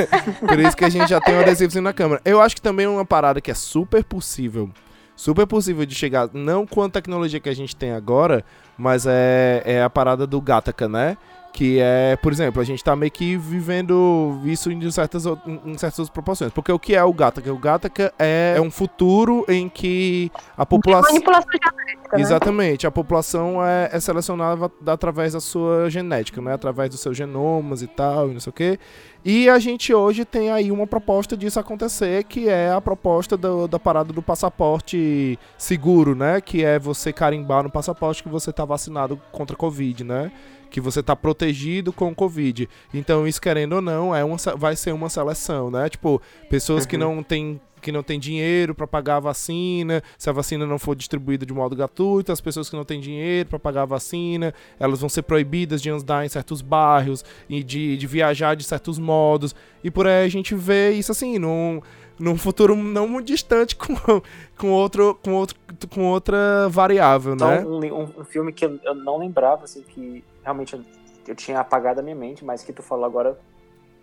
[0.46, 2.20] por isso que a gente já tem um adesivozinho na câmera.
[2.24, 4.70] Eu acho que também é uma parada que é super possível,
[5.14, 8.44] super possível de chegar, não com a tecnologia que a gente tem agora,
[8.76, 11.16] mas é, é a parada do Gattaca, né?
[11.56, 15.24] Que é, por exemplo, a gente tá meio que vivendo isso em certas,
[15.64, 16.52] em certas proporções.
[16.52, 17.50] Porque o que é o Gattaca?
[17.50, 21.14] O Gattaca é, é um futuro em que a população...
[21.14, 21.72] Manipulação genética,
[22.16, 22.20] né?
[22.20, 26.52] Exatamente, a população é, é selecionada através da sua genética, né?
[26.52, 28.78] Através dos seus genomas e tal, e não sei o quê.
[29.24, 33.66] E a gente hoje tem aí uma proposta disso acontecer, que é a proposta do-
[33.66, 36.38] da parada do passaporte seguro, né?
[36.38, 40.30] Que é você carimbar no passaporte que você tá vacinado contra a Covid, né?
[40.70, 42.68] Que você tá protegido com o Covid.
[42.92, 45.88] Então, isso querendo ou não, é uma, vai ser uma seleção, né?
[45.88, 47.16] Tipo, pessoas que Uhum.
[47.16, 50.96] não têm que não tem dinheiro para pagar a vacina, se a vacina não for
[50.96, 54.98] distribuída de modo gratuito, as pessoas que não têm dinheiro para pagar a vacina, elas
[54.98, 59.54] vão ser proibidas de andar em certos bairros e de, de viajar de certos modos.
[59.84, 61.80] E por aí a gente vê isso assim, num,
[62.18, 63.94] num futuro não muito distante com,
[64.58, 65.56] com, outro, com, outro,
[65.88, 67.64] com outra variável, Então, né?
[67.64, 70.80] um, li- um- um filme que eu, eu não lembrava, assim, que realmente
[71.26, 73.36] eu, tinha apagado da minha mente, mas que tu falou agora,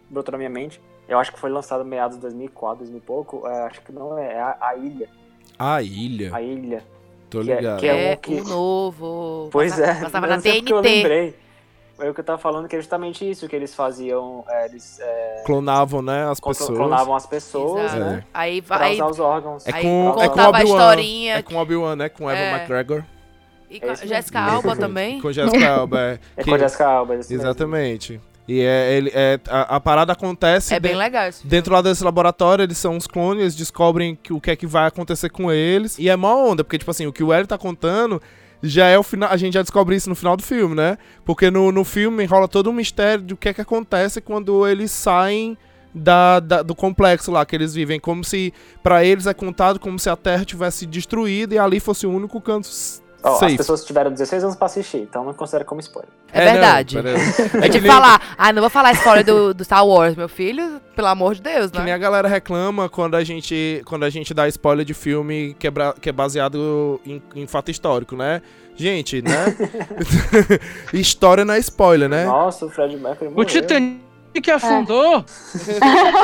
[0.09, 0.81] brotou na minha mente.
[1.07, 3.47] Eu acho que foi lançado meados de 2004, 2000 e pouco.
[3.47, 5.09] é, acho que não é, é a, a Ilha.
[5.57, 6.83] A ilha, A Ilha.
[7.29, 7.79] tô que é- ligado.
[7.79, 9.49] que é É um que- o novo.
[9.51, 10.81] Pois é, Passava na porque eu TNT.
[10.81, 11.35] lembrei.
[11.99, 14.99] É o que eu tava falando, que é justamente isso, que eles faziam, é, eles
[14.99, 16.75] é, Clonavam, né, as pessoas.
[16.77, 17.99] clonavam as pessoas, Exato.
[17.99, 18.23] né?
[18.33, 18.93] Aí Pra vai.
[18.95, 19.67] usar os órgãos.
[19.67, 20.63] É Aí com, é com a Obi-Wan.
[20.63, 21.35] historinha.
[21.37, 22.09] É com Obi-Wan, né?
[22.09, 22.55] Com Evan É.
[22.55, 23.03] McGregor.
[23.73, 24.55] E É com Jessica mesmo.
[24.57, 25.19] Alba também.
[25.19, 25.99] Com Jessica Alba.
[25.99, 27.15] É, É que- com a Jessica Alba.
[27.15, 27.35] mesmo.
[27.35, 28.21] Exatamente.
[28.47, 32.03] E é, ele, é, a, a parada acontece É bem de- legal dentro lá desse
[32.03, 35.49] laboratório, eles são os clones, eles descobrem que, o que é que vai acontecer com
[35.51, 35.97] eles.
[35.97, 38.21] E é mó onda, porque, tipo assim, o que o Hélio tá contando
[38.61, 39.29] já é o final.
[39.31, 40.97] A gente já descobre isso no final do filme, né?
[41.23, 44.67] Porque no, no filme rola todo um mistério de o que é que acontece quando
[44.67, 45.57] eles saem.
[45.95, 48.51] Da, da- do complexo lá que eles vivem, como se
[48.81, 52.41] pra eles é contado como se a Terra tivesse destruída e ali fosse o único
[52.41, 52.67] canto
[53.23, 56.09] Ó, as pessoas tiveram 16 anos pra assistir, então não considera como spoiler.
[56.31, 56.95] É, não, verdade.
[56.95, 60.27] pera- É nem- falar, ah, não vou falar a história do, do Star Wars, meu
[60.27, 61.93] filho, pelo amor de Deus, Que nem né?
[61.93, 65.71] a galera reclama quando a gente, quando a gente dá spoiler de filme que é,
[66.01, 68.41] que é baseado em, em fato histórico, né?
[68.75, 69.55] Gente, né?
[70.93, 72.25] História não é spoiler, né?
[72.25, 73.45] Nossa, o Fred Mercury O
[74.33, 74.41] morreu.
[74.41, 75.25] Titanic afundou.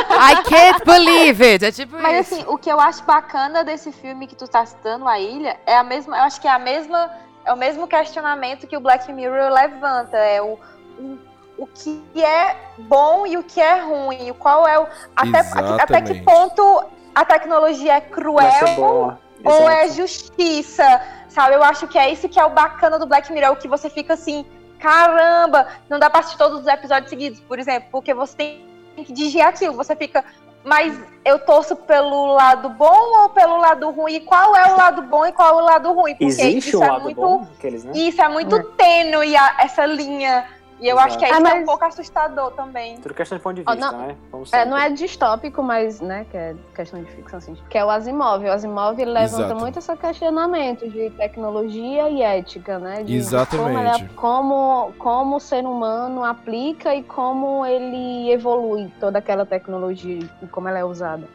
[0.10, 1.66] I can't believe it!
[1.66, 2.36] É tipo Mas isso.
[2.36, 5.78] assim, o que eu acho bacana desse filme que tu tá citando, A Ilha, é
[5.78, 7.12] a mesma, eu acho que é a mesma,
[7.46, 10.58] é o mesmo questionamento que o Black Mirror levanta, é o,
[10.98, 11.18] o,
[11.58, 15.40] o que é bom e o que é ruim, o qual é o até,
[15.82, 16.84] até que ponto
[17.14, 21.56] a tecnologia é cruel ou é justiça, sabe?
[21.56, 23.90] Eu acho que é isso que é o bacana do Black Mirror, o que você
[23.90, 24.46] fica assim,
[24.80, 28.66] caramba, não dá pra assistir todos os episódios seguidos, por exemplo, porque você tem
[29.06, 30.24] que digerir aquilo, você fica,
[30.64, 34.16] mas eu torço pelo lado bom ou pelo lado ruim?
[34.16, 36.12] E qual é o lado bom e qual é o lado ruim?
[36.14, 37.48] Porque Existe isso um é lado muito, bom?
[37.58, 37.92] Aqueles, né?
[37.96, 40.46] isso é muito tênue a- essa linha.
[40.80, 42.98] E eu acho que é Ah, que é um mas- pouco assustador também.
[43.02, 44.16] Tudo questão de ponto de vista, não- né?
[44.54, 47.90] É, não é distópico, mas, né, que é questão de ficção científica, que é o
[47.90, 48.46] Asimov.
[48.46, 49.60] O Asimov ele levanta Exato.
[49.60, 53.04] muito esse questionamento de tecnologia e ética, né?
[53.04, 54.06] De Exatamente.
[54.16, 60.48] Como, como, como o ser humano aplica e como ele evolui toda aquela tecnologia e
[60.48, 61.28] como ela é usada.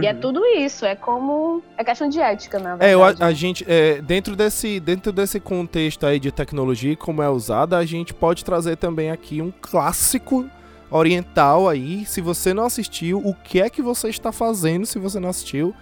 [0.00, 0.20] E é Uhum.
[0.20, 1.62] tudo isso, é como.
[1.76, 2.90] É questão de ética, na verdade.
[2.90, 6.96] É, eu, a, a gente, é, dentro, desse, dentro desse contexto aí de tecnologia e
[6.96, 10.48] como é usada, a gente pode trazer também aqui um clássico
[10.90, 12.06] oriental aí.
[12.06, 15.74] Se você não assistiu, o que é que você está fazendo se você não assistiu?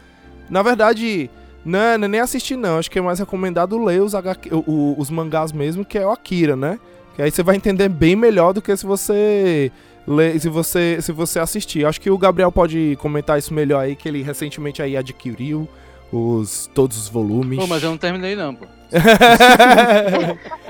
[0.50, 1.30] Na verdade,
[1.64, 4.50] não é, não é nem assistir não, acho que é mais recomendado ler os, HQ,
[4.98, 6.78] os mangás mesmo, que é o Akira, né?
[7.14, 9.70] Que aí você vai entender bem melhor do que se você
[10.06, 11.86] ler, se você se você assistir.
[11.86, 15.68] Acho que o Gabriel pode comentar isso melhor aí, que ele recentemente aí adquiriu
[16.12, 17.58] os todos os volumes.
[17.58, 18.66] Pô, mas eu não terminei não, pô.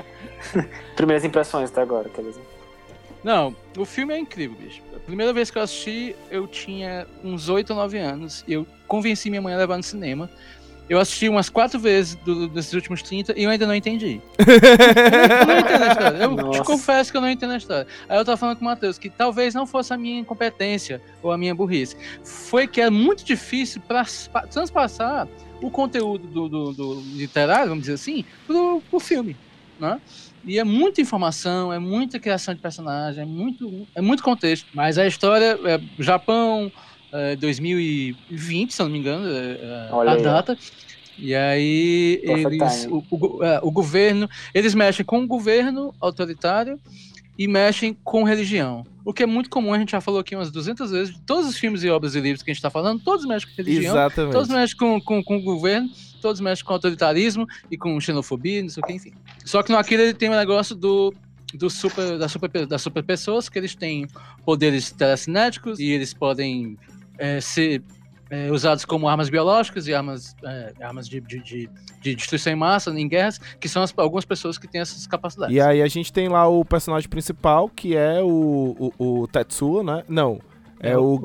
[0.95, 2.35] Primeiras impressões até agora, aqueles.
[2.35, 2.43] né?
[3.23, 4.81] Não, o filme é incrível, bicho.
[4.95, 8.43] A primeira vez que eu assisti, eu tinha uns 8 ou 9 anos.
[8.47, 10.29] Eu convenci minha mãe a levar no cinema.
[10.89, 14.21] Eu assisti umas quatro vezes do- desses últimos 30 e eu ainda não entendi.
[14.37, 16.17] Eu não entendo a história.
[16.17, 16.63] Eu te Nossa.
[16.63, 17.87] confesso que eu não entendo a história.
[18.09, 21.31] Aí eu tava falando com o Matheus que talvez não fosse a minha incompetência ou
[21.31, 21.95] a minha burrice.
[22.23, 25.27] Foi que é muito difícil pra, pra transpassar
[25.61, 29.37] o conteúdo do, do- do literário, vamos dizer assim, pro, pro filme.
[29.79, 29.99] Né?
[30.45, 34.67] E é muita informação, é muita criação de personagem, é muito, é muito contexto.
[34.73, 36.69] Mas a história é Japão,
[37.13, 39.25] é, 2020, se eu não me engano,
[39.91, 40.57] Olha a data.
[41.17, 46.79] E aí eles, o, o é, o governo, eles mexem com o governo autoritário
[47.37, 48.85] e mexem com religião.
[49.05, 51.47] O que é muito comum, a gente já falou aqui umas 200 vezes, de todos
[51.47, 53.95] os filmes e obras e livros que a gente está falando, todos mexem com religião,
[53.95, 54.33] Exatamente.
[54.33, 55.89] todos mexem com, com, com o governo,
[56.21, 59.13] todos mexem com autoritarismo e com xenofobia, não sei o que, enfim.
[59.43, 61.13] Só que no Akira ele tem um negócio do,
[61.53, 64.07] do super, da, super, das super pessoas, que eles têm
[64.45, 66.77] poderes telecinéticos e eles podem
[67.23, 67.81] é, ser
[68.29, 71.69] é, usados como armas biológicas e armas, é, armas de, de, de,
[72.01, 75.55] de destruição em massa em guerras, que são as- algumas pessoas que têm essas capacidades.
[75.55, 79.83] E aí a gente tem lá o personagem principal, que é o, o, o Tetsuo,
[79.83, 80.03] né?
[80.09, 80.39] Não,
[80.79, 81.19] é, É o, o-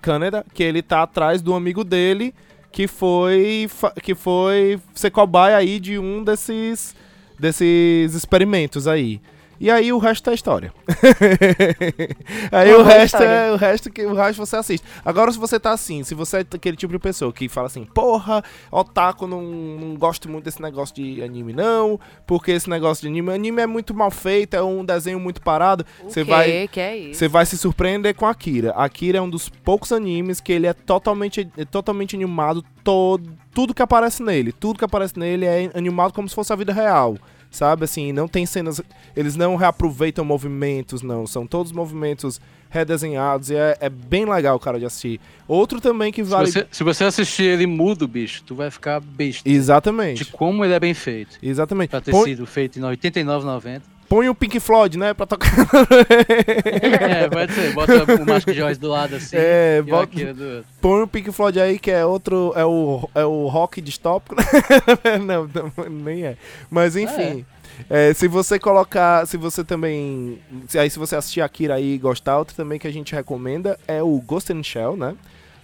[0.00, 2.34] Kaneda, que ele tá atrás do amigo dele,
[2.72, 3.68] que foi,
[4.02, 6.94] que foi ser cobaia aí de um desses,
[7.38, 9.20] desses experimentos aí.
[9.62, 10.72] E aí o resto é história.
[12.50, 13.28] aí o Uhum, resto história.
[13.28, 14.84] é o resto que o resto você assiste.
[15.04, 17.84] Agora se você tá assim, se você é aquele tipo de pessoa que fala assim,
[17.84, 23.08] porra, otaku não, não gosto muito desse negócio de anime não, porque esse negócio de
[23.08, 25.86] anime, anime é muito mal feito, é um desenho muito parado.
[26.02, 27.20] O Você vai Que é isso?
[27.20, 28.70] você vai se surpreender com Akira.
[28.72, 33.72] Akira é um dos poucos animes que ele é totalmente, é totalmente animado, todo, tudo
[33.72, 34.50] que aparece nele.
[34.52, 37.16] Tudo que aparece nele é animado como se fosse a vida real.
[37.52, 38.80] Sabe, assim, não tem cenas.
[39.14, 41.26] Eles não reaproveitam movimentos, não.
[41.26, 45.20] São todos movimentos redesenhados e é, é bem legal, cara, de assistir.
[45.46, 46.50] Outro também que Se vale.
[46.50, 50.24] você, se você assistir ele mudo, bicho, tu vai ficar besta de Exatamente.
[50.32, 51.38] como ele é bem feito.
[51.42, 51.90] Exatamente.
[51.90, 53.82] Pra ter sido feito em 89, 90.
[54.12, 55.14] Põe o Pink Floyd, né?
[55.14, 55.50] Pra tocar.
[57.02, 57.72] É, pode ser.
[57.72, 59.36] Bota o Mask Joyce do lado assim.
[59.38, 60.64] É, bota- do.
[60.80, 62.52] Põe o Pink Floyd aí, que é outro.
[62.54, 64.36] É o, é o rock distópico.
[65.24, 66.36] não, não, nem é.
[66.70, 67.44] Mas enfim.
[67.88, 69.26] é, se você colocar.
[69.26, 70.38] Se você também.
[70.68, 73.78] Se, aí, se você assistir Akira aí e gostar, outro também que a gente recomenda
[73.88, 75.14] é o Ghost in Shell, né?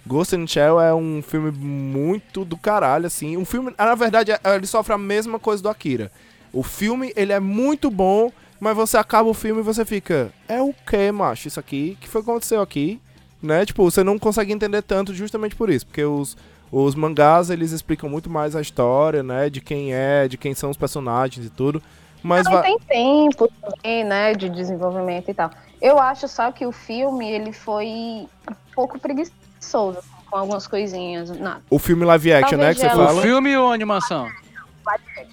[0.07, 3.37] Ghost in Shell é um filme muito do caralho, assim.
[3.37, 3.73] Um filme.
[3.77, 6.11] ah, Na verdade, é- ele sofre a mesma coisa do Akira.
[6.53, 10.31] O filme, ele é muito bom, mas você acaba o filme e você fica.
[10.47, 11.47] É o que, macho?
[11.47, 11.95] Isso aqui?
[11.97, 12.99] O que foi que aconteceu aqui?
[13.41, 13.65] né?
[13.65, 16.35] Tipo, você não consegue entender tanto justamente por isso, porque os,
[16.69, 19.49] os mangás, eles explicam muito mais a história, né?
[19.49, 21.81] De quem é, de quem são os personagens e tudo.
[22.21, 25.49] Mas Não va- tem tempo também, né, de desenvolvimento e tal.
[25.81, 28.27] Eu acho só que o filme, ele foi um
[28.75, 29.99] pouco preguiçoso
[30.29, 31.29] com algumas coisinhas.
[31.39, 32.73] Na, o filme live action, né?
[32.73, 33.21] Talvez Que você ela- O fala.
[33.21, 33.71] filme ou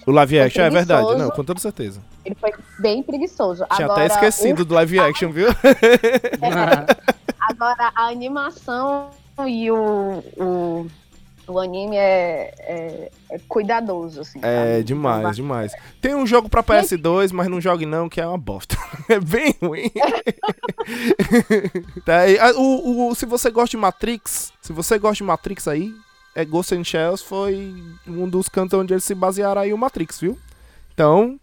[0.05, 1.15] O live action, é verdade.
[1.17, 2.01] Não, com toda certeza.
[2.25, 3.65] ele foi bem preguiçoso.
[3.75, 5.49] Tinha Agora, até esquecido do live action, viu?
[5.49, 5.53] o-
[7.51, 9.09] agora, a animação
[9.47, 10.87] e o, o,
[11.47, 14.39] o anime é, é- é cuidadoso, assim.
[14.41, 15.73] É demais, Então, demais.
[16.01, 18.75] Tem um jogo pra PS2, mas não jogue não, que é uma bosta.
[19.09, 19.89] É bem ruim.
[22.05, 22.37] tá aí.
[22.39, 25.93] Ah, o, o- se você gosta de Matrix, se você gosta de Matrix aí,
[26.37, 27.73] é Ghost in Shells foi
[28.07, 30.37] um dos cantos onde eles se basearam aí o Matrix, viu?
[30.93, 31.39] Então,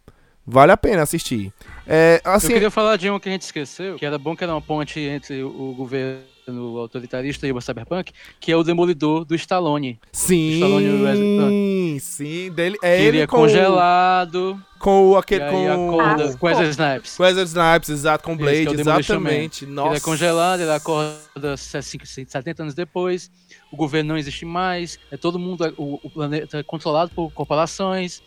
[0.47, 1.53] vale a pena assistir.
[1.85, 4.45] É, Eu assim, queria falar de um que a gente esqueceu, que era bom que
[4.45, 9.35] era uma ponte entre o governo autoritarista e o cyberpunk, que é o Demolidor do
[9.35, 9.99] Stallone.
[10.13, 15.71] Stallone e o sim, sim, dele, é ele ele é com, congelado, com aquele com
[15.71, 17.19] acorda Ah, com Wesley Snipes.
[17.19, 19.67] Wesley Snipes, exato, com Esse Blade, é exatamente.
[19.67, 19.89] Nossa.
[19.89, 23.31] Ele é congelado, ele acorda 5, 70 anos depois,
[23.75, 28.23] o governo não existe mais, é todo mundo, o, o planeta é controlado por corporações,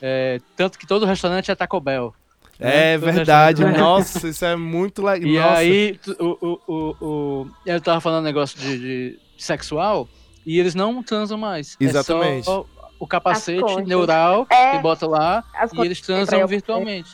[0.00, 2.14] é, tanto que todo restaurante é Taco Bell.
[2.60, 2.98] É né?
[2.98, 5.28] Todo verdade, restaurante- nossa, isso é muito legal.
[5.28, 5.58] E nossa.
[5.58, 10.08] aí, o, o, o, o, eu tava falando negócio de, de sexual,
[10.46, 11.76] e eles não transam mais.
[11.80, 12.40] Exatamente.
[12.40, 12.64] É só
[13.00, 14.72] o capacete neural É.
[14.76, 17.10] que bota lá, As e eles transam eu- virtualmente.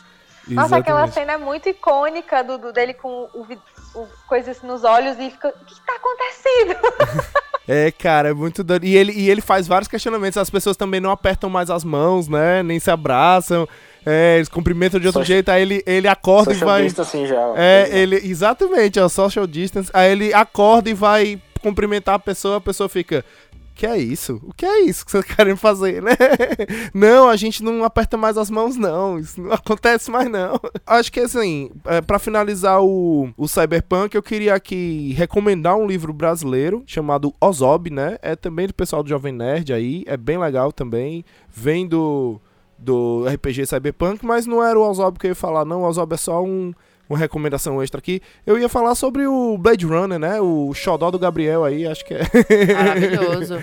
[0.47, 3.47] Nossa, aquela cena é muito icônica do, do- dele com o,
[3.95, 5.47] o coisas nos olhos e fica.
[5.49, 6.75] O que tá acontecendo?
[7.67, 8.83] É, cara, é muito doido.
[8.85, 10.37] E ele, e ele faz vários questionamentos.
[10.37, 12.63] As pessoas também não apertam mais as mãos, né?
[12.63, 13.67] Nem se abraçam.
[14.05, 15.49] É, eles cumprimentam de outro Social- jeito.
[15.49, 16.83] Aí ele, ele acorda e Social vai.
[16.83, 17.53] distance já.
[17.55, 18.15] É, ele.
[18.17, 19.89] Exatamente, é o social distance.
[19.93, 23.23] Aí ele acorda e vai cumprimentar a pessoa, a pessoa fica.
[23.81, 24.39] Que é isso?
[24.43, 26.11] O que é isso que vocês querem fazer, né?
[26.93, 29.17] Não, a gente não aperta mais as mãos, não.
[29.17, 30.53] Isso não acontece mais, não.
[30.85, 36.13] Acho que assim, é, para finalizar o, o Cyberpunk, eu queria aqui recomendar um livro
[36.13, 38.19] brasileiro chamado Ozob, né?
[38.21, 40.03] É também do pessoal do Jovem Nerd aí.
[40.05, 41.25] É bem legal também.
[41.49, 42.39] Vem do,
[42.77, 45.81] do RPG Cyberpunk, mas não era o Ozob que eu ia falar, não.
[45.81, 46.71] O Ozob é só um,
[47.11, 48.21] uma recomendação extra aqui.
[48.45, 50.39] Eu ia falar sobre o Blade Runner, né?
[50.39, 52.21] O xodó do Gabriel aí, acho que é.
[52.73, 53.59] Maravilhoso.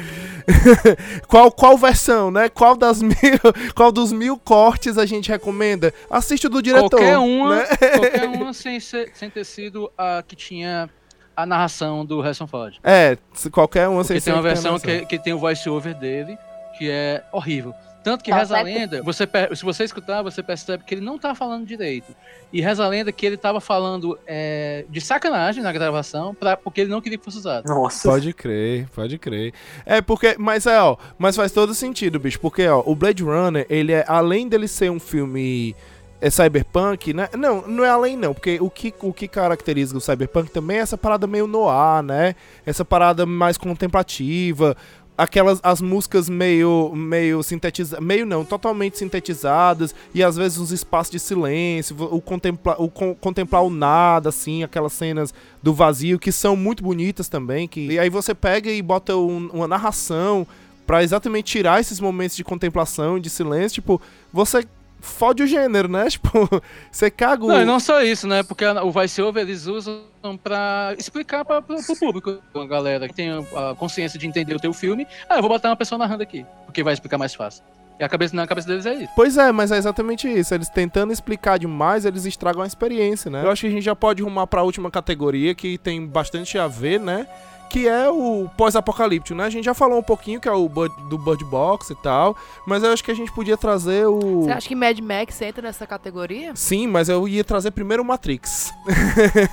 [1.27, 2.49] qual, qual versão, né?
[2.51, 3.17] Qual das mil,
[3.75, 5.93] qual dos mil cortes a gente recomenda?
[6.11, 6.91] Assiste o do diretor.
[6.91, 7.67] Qualquer uma, né?
[7.67, 10.91] qualquer uma sem, ser- sem ter sido a que tinha
[11.35, 12.75] a narração do Harrison Ford.
[12.85, 15.95] É, se qualquer uma Porque sem tem uma versão que, que tem o voice over
[15.95, 16.37] dele,
[16.77, 17.73] que é horrível.
[18.03, 18.79] Tanto que Tá Reza a certo.
[18.79, 22.15] Lenda, você, se você escutar, você percebe que ele não tá falando direito.
[22.53, 26.81] E Reza a Lenda que ele tava falando é, de sacanagem na gravação, pra, porque
[26.81, 27.67] ele não queria que fosse usado.
[27.67, 28.09] Nossa.
[28.09, 29.53] Pode crer, pode crer.
[29.85, 33.67] É porque, mas é, ó, mas faz todo sentido, bicho, porque ó, o Blade Runner,
[33.69, 35.75] ele é além dele ser um filme
[36.21, 37.29] é cyberpunk, né?
[37.37, 40.81] Não, não é além não, porque o que, o que caracteriza o cyberpunk também é
[40.81, 42.35] essa parada meio noir, né?
[42.67, 44.77] Essa parada mais contemplativa,
[45.19, 51.11] aquelas as músicas meio meio sintetizadas, meio não, totalmente sintetizadas e às vezes uns espaços
[51.11, 56.31] de silêncio, o contemplar o con- contemplar o nada assim, aquelas cenas do vazio que
[56.31, 60.47] são muito bonitas também, que e aí você pega e bota um- uma narração
[60.87, 64.01] pra exatamente tirar esses momentos de contemplação, de silêncio, tipo,
[64.33, 64.65] você
[65.01, 66.09] fode o gênero, né?
[66.19, 66.49] Tipo,
[66.91, 68.43] você caga o Não, e não só isso, né?
[68.43, 70.03] Porque o voice-over eles usam
[70.43, 74.61] pra explicar pra, pro, pro público, a galera que tem a consciência de entender o
[74.61, 75.07] teu filme.
[75.29, 77.63] Ah, eu vou botar uma pessoa narrando aqui, porque vai explicar mais fácil.
[78.01, 79.13] E a cabeça, na cabeça deles é isso.
[79.17, 80.55] Pois é, mas é exatamente isso.
[80.55, 83.43] Eles tentando explicar demais, eles estragam a experiência, né?
[83.45, 86.69] Eu acho que a gente já pode rumar pra última categoria, que tem bastante a
[86.69, 87.27] ver, né?
[87.71, 89.45] Que é o pós-apocalíptico, né?
[89.45, 92.37] A gente já falou um pouquinho que é o Bird- do Bird Box e tal,
[92.67, 94.43] mas eu acho que a gente podia trazer o.
[94.45, 96.53] Você acha que Mad Max entra nessa categoria?
[96.57, 98.73] Sim, mas eu ia trazer primeiro o Matrix.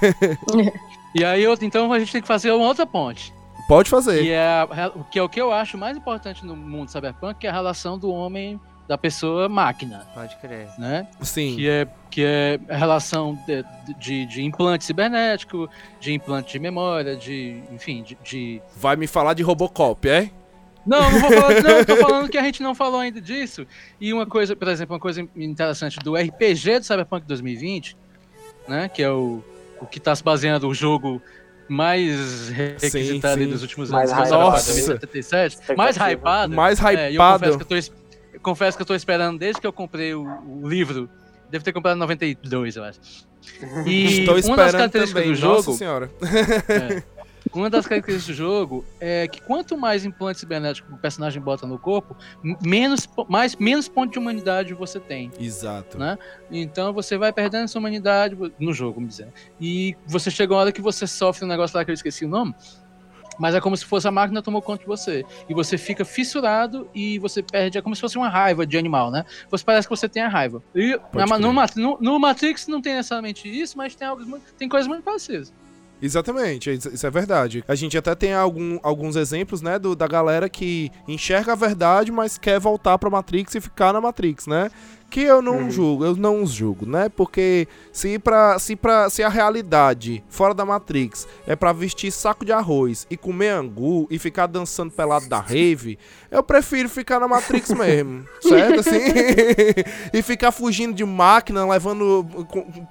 [1.17, 3.33] E aí, então, a gente tem que fazer uma outra ponte.
[3.69, 4.21] Pode fazer.
[4.21, 4.67] Que é,
[5.09, 7.97] que é o que eu acho mais importante no mundo cyberpunk, que é a relação
[7.97, 10.67] do homem, da pessoa máquina, Pode crer.
[10.77, 11.07] né?
[11.21, 11.55] Sim.
[11.55, 13.65] Que é, que é a relação de,
[13.97, 15.67] de, de implante cibernético,
[15.99, 18.61] de implante de memória, de, enfim, de, de...
[18.77, 20.29] Vai me falar de Robocop, é?
[20.85, 23.65] Não, não vou falar, não, tô falando que a gente não falou ainda disso.
[23.99, 27.97] E uma coisa, por exemplo, uma coisa interessante do RPG do Cyberpunk 2020,
[28.67, 29.43] né, que é o,
[29.81, 31.19] o que tá se baseando o jogo
[31.67, 33.51] mais requisitado aí sim.
[33.51, 34.59] dos últimos Mais anos, que é o hypado.
[34.61, 36.55] Cyberpunk 2077, mais hypado.
[36.55, 37.65] Mais É, e eu confesso hypado.
[37.65, 38.04] que eu tô,
[38.35, 41.09] eu confesso que eu tô esperando desde que eu comprei o, o livro.
[41.49, 42.99] Devo ter comprado em 92, eu acho.
[43.85, 46.11] E Estou uma das características também, do jogo, nossa senhora.
[46.67, 47.03] é,
[47.53, 51.77] uma das características do jogo é que quanto mais implantes cibernéticos o personagem bota no
[51.77, 52.17] corpo,
[52.61, 55.31] menos, mais, menos ponto de humanidade você tem.
[55.39, 55.99] Exato.
[55.99, 56.17] Né?
[56.49, 59.31] Então você vai perdendo sua humanidade no jogo, vamos dizer.
[59.61, 62.29] E você chega uma hora que você sofre um negócio lá que eu esqueci o
[62.29, 62.55] nome.
[63.39, 65.25] Mas é como se fosse a máquina tomou conta de você.
[65.49, 67.77] E você fica fissurado e você perde.
[67.77, 69.25] É como se fosse uma raiva de animal, né?
[69.51, 70.61] Você parece que você tem a raiva.
[70.73, 74.87] E na- no, no- no Matrix não tem necessariamente isso, mas tem, algo, tem coisas
[74.87, 75.53] muito parecidas.
[76.01, 77.63] Exatamente, isso isso é verdade.
[77.67, 82.11] A gente até tem algum- alguns exemplos, né, do- da galera que enxerga a verdade,
[82.11, 84.69] mas quer voltar pra Matrix e ficar na Matrix, né?
[85.09, 85.71] Que eu não Uhum.
[85.71, 87.07] julgo, eu não os julgo, né?
[87.09, 92.43] Porque se pra, se pra, se a realidade fora da Matrix é pra vestir saco
[92.43, 95.97] de arroz e comer angu e ficar dançando pelado da rave,
[96.29, 98.79] eu prefiro ficar na Matrix mesmo, certo?
[98.81, 98.99] Assim,
[100.11, 102.25] e ficar fugindo de máquina, levando,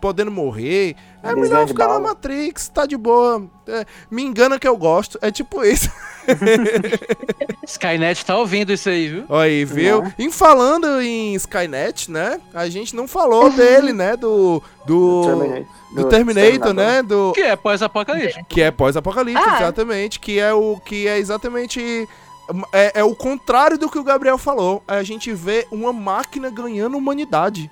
[0.00, 0.96] podendo morrer.
[1.24, 1.98] É melhor ficar na.
[2.00, 3.44] Matrix, tá de boa.
[3.66, 5.90] É, me engana que eu gosto, é tipo isso.
[7.66, 9.24] Skynet tá ouvindo isso aí, viu?
[9.28, 10.02] Olha aí, viu?
[10.02, 10.14] Né?
[10.18, 12.40] Em falando em Skynet, né?
[12.52, 14.16] A gente não falou dele, né?
[14.16, 14.62] Do.
[14.86, 15.22] Do.
[15.24, 15.66] Terminator.
[15.94, 17.02] Do Terminator, né?
[17.02, 17.32] Do.
[17.34, 18.44] Que é pós-apocalipse.
[18.48, 19.58] Que é pós-apocalipse, Ah.
[19.62, 20.20] exatamente.
[20.20, 20.78] Que é o.
[20.84, 22.08] Que é exatamente.
[22.72, 24.82] É, é o contrário do que o Gabriel falou.
[24.86, 27.70] A gente vê uma máquina ganhando humanidade.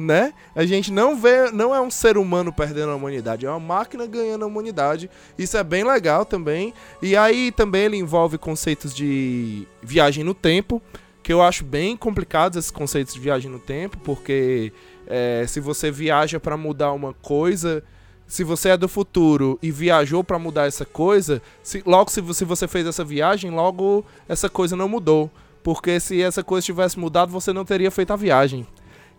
[0.00, 0.32] Né?
[0.54, 4.06] A gente não vê, não é um ser humano perdendo a humanidade, é uma máquina
[4.06, 5.10] ganhando a humanidade.
[5.36, 6.72] Isso é bem legal também.
[7.02, 10.80] E aí também ele envolve conceitos de viagem no tempo,
[11.22, 14.72] que eu acho bem complicados esses conceitos de viagem no tempo, porque
[15.06, 17.84] é, se você viaja para mudar uma coisa,
[18.26, 22.32] se você é do futuro e viajou para mudar essa coisa, se, logo se, vo-
[22.32, 25.30] se você fez essa viagem, logo essa coisa não mudou.
[25.62, 28.66] Porque se essa coisa tivesse mudado, você não teria feito a viagem.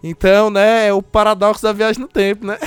[0.03, 2.57] Então, né, é o paradoxo da viagem no tempo, né?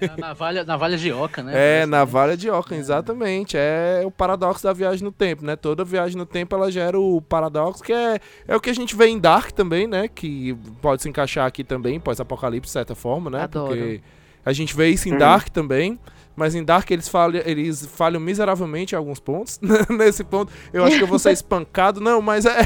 [0.00, 1.52] É a navalha, navalha de oca, né?
[1.52, 2.04] É, Parece, na né?
[2.04, 3.56] valha de Ockham, exatamente.
[3.56, 5.56] É o paradoxo da viagem no tempo, né?
[5.56, 8.96] Toda viagem no tempo ela gera o paradoxo, que é, é o que a gente
[8.96, 10.08] vê em Dark também, né?
[10.08, 13.42] Que pode se encaixar aqui também, pós-apocalipse, de certa forma, né?
[13.42, 13.68] Adoro.
[13.68, 14.00] Porque
[14.44, 15.18] a gente vê isso em Uhum.
[15.18, 15.98] Dark também.
[16.38, 19.58] Mas em Dark eles falham, eles falham miseravelmente em alguns pontos.
[19.90, 22.00] Nesse ponto, eu acho que eu vou ser espancado.
[22.00, 22.58] Não, mas é.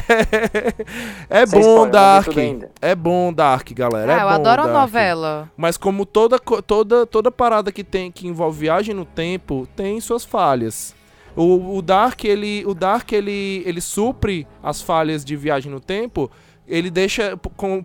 [1.27, 2.37] É bom Dark.
[2.79, 4.13] É bom Dark, galera.
[4.13, 4.77] Ah, é eu bom adoro a Dark.
[4.77, 5.51] novela.
[5.57, 10.23] Mas como toda, toda, toda parada que tem que envolve viagem no tempo tem suas
[10.23, 10.93] falhas.
[11.35, 16.29] O, o Dark, ele, o Dark ele, ele supre as falhas de viagem no tempo,
[16.67, 17.35] ele deixa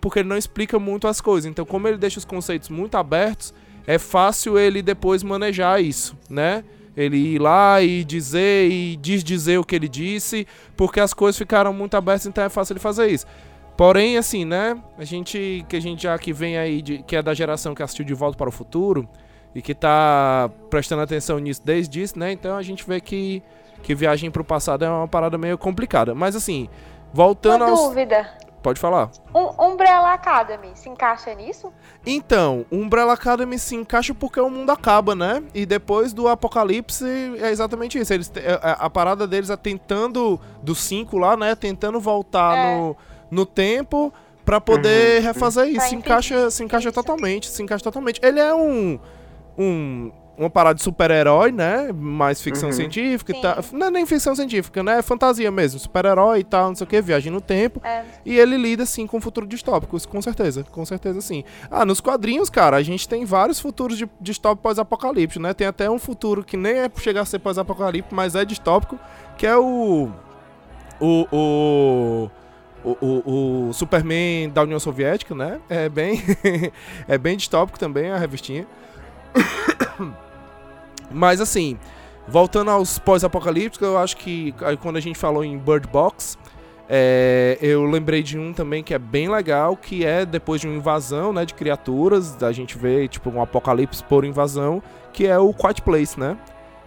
[0.03, 1.51] porque ele não explica muito as coisas.
[1.51, 3.55] Então, como ele deixa os conceitos muito abertos,
[3.89, 6.63] é fácil ele depois manejar isso, né?
[6.95, 10.47] Ele ir lá e dizer e desdizer o que ele disse,
[10.77, 13.25] porque as coisas ficaram muito abertas, então é fácil ele fazer isso.
[13.79, 14.77] Porém, assim, né?
[14.99, 17.83] A gente que a gente já que vem aí de, que é da geração que
[17.83, 19.09] assistiu De Volta para o Futuro
[19.55, 22.31] e que tá prestando atenção nisso desde isso, né?
[22.31, 23.43] Então a gente vê que
[23.83, 26.15] que viagem pro passado é uma parada meio complicada.
[26.15, 26.69] Mas assim,
[27.11, 28.29] voltando Uma aos dúvida.
[28.63, 29.11] Pode falar.
[29.35, 31.73] Um, Umbrella Academy se encaixa nisso?
[32.05, 35.43] Então, Umbrella Academy se encaixa porque o mundo acaba, né?
[35.55, 37.05] E depois do apocalipse
[37.41, 38.13] é exatamente isso.
[38.13, 41.55] Eles, te- é- a parada deles é tentando, dos cinco lá, né?
[41.55, 42.77] Tentando voltar É.
[42.77, 42.97] no,
[43.31, 44.13] no tempo
[44.45, 45.77] pra poder Uhum, refazer isso.
[45.77, 46.95] Pra Se encaixa, se encaixa isso.
[46.95, 48.19] totalmente, se encaixa totalmente.
[48.23, 48.99] Ele é um.
[49.57, 51.91] um uma parada de super-herói, né?
[51.93, 52.73] Mais ficção Uhum.
[52.75, 53.43] científica e Sim.
[53.43, 53.57] tal.
[53.73, 54.99] Não é nem ficção científica, né?
[54.99, 55.81] É fantasia mesmo.
[55.81, 57.81] Super-herói e tal, não sei o que, viagem no tempo.
[57.85, 58.05] É.
[58.25, 61.43] E ele lida, sim, com futuro distópico, isso com certeza, com certeza sim.
[61.71, 65.53] Ah, nos quadrinhos, cara, a gente tem vários futuros de distópico pós-apocalipse, né?
[65.53, 68.99] Tem até um futuro que nem é chegar a ser pós-apocalipse, mas é distópico,
[69.37, 70.09] que é o...
[71.01, 71.27] O...
[71.33, 72.31] o
[72.85, 75.59] o, o, o Superman da União Soviética, né?
[75.69, 76.23] É bem,
[77.09, 78.67] é bem distópico também a revistinha.
[81.11, 81.79] Mas assim,
[82.27, 86.37] voltando aos pós-apocalípticos, eu acho que aí quando a gente falou em Bird Box,
[86.89, 90.77] é, eu lembrei de um também que é bem legal, que é depois de uma
[90.77, 94.83] invasão, né, de criaturas, a gente vê tipo um apocalipse por invasão,
[95.13, 96.37] que é o Quiet Place, né?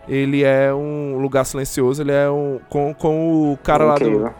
[0.07, 4.31] Ele é um lugar silencioso, ele é um com, com o cara lá do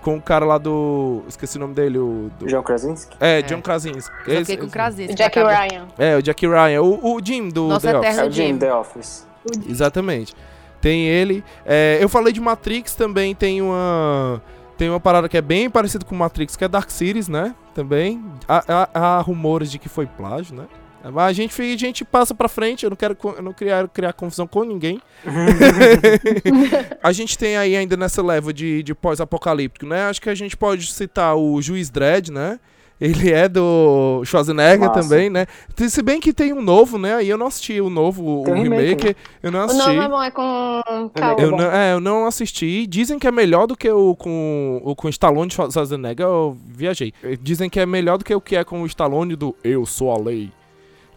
[0.00, 3.14] com o cara lá do, esqueci o nome dele, o do, John Krasinski?
[3.20, 3.42] é, É.
[3.42, 4.10] John Krasinski.
[4.26, 5.14] Eu Esse- fiquei com Krasinski.
[5.14, 5.38] Jack.
[5.38, 5.88] Ryan.
[5.98, 8.18] É, o Jack Ryan, o, o Jim do Nosso The Office.
[8.18, 8.58] É o Jim Jim.
[8.58, 9.26] The Office.
[9.68, 10.34] Exatamente.
[10.80, 11.44] Tem ele.
[11.66, 14.42] É, eu falei de Matrix também, tem uma.
[14.78, 17.54] Tem uma parada que é bem parecida com Matrix, que é Dark Series, né?
[17.74, 18.24] Também.
[18.48, 20.64] Há, há- há rumores de que foi plágio, né?
[21.04, 24.12] Mas a gente, a gente passa pra frente, eu não quero eu não criar, criar
[24.14, 25.00] confusão com ninguém.
[27.02, 30.04] a gente tem aí ainda nessa leva de, de pós-apocalíptico, né?
[30.04, 32.58] Acho que a gente pode citar o Juiz Dredd, né?
[33.00, 35.00] Ele é do Schwarzenegger Massa.
[35.00, 35.46] também, né?
[35.88, 37.14] Se bem que tem um novo, né?
[37.14, 39.16] Aí eu não assisti o novo, o Tem remake.
[39.42, 39.86] Eu não O assisti.
[39.88, 40.80] nome é bom, é com
[41.16, 41.42] Remake.
[41.42, 42.86] Eu não, é, eu não assisti.
[42.86, 46.26] Dizem que é melhor do que o com o com o Stallone de Schwarzenegger.
[46.26, 47.14] Eu viajei.
[47.40, 50.12] Dizem que é melhor do que o que é com o Stallone do Eu Sou
[50.12, 50.52] a Lei.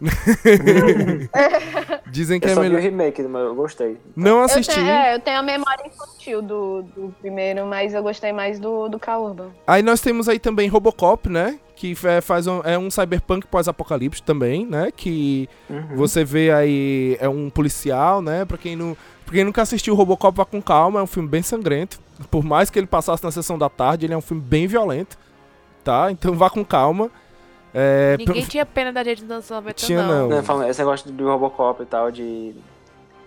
[2.10, 2.82] Dizem que Eu é só vi o melhor.
[2.82, 3.98] remake, mas eu gostei.
[4.14, 4.74] Não Eu assisti.
[4.74, 8.88] tenho, é, eu tenho a memória infantil do, do primeiro, mas eu gostei mais do,
[8.88, 9.48] do K Urban.
[9.66, 11.58] Aí nós temos aí também Robocop, né?
[11.76, 14.90] Que é, faz um, é um cyberpunk pós-apocalipse também, né?
[14.94, 15.96] Que Uhum.
[15.96, 18.44] você vê aí é um policial, né?
[18.44, 21.42] Pra quem não, pra quem nunca assistiu Robocop, vá com calma, é um filme bem
[21.42, 21.98] sangrento.
[22.30, 25.18] Por mais que ele passasse na sessão da tarde, ele é um filme bem violento,
[25.82, 26.12] tá?
[26.12, 27.10] Então vá com calma.
[27.74, 30.28] É, Ninguém tinha pena da gente nos anos 90, Tinha, não.
[30.28, 30.42] não.
[30.44, 32.54] Falando, esse negócio do Robocop e tal, de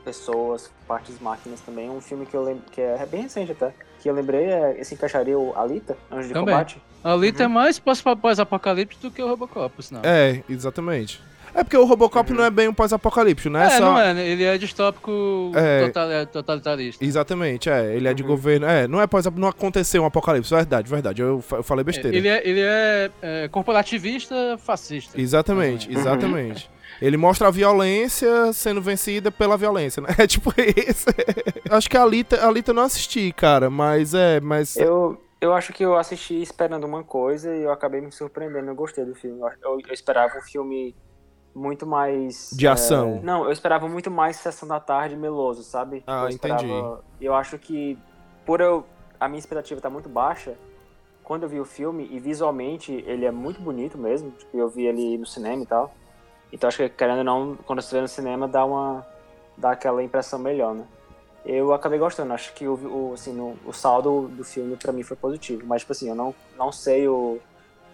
[0.06, 4.10] pessoas, partes máquinas também, um filme que eu lembro, que é bem recente até, que
[4.10, 6.56] eu lembrei, é, esse encaixaria o Alita, Anjo de Também.
[6.56, 6.82] Combate.
[7.04, 10.02] A Alita é mais pós- pós-apocalipse do que o Robocop, sinal.
[10.06, 11.22] É, exatamente.
[11.58, 13.66] É porque o Robocop não é bem um pós-apocalíptico, né?
[13.66, 14.28] É, Só- não é, né?
[14.28, 15.88] ele é distópico É.
[15.88, 17.04] total- é totalitarista.
[17.04, 17.96] Exatamente, é.
[17.96, 18.28] Ele é de Uhum.
[18.30, 18.66] governo.
[18.68, 21.22] É, não é pós não aconteceu um apocalipse, verdade, verdade.
[21.22, 22.16] Eu, eu falei besteira.
[22.16, 25.20] Ele é, ele é, é, corporativista fascista.
[25.20, 26.00] Exatamente, Uhum.
[26.00, 26.70] exatamente.
[27.02, 30.08] Ele mostra a violência sendo vencida pela violência, né?
[30.18, 31.06] É tipo isso.
[31.70, 35.54] Acho que a Alita, a Alita eu não assisti, cara, mas é, mas Eu, eu
[35.54, 39.14] acho que eu assisti esperando uma coisa e eu acabei me surpreendendo, eu gostei do
[39.14, 39.40] filme.
[39.64, 40.96] Eu, eu esperava um filme
[41.58, 42.50] muito mais...
[42.54, 43.16] De ação.
[43.22, 46.04] é, não, eu esperava muito mais Sessão da Tarde meloso, sabe?
[46.06, 47.02] Ah, eu esperava- entendi.
[47.20, 47.98] Eu acho que,
[48.46, 48.86] por eu...
[49.20, 50.56] A minha expectativa tá muito baixa,
[51.24, 54.86] quando eu vi o filme, e visualmente ele é muito bonito mesmo, tipo, eu vi
[54.86, 55.92] ele no cinema e tal.
[56.54, 59.06] Então acho que, querendo ou não, quando você vê no cinema, dá uma...
[59.58, 60.86] dá aquela impressão melhor, né?
[61.44, 65.02] Eu acabei gostando, acho que o, o, assim, no- o saldo do filme pra mim
[65.02, 65.64] foi positivo.
[65.66, 67.40] Mas, tipo assim, eu não, não sei o,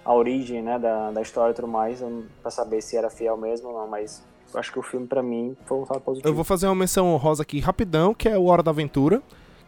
[0.05, 2.03] a origem, né, da, da história e tudo mais,
[2.41, 4.23] pra saber se era fiel mesmo ou não, mas
[4.53, 6.29] eu acho que o filme, pra mim, foi um saldo positivo.
[6.29, 9.21] eu vou fazer uma menção honrosa aqui rapidão, que é o Hora da Aventura,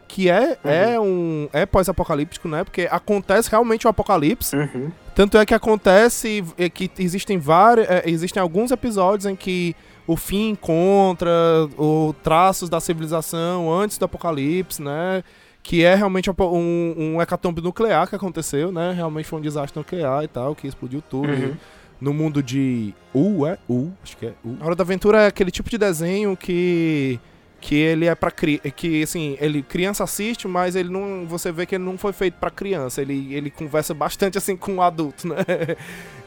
[0.08, 2.62] que é, é um é pós-apocalíptico, né?
[2.62, 4.54] Porque acontece realmente o apocalipse.
[4.54, 4.92] Uhum.
[5.14, 9.74] Tanto é que acontece é, que existem vários, é, existem alguns episódios em que
[10.06, 11.30] o fim encontra
[11.76, 15.24] o traços da civilização antes do apocalipse, né?
[15.66, 18.92] Que é realmente um, um hecatombe nuclear que aconteceu, né?
[18.92, 21.26] Realmente foi um desastre nuclear e tal, que explodiu tudo.
[21.28, 21.56] Uhum.
[22.00, 23.58] No mundo de U, é?
[23.68, 24.56] U, acho que é U.
[24.60, 27.18] A Hora da Aventura é aquele tipo de desenho que
[27.60, 31.74] que ele é para que assim, ele criança assiste, mas ele não, você vê que
[31.74, 33.02] ele não foi feito pra criança.
[33.02, 35.36] Ele, ele conversa bastante assim com o adulto, né?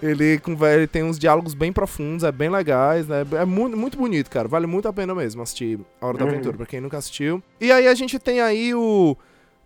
[0.02, 0.40] Ele,
[0.74, 3.26] ele tem uns diálogos bem profundos, é bem legais, né?
[3.34, 4.48] É muito, muito bonito, cara.
[4.48, 6.32] Vale muito a pena mesmo assistir A Hora da Uhum.
[6.32, 7.44] Aventura, pra quem nunca assistiu.
[7.60, 9.18] E aí a gente tem aí o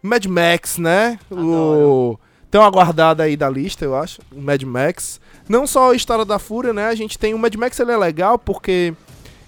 [0.03, 1.17] Mad Max, né?
[1.31, 2.19] O Adoro.
[2.51, 5.19] tão aguardado aí da lista, eu acho, o Mad Max.
[5.49, 6.87] Não só a história da Fúria, né?
[6.87, 8.93] A gente tem o Mad Max, ele é legal porque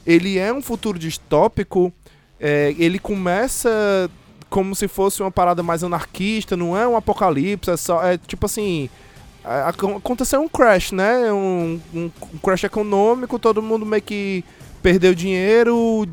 [0.08, 1.92] ele é um futuro distópico.
[2.40, 4.10] é, ele começa
[4.50, 8.46] como se fosse uma parada mais anarquista, não é um apocalipse, é só é tipo
[8.46, 8.90] assim,
[9.98, 11.32] aconteceu um crash, né?
[11.32, 14.44] Um, um- um crash econômico, todo mundo meio que
[14.82, 16.08] perdeu dinheiro,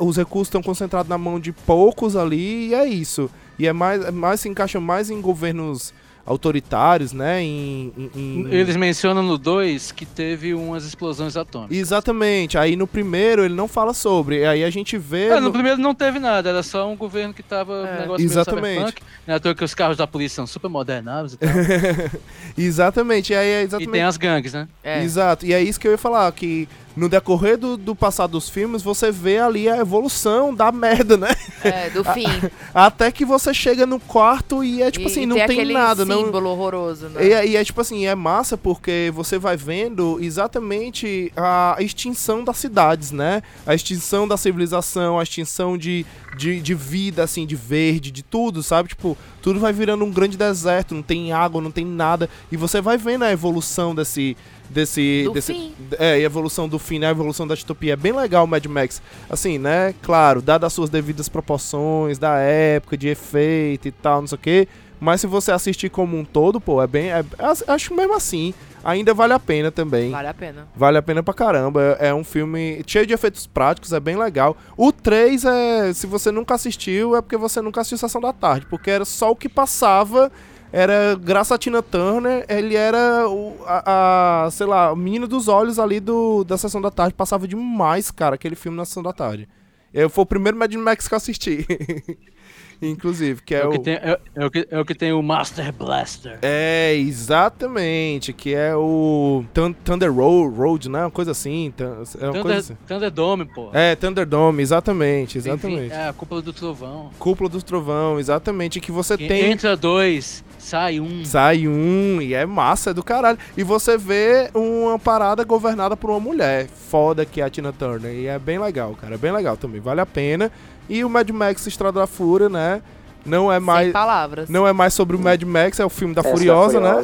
[0.00, 3.30] os recursos estão concentrados na mão de poucos ali, e é isso.
[3.58, 5.92] E é mais, é mais se encaixa mais em governos
[6.26, 7.40] autoritários, né?
[7.40, 11.76] Em, em- em- Eles mencionam no 2 que teve umas explosões atômicas.
[11.78, 12.58] Exatamente.
[12.58, 14.44] Aí no primeiro ele não fala sobre.
[14.44, 15.28] Aí a gente vê.
[15.28, 17.96] É, no no- primeiro não teve nada, era só um governo que tava É.
[17.96, 18.94] um negócio Exatamente.
[19.26, 21.48] meio é toa que os carros da polícia são super modernados e tal.
[22.58, 23.32] Exatamente.
[23.32, 23.92] E aí é e exatamente.
[23.92, 24.68] tem as gangues, né?
[24.82, 25.02] É.
[25.04, 25.46] Exato.
[25.46, 28.82] E é isso que eu ia falar, que no decorrer do, do passado dos filmes,
[28.82, 31.28] você vê ali a evolução da merda, né?
[31.62, 32.26] É, do fim.
[32.74, 35.72] Até que você chega no quarto e é tipo E- assim, e não tem, aquele
[35.74, 36.04] nada.
[36.06, 36.24] Não...
[36.24, 37.26] símbolo horroroso, né?
[37.26, 42.42] E, é- e é tipo assim, é massa porque você vai vendo exatamente a extinção
[42.42, 43.42] das cidades, né?
[43.66, 46.06] A extinção da civilização, a extinção de,
[46.36, 48.88] de, de vida, assim, de verde, de tudo, sabe?
[48.88, 52.28] Tipo, tudo vai virando um grande deserto, não tem água, não tem nada.
[52.50, 54.36] E você vai vendo a evolução desse.
[54.68, 55.74] Desse, Do desse, fim.
[55.98, 57.06] É, e a evolução do fim, né?
[57.08, 57.92] A evolução da distopia.
[57.92, 59.00] É bem legal o Mad Max.
[59.30, 59.94] Assim, né?
[60.02, 64.40] Claro, dadas as suas devidas proporções, da época, de efeito e tal, não sei o
[64.40, 64.68] quê.
[64.98, 67.10] Mas se você assistir como um todo, pô, é bem.
[67.10, 67.24] é-
[67.68, 70.10] acho mesmo assim, ainda vale a pena também.
[70.10, 70.68] Vale a pena.
[70.74, 71.98] Vale a pena pra caramba.
[72.00, 74.56] É, é um filme cheio de efeitos práticos, é bem legal.
[74.76, 75.92] O 3 é.
[75.92, 78.66] Se você nunca assistiu, é porque você nunca assistiu Sessão da Tarde.
[78.70, 80.32] Porque era só o que passava.
[80.72, 85.48] Era, graças a Tina Turner, ele era o, a, a, sei lá, o menino dos
[85.48, 87.14] olhos ali do, da Sessão da Tarde.
[87.14, 89.48] Passava demais, cara, aquele filme na Sessão da Tarde.
[89.94, 91.66] Eu, foi o primeiro Mad Max que eu assisti.
[92.80, 95.12] Inclusive, que é, É, o que tem, é, é o que, é o que tem
[95.12, 96.38] o Master Blaster.
[96.42, 101.00] É, exatamente, que é o Thun- Thunder Ro- Road, né?
[101.00, 101.72] Uma coisa assim.
[101.78, 102.76] É uma coisa Thunder, assim.
[102.86, 103.70] Thunderdome, pô.
[103.72, 105.92] É, Thunderdome, exatamente, exatamente.
[105.92, 107.10] É, a cúpula do trovão.
[107.18, 109.50] Cúpula dos Trovão, exatamente, que você Que tem...
[109.50, 111.24] Entra dois, sai um.
[111.24, 113.38] Sai um, e é massa é do caralho.
[113.56, 118.12] E você vê uma parada governada por uma mulher foda que é a Tina Turner.
[118.12, 119.14] E é bem legal, cara.
[119.14, 119.80] É bem legal também.
[119.80, 120.50] Vale a pena.
[120.88, 122.82] E o Mad Max Estrada da Fúria, né?
[123.24, 123.86] Não é mais...
[123.86, 124.48] Sem palavras.
[124.48, 126.94] Não é mais sobre o Mad Max, é o filme da Essa Furiosa, né?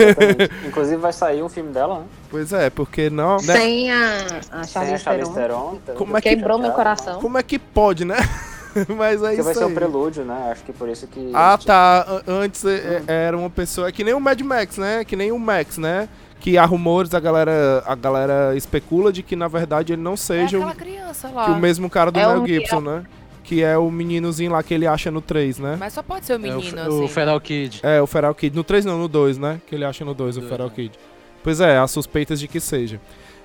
[0.66, 2.04] Inclusive vai sair um filme dela, né?
[2.30, 3.36] Pois é, porque não...
[3.36, 3.54] né?
[3.56, 5.04] Sem a, a Charlize
[5.34, 5.78] Theron.
[5.82, 7.20] Então Como é que- Quebrou meu chateado, coração.
[7.20, 8.16] Como é que pode, né?
[8.96, 9.70] Mas é Porque vai isso ser aí.
[9.70, 10.48] um prelúdio, né?
[10.52, 11.30] Acho que por isso que.
[11.34, 12.06] Ah, tá.
[12.26, 13.88] A- Antes é- é- era uma pessoa.
[13.88, 15.02] É que nem o Mad Max, né?
[15.04, 16.08] Que nem o Max, né?
[16.38, 20.16] que há rumores, a galera, a galera especula de que na verdade ele não É
[20.16, 21.46] seja aquela o, criança que lá.
[21.46, 23.02] o mesmo cara do É Mel o- Gibson, né?
[23.46, 25.76] Que é o meninozinho lá que ele acha no 3, né?
[25.78, 27.08] Mas só pode ser o É, o, menino, o assim.
[27.08, 27.80] Feral Kid.
[27.82, 28.54] É, o Feral Kid.
[28.54, 29.60] No 3 não, no 2, né?
[29.66, 30.72] Que ele acha no 2, o Feral né?
[30.74, 30.98] Kid.
[31.44, 33.00] Pois é, há suspeitas de que seja.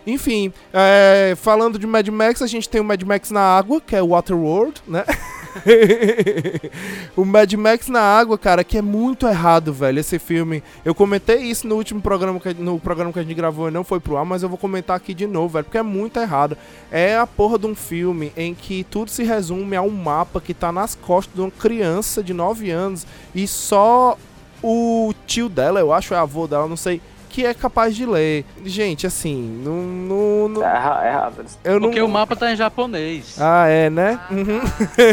[0.05, 3.95] Enfim, é, falando de Mad Max, a gente tem o Mad Max na água, que
[3.95, 5.05] é o Waterworld, né?
[7.15, 10.63] o Mad Max na água, cara, que é muito errado, velho, esse filme.
[10.83, 13.83] Eu comentei isso no último programa que, no programa que a gente gravou e não
[13.83, 16.57] foi pro ar, mas eu vou comentar aqui de novo, velho, porque é muito errado.
[16.91, 20.53] É a porra de um filme em que tudo se resume a um mapa que
[20.53, 24.17] tá nas costas de uma criança de 9 anos e só
[24.63, 27.01] o tio dela, eu acho, é avô dela, não sei,
[27.31, 28.43] que é capaz de ler.
[28.65, 29.73] Gente, assim, não.
[29.81, 31.45] não, não- É erra- é errado.
[31.63, 31.81] eu não.
[31.87, 33.35] Porque o mapa tá em japonês.
[33.39, 34.19] Ah, é, né?
[34.29, 34.59] Uhum.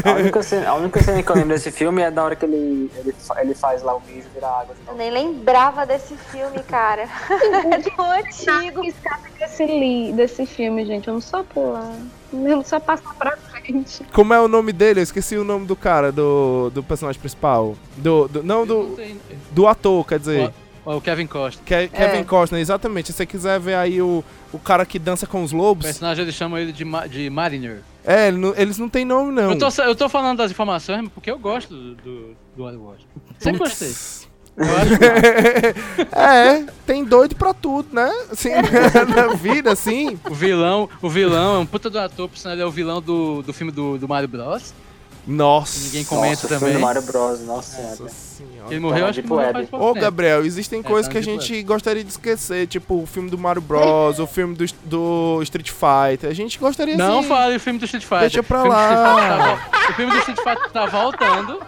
[0.05, 2.45] A única, cena, a única cena que eu lembro desse filme é da hora que
[2.45, 7.09] ele, ele, ele faz lá o mijo virar água Eu nem lembrava desse filme, cara.
[7.71, 8.83] É tão antigo.
[9.39, 11.93] Desse, li, desse filme, gente, eu não só pular.
[12.33, 14.03] Eu não só passar pra frente.
[14.13, 15.01] Como é o nome dele?
[15.01, 17.75] Eu esqueci o nome do cara, do, do personagem principal.
[17.97, 19.21] Do, do- não, Não do, tem-
[19.53, 20.49] do ator, quer dizer.
[20.49, 21.63] Ó, O Kevin Costa.
[21.65, 23.09] Ke- Kevin Costner, exatamente.
[23.09, 25.85] Se você quiser ver aí o, o cara que dança com os O lobos.
[25.87, 27.81] personagem eles chamam ele de, Ma- de Mariner.
[28.05, 29.51] É, não- eles não têm nome, não.
[29.53, 33.07] Eu, tô, eu tô falando das informações porque eu gosto do, do, do Waterworld.
[33.39, 33.93] Sempre gostei.
[36.13, 38.11] É, tem doido pra tudo, né?
[38.31, 38.51] Assim,
[39.15, 40.19] na vida, assim.
[40.29, 43.01] o vilão, o vilão é um puta do ator, por sinal ele é o vilão
[43.01, 44.73] do, do filme do, do Mario Bros.
[45.27, 45.85] Nossa.
[45.85, 46.75] Ninguém comenta Nossa, o filme também.
[46.75, 47.41] do Mario Bros.
[47.41, 48.13] Nossa Nossa senhora.
[48.13, 48.71] senhora.
[48.71, 49.53] Ele morreu, acho que morreu web.
[49.59, 49.95] faz pouco Ô.
[49.95, 53.61] Gabriel, existem É, coisas que a gente gostaria de esquecer, tipo o filme do Mario
[53.63, 56.31] Bros, o filme do, do Street Fighter.
[56.31, 58.21] A gente gostaria Não fale o filme do Street Fighter.
[58.21, 58.89] Deixa pra O filme do lá.
[58.93, 61.61] Street Fighter tá o filme do Street Fighter tá voltando.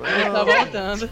[0.00, 1.10] Ele tá voltando.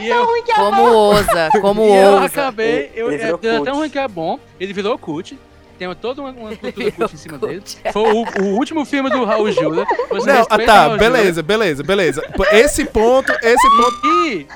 [0.00, 2.24] e eu, Ruim que é Como ousa, como e eu ousa.
[2.26, 2.90] acabei.
[2.94, 4.38] Eu, Ele é, é tão ruim que é bom.
[4.58, 5.38] Ele virou cult.
[5.78, 7.62] Tem toda uma, uma cultura cult em cima dele.
[7.92, 9.86] Foi o, o último filme do Raul Júlia.
[10.10, 12.22] Você Não, ah, tá, Raul beleza, beleza, beleza.
[12.50, 14.06] Esse ponto, esse ponto.
[14.06, 14.46] E,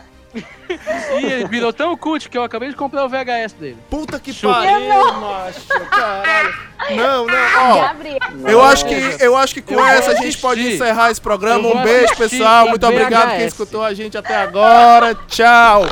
[1.21, 3.77] e ele virou tão cult que eu acabei de comprar o VHS dele.
[3.91, 4.55] Puta que Chupa.
[4.55, 5.67] pariu, macho.
[5.91, 6.71] Caralho.
[6.97, 7.83] Não, não, ó.
[7.83, 8.19] Gabriel.
[8.49, 11.69] Eu acho que, eu acho que com Eu essa a gente pode encerrar esse programa.
[11.69, 12.69] Um beijo, assistir pessoal.
[12.69, 13.53] Muito obrigado quem VHS.
[13.53, 15.15] escutou a gente até agora.
[15.29, 15.85] Tchau.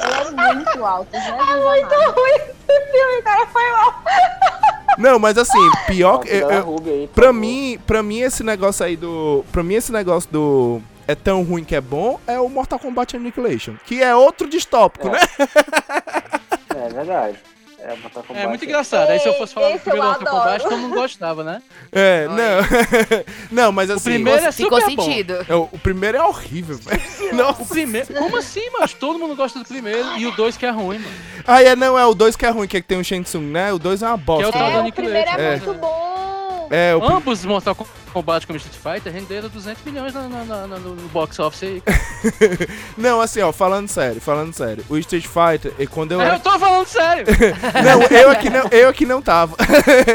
[0.00, 1.08] É muito alto.
[1.12, 2.12] Jesus muito amado.
[2.14, 3.46] ruim esse filme, cara.
[3.46, 3.94] Foi mal.
[4.98, 6.28] Não, mas assim, pior que.
[6.30, 10.28] eu- eu- aí, Pra mim, pra mim esse negócio aí do, pra mim esse negócio
[10.30, 14.48] do é tão ruim que é bom é o Mortal Kombat Annihilation, que é outro
[14.48, 15.10] distópico, É.
[15.12, 15.18] né?
[16.76, 17.38] É verdade.
[17.88, 18.44] É, Mortal Kombat.
[18.44, 19.08] É muito engraçado.
[19.10, 20.26] Aí se eu fosse falar do primeiro eu Mortal.
[20.38, 21.62] Kombat, todo mundo gostava, né?
[21.90, 22.36] É, não.
[23.66, 25.02] não, mas assim, primeiro é Ficou super bom.
[25.04, 25.46] sentido.
[25.48, 27.00] é, o, o primeiro é horrível, velho.
[27.28, 27.64] O Nossa.
[27.66, 28.06] primeiro.
[28.14, 31.14] Como assim, mas todo mundo gosta do primeiro e o dois que é ruim, mano.
[31.46, 33.22] Ah, é, não, é o 2 que é ruim, que é que tem o Shang
[33.24, 33.72] Tsung, né?
[33.72, 34.52] O 2 é uma Que é o bosta.
[34.52, 35.50] tal É, o primeiro é, É.
[35.56, 36.68] muito bom.
[36.70, 37.97] É, o, Ambos Mortal Kombat
[38.46, 41.82] como Street Fighter renderam 200 milhões na- na- na- na- no, box office aí.
[42.96, 44.84] Não, assim, ó, falando sério, falando sério.
[44.88, 47.24] O Street Fighter, quando eu Eu era tô falando sério.
[47.84, 49.56] Não, eu aqui não, eu aqui não tava.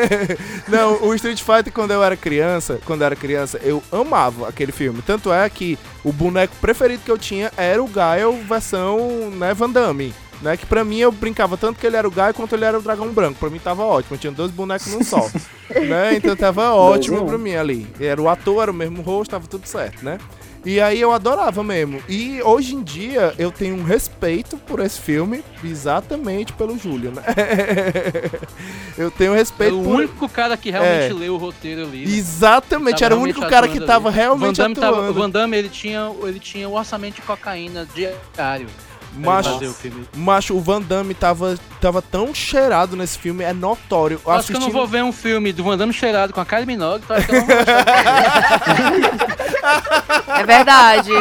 [0.68, 4.72] não, o Street Fighter quando eu era criança, quando eu era criança, eu amava aquele
[4.72, 5.02] filme.
[5.02, 9.70] Tanto é que o boneco preferido que eu tinha era o Gaio versão, né, Van
[9.70, 10.14] Damme.
[10.44, 12.78] Né, que pra mim eu brincava tanto que ele era o Gaio quanto ele era
[12.78, 13.40] o Dragão Branco.
[13.40, 15.26] Pra mim tava ótimo, eu tinha dois bonecos num só.
[15.72, 17.88] né, então tava ótimo pra mim ali.
[17.98, 20.18] Era o ator, era o mesmo rosto, tava tudo certo, né?
[20.66, 22.02] E aí eu adorava mesmo.
[22.10, 27.22] E hoje em dia eu tenho um respeito por esse filme, exatamente pelo Júlio, né?
[28.98, 29.96] eu tenho É respeito o por...
[29.96, 31.14] único cara que realmente É.
[31.14, 32.06] leu o roteiro ali.
[32.06, 32.16] né?
[32.16, 34.18] Exatamente, Tava era o único cara que tava ali.
[34.18, 35.12] realmente Van Damme tava- atuando.
[35.12, 38.68] o Van Damme, ele tinha, ele tinha o orçamento de cocaína diário.
[39.16, 39.76] Macho,
[40.16, 44.20] o macho, o Van Damme tava, tava tão cheirado nesse filme, é notório.
[44.26, 46.42] Eu acho que eu não Assistindo- vou ver um filme do Van Damme cheirado com
[46.42, 49.34] a Kylie Minogue, então acho que eu não vou gostar.
[50.40, 51.12] É verdade.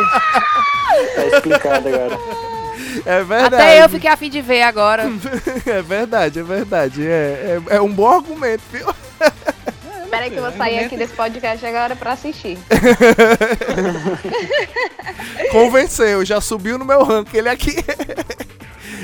[1.14, 2.18] Tá explicado agora.
[3.06, 3.54] É verdade.
[3.54, 5.04] Até eu fiquei afim de ver agora.
[5.66, 7.06] É verdade, é verdade.
[7.06, 8.86] É, é, é um bom argumento, viu?
[10.12, 12.58] Espera aí que eu vou sair aqui desse podcast agora pra assistir.
[15.50, 17.76] Convenceu, já subiu no meu ranking ele aqui.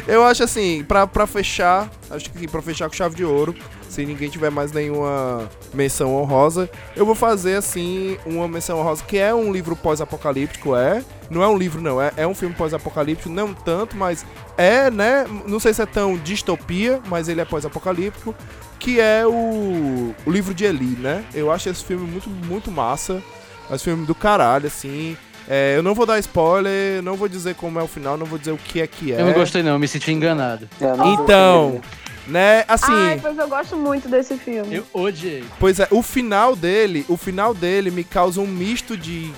[0.09, 3.55] Eu acho assim, pra, pra fechar, acho que pra fechar com chave de ouro,
[3.91, 9.19] se ninguém tiver mais nenhuma menção honrosa, eu vou fazer assim uma menção honrosa que
[9.19, 11.05] é um livro pós-apocalíptico, é.
[11.29, 14.25] Não é um livro, não, é, é um filme pós-apocalíptico, não tanto, mas
[14.57, 15.27] é, né?
[15.47, 18.35] Não sei se é tão distopia, mas ele é pós-apocalíptico,
[18.79, 21.23] que é o, o livro de Eli, né?
[21.35, 23.23] Eu acho esse filme muito, muito massa.
[23.71, 25.19] Esse filme do caralho, assim.
[25.49, 28.39] É, eu não vou dar spoiler, não vou dizer como é o final, não vou
[28.39, 29.21] dizer o que é que é.
[29.21, 30.69] Eu não gostei não, eu me senti enganado.
[30.81, 31.81] É, eu Então,
[32.27, 34.77] né, assim, Ai, pois eu gosto muito desse filme.
[34.77, 35.45] Eu odiei.
[35.59, 39.33] pois é, o final dele, o final dele me causa um misto de,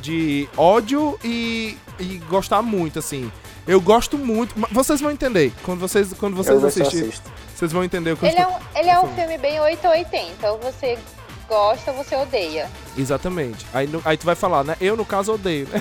[0.00, 3.30] de ódio e, e gostar muito, assim.
[3.66, 7.28] Eu gosto muito, mas vocês vão entender, quando vocês, quando vocês eu eu assistirem, assisto.
[7.52, 8.56] vocês vão entender o que eu Ele é estou...
[8.56, 10.52] um, ele é um filme bem 880.
[10.52, 10.96] Ou você
[11.48, 12.68] gosta você odeia.
[12.96, 13.66] Exatamente.
[13.72, 14.76] Aí, no- aí tu vai falar, né?
[14.80, 15.66] Eu, no caso, odeio.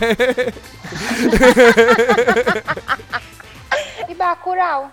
[4.08, 4.92] E Bacurau?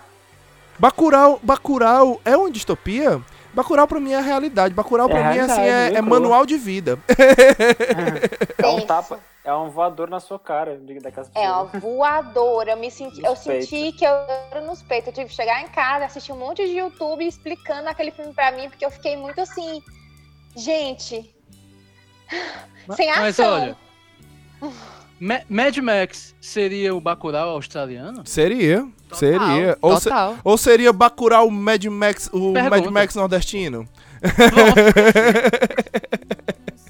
[0.79, 3.21] Bacurau, Bacurau é uma distopia?
[3.53, 4.73] Bacurau pra mim é a realidade.
[4.73, 6.97] Bacurau pra É a mim assim, é, bem é manual de vida.
[8.57, 10.79] É um tapa, é um voador na sua cara
[11.35, 12.71] É uma voadora.
[12.71, 14.15] Eu me senti, eu senti que eu
[14.51, 15.09] era nos peitos.
[15.09, 18.51] Eu tive que chegar em casa, assistir um monte de YouTube explicando aquele filme pra
[18.51, 19.83] mim, porque eu fiquei muito assim.
[20.55, 21.33] Gente.
[22.95, 23.21] sem ação.
[23.23, 23.77] Mas olha,
[25.19, 28.23] Ma- Mad Max seria o Bacurau australiano?
[28.25, 29.77] Seria, seria.
[29.81, 30.37] Ou, se- Total.
[30.43, 32.91] ou seria Bacurau o Mad Max, o Mad Pergunta.
[32.91, 33.87] Max nordestino?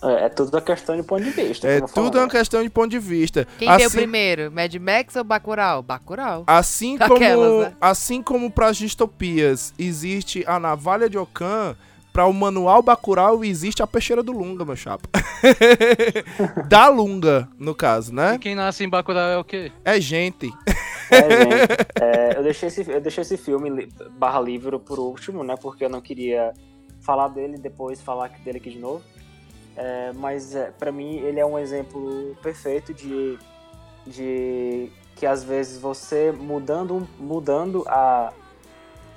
[0.05, 1.65] É, é tudo uma questão de ponto de vista.
[1.65, 3.47] É como tudo uma questão de ponto de vista.
[3.57, 4.51] Quem veio assim, primeiro?
[4.51, 5.81] Mad Max ou Bacurau?
[5.81, 6.43] Bacurau.
[6.45, 7.73] assim como, Aquelas, né?
[7.79, 11.73] assim como para as distopias existe a navalha de Ocan,
[12.13, 15.09] para o manual Bacurau existe a peixeira do Lunga, meu chapa.
[16.69, 18.35] da Lunga, no caso, né?
[18.35, 19.71] E quem nasce em Bacurau é o quê?
[19.83, 20.53] É gente.
[21.09, 25.43] É, gente, é, eu, deixei esse, eu deixei esse filme li- barra livro por último,
[25.43, 25.55] né?
[25.59, 26.53] Porque eu não queria
[27.01, 29.03] falar dele e depois falar dele aqui de novo.
[29.75, 33.39] É, mas é, para mim ele é um exemplo perfeito de,
[34.05, 38.31] de que às vezes você mudando, mudando a.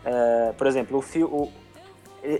[0.03, 1.53] é, por exemplo, o filme.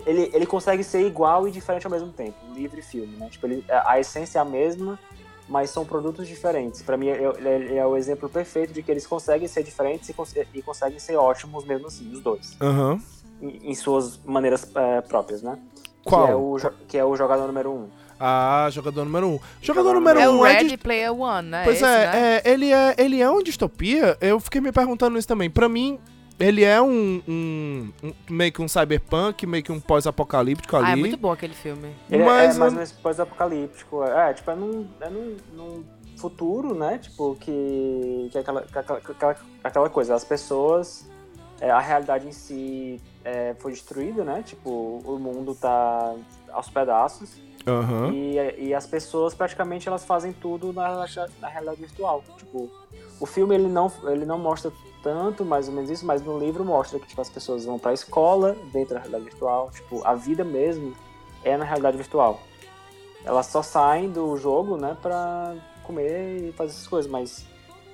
[0.05, 3.27] Ele, ele consegue ser igual e diferente ao mesmo tempo, livro e filme, né?
[3.29, 4.99] Tipo, ele, a essência é a mesma,
[5.47, 6.81] mas são produtos diferentes.
[6.81, 10.13] Pra mim, é- ele é o exemplo perfeito de que eles conseguem ser diferentes e,
[10.13, 12.99] cons- e conseguem ser ótimos mesmo assim, os dois, Aham.
[13.41, 15.57] em, em suas maneiras é, próprias, né?
[16.03, 16.25] Qual?
[16.25, 16.57] Que é, o,
[16.87, 17.87] que é o jogador número um.
[18.19, 19.39] Ah, jogador número um.
[19.61, 20.77] Jogador Jogador número É um o é Red de...
[20.77, 21.63] Player One, né?
[21.63, 22.41] Pois Esse, é, né?
[22.43, 24.17] é, ele é, ele é uma distopia.
[24.19, 25.49] Eu fiquei me perguntando isso também.
[25.51, 25.99] Pra mim,
[26.39, 30.85] ele é um, um- um- meio que um cyberpunk, meio que um pós-apocalíptico ali.
[30.85, 31.95] Ah, é muito bom aquele filme.
[32.09, 34.03] Ele Mas é mais eu- um pós-apocalíptico.
[34.03, 35.83] É, tipo, é num, é num, num
[36.17, 36.97] futuro, né?
[36.99, 41.07] Tipo, que, que é aquela, que é aquela, aquela, aquela coisa, as pessoas,
[41.59, 44.43] é, a realidade em si é, foi destruída, né?
[44.45, 46.13] Tipo, o mundo tá
[46.51, 47.35] aos pedaços.
[47.65, 48.13] Aham.
[48.13, 51.05] E, e as pessoas praticamente elas fazem tudo na,
[51.41, 52.23] na realidade virtual.
[52.37, 52.71] Tipo,
[53.19, 54.71] o filme ele não, ele não mostra
[55.07, 57.93] tanto mais ou menos isso, mas no livro mostra que tipo, as pessoas vão pra
[57.93, 59.71] escola dentro da realidade virtual.
[59.71, 60.93] Tipo, a vida mesmo
[61.45, 62.41] é na realidade virtual.
[63.23, 67.45] Elas só saem do jogo, né, pra comer e fazer essas coisas, mas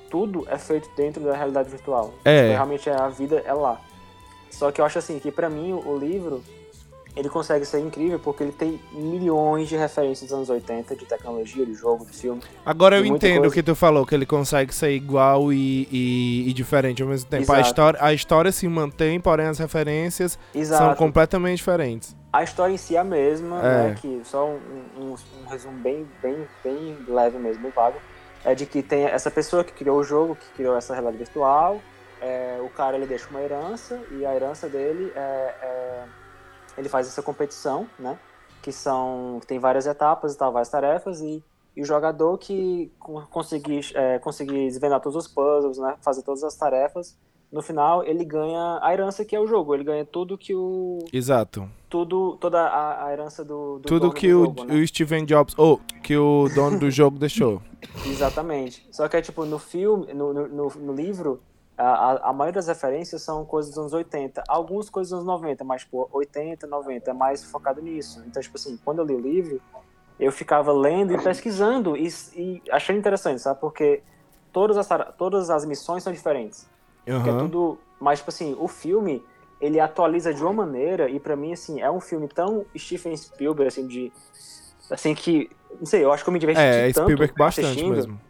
[0.09, 2.15] tudo é feito dentro da realidade virtual.
[2.25, 2.49] É.
[2.53, 3.79] Realmente a vida é lá.
[4.49, 6.43] Só que eu acho assim, que pra mim o livro
[7.15, 11.65] ele consegue ser incrível porque ele tem milhões de referências dos anos 80 de tecnologia,
[11.65, 12.41] de jogo, de filme.
[12.65, 16.53] Agora eu entendo o que tu falou, que ele consegue ser igual e, e- e
[16.53, 17.51] diferente ao mesmo tempo.
[17.53, 20.97] A história, a história se mantém, porém as referências são Exato.
[20.97, 22.15] completamente diferentes.
[22.31, 23.61] A história em si é a mesma, É.
[23.89, 23.95] né?
[24.01, 24.59] Que só um,
[24.97, 27.97] um- um resumo bem, bem, bem leve mesmo, bem vago.
[28.43, 31.79] É de que tem essa pessoa que criou o jogo, que criou essa realidade virtual.
[32.25, 35.19] é, o cara ele deixa uma herança e a herança dele é,
[35.61, 36.03] é-
[36.77, 38.17] ele faz essa competição, né?
[38.61, 41.43] Que são tem várias etapas e tal, várias tarefas e,
[41.75, 45.95] e o jogador que co- conseguir é, conseguir desvendar todos os puzzles, né?
[46.01, 47.17] Fazer todas as tarefas,
[47.51, 49.73] no final ele ganha a herança que é o jogo.
[49.75, 51.69] Ele ganha tudo que o Exato.
[51.89, 54.75] tudo, toda a, a herança do, do Tudo que do o, jogo, né?
[54.75, 57.61] o Steven Jobs, ou que o dono do jogo deixou.
[58.07, 58.87] Exatamente.
[58.91, 61.41] Só que é tipo, no filme, no, no- no livro,
[61.83, 64.43] a, a- maioria das referências são coisas dos anos 80.
[64.47, 68.23] Algumas coisas dos anos 90, mas, tipo, 80, 90 é mais focado nisso.
[68.27, 69.61] Então, tipo assim, quando eu li o livro,
[70.19, 73.59] eu ficava lendo e pesquisando e, e achando interessante, sabe?
[73.59, 74.01] Porque
[74.51, 74.87] todas as,
[75.17, 76.67] todas as missões são diferentes.
[77.23, 77.77] Que é tudo.
[77.99, 79.23] Mas, tipo assim, o filme,
[79.59, 83.67] ele atualiza de uma maneira, e pra mim, assim, é um filme tão Stephen Spielberg,
[83.67, 84.11] assim, de.
[84.91, 85.49] Assim que.
[85.79, 88.21] Não sei, eu acho que eu me diverti É, tanto Spielberg bastante mesmo.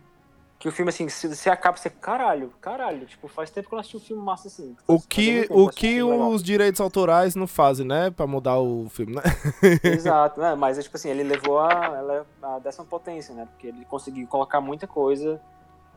[0.64, 1.90] Que o filme, assim, se, se acaba, você.
[1.90, 3.06] Caralho, caralho.
[3.06, 4.74] Tipo, faz tempo que eu não assisti um filme massa assim.
[4.88, 6.30] O que, o que legal.
[6.30, 8.10] os direitos autorais não fazem, né?
[8.10, 9.24] Pra mudar o filme, né?
[9.84, 10.56] Exato, né?
[10.56, 13.46] Mas, é, tipo assim, ele levou a, ela, a décima potência, né?
[13.52, 15.42] Porque ele conseguiu colocar muita coisa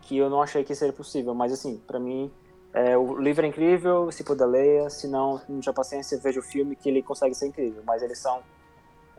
[0.01, 1.32] que eu não achei que seria possível.
[1.32, 2.28] Mas, assim, pra mim,
[2.74, 4.90] é, o livro é incrível, se puder leia.
[4.90, 7.84] Se não, não tiver paciência, veja o filme que ele consegue ser incrível.
[7.86, 8.40] Mas eles são,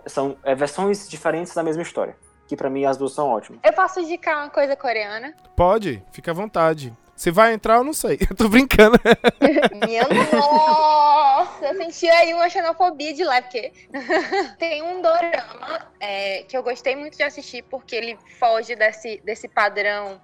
[0.07, 2.17] são é, versões diferentes da mesma história.
[2.47, 3.59] Que pra mim as duas são ótimas.
[3.63, 5.33] Eu posso indicar uma coisa coreana?
[5.55, 6.93] Pode, fica à vontade.
[7.15, 8.19] Se vai entrar, eu não sei.
[8.29, 8.97] Eu tô brincando.
[9.87, 13.71] Minha nossa, eu senti aí uma xenofobia de lá, porque
[14.59, 19.47] tem um dorama é, que eu gostei muito de assistir, porque ele foge desse, desse
[19.47, 20.21] padrão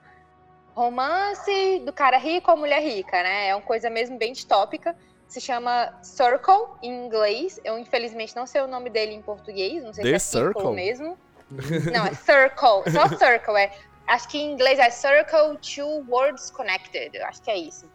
[0.75, 3.47] romance do cara rico ou mulher rica, né?
[3.49, 4.95] É uma coisa mesmo bem distópica.
[5.27, 7.59] Se chama Circle, em inglês.
[7.63, 9.83] Eu, infelizmente, não sei o nome dele em português.
[9.83, 10.71] Não sei The se é Circle?
[10.73, 11.17] mesmo.
[11.49, 12.91] Não, é Circle.
[12.91, 13.55] Só Circle.
[13.57, 13.71] É,
[14.07, 17.17] acho que em inglês é Circle Two Words Connected.
[17.21, 17.89] Acho que é isso.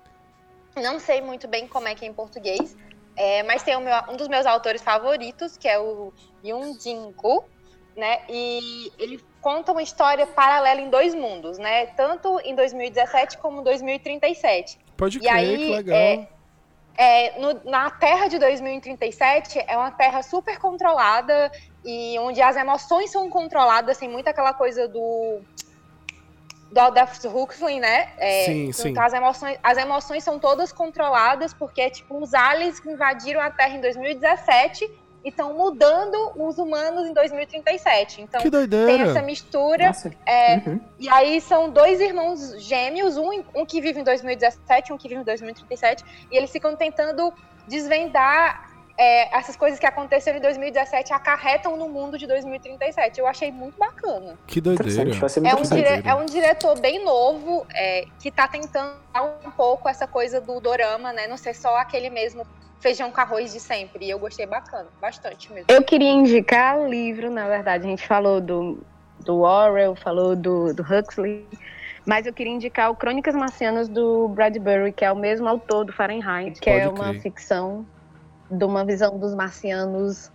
[0.77, 2.77] Não sei muito bem como é que é em português.
[3.21, 6.13] é, mas tem meu- um dos meus autores favoritos, que é o
[6.45, 7.45] Yoon Jin-gu,
[7.97, 8.21] né?
[8.29, 11.87] E ele conta uma história paralela em dois mundos, né?
[11.87, 14.79] Tanto em 2017 como em 2037.
[14.97, 15.97] Pode E crer, aí, que legal.
[15.97, 16.29] é,
[16.97, 21.51] é, no- na Terra de 2037 é uma Terra super controlada
[21.91, 25.41] e onde as emoções são controladas, tem muito aquela coisa do
[26.71, 28.11] do Aldous Huxley, né?
[28.19, 28.95] É, Sim, sim.
[28.99, 33.75] As emoções, as emoções são todas controladas porque tipo os aliens que invadiram a Terra
[33.75, 34.85] em 2017
[35.25, 38.21] e estão mudando os humanos em 2037.
[38.21, 39.23] Então que tem essa doideira.
[39.23, 39.93] mistura
[40.27, 40.79] é, Uhum.
[40.99, 45.23] e aí são dois irmãos gêmeos, um, um que vive em 2017, um que vive
[45.23, 47.33] em 2037, e eles ficam tentando
[47.67, 48.68] desvendar
[48.99, 53.21] é, essas coisas que aconteceram em 2017 e acarretam no mundo de 2037.
[53.21, 54.37] Eu achei muito bacana.
[54.47, 55.03] Que doideira.
[55.03, 55.05] É
[55.55, 59.89] muito um, dire- é um diretor bem novo é, que tá tentando dar um pouco
[59.89, 61.29] essa coisa do dorama, né?
[61.29, 62.45] Não ser só aquele mesmo
[62.81, 64.05] feijão com arroz de sempre.
[64.07, 65.67] E eu gostei bacana, bastante mesmo.
[65.69, 67.87] Eu queria indicar livro, na verdade.
[67.87, 68.83] A gente falou do,
[69.21, 71.47] do Orwell, falou do, do Huxley.
[72.05, 75.93] Mas eu queria indicar o Crônicas Marcianas do Bradbury, que é o mesmo autor do
[75.93, 77.21] Fahrenheit, que Pode é uma crer.
[77.21, 77.85] ficção
[78.51, 80.31] de uma visão dos marcianos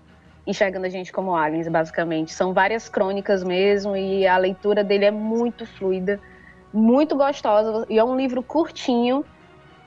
[0.45, 2.33] enxergando a gente como aliens, basicamente.
[2.33, 6.19] São várias crônicas mesmo, e a leitura dele é muito fluida,
[6.73, 7.85] muito gostosa.
[7.89, 9.23] E é um livro curtinho.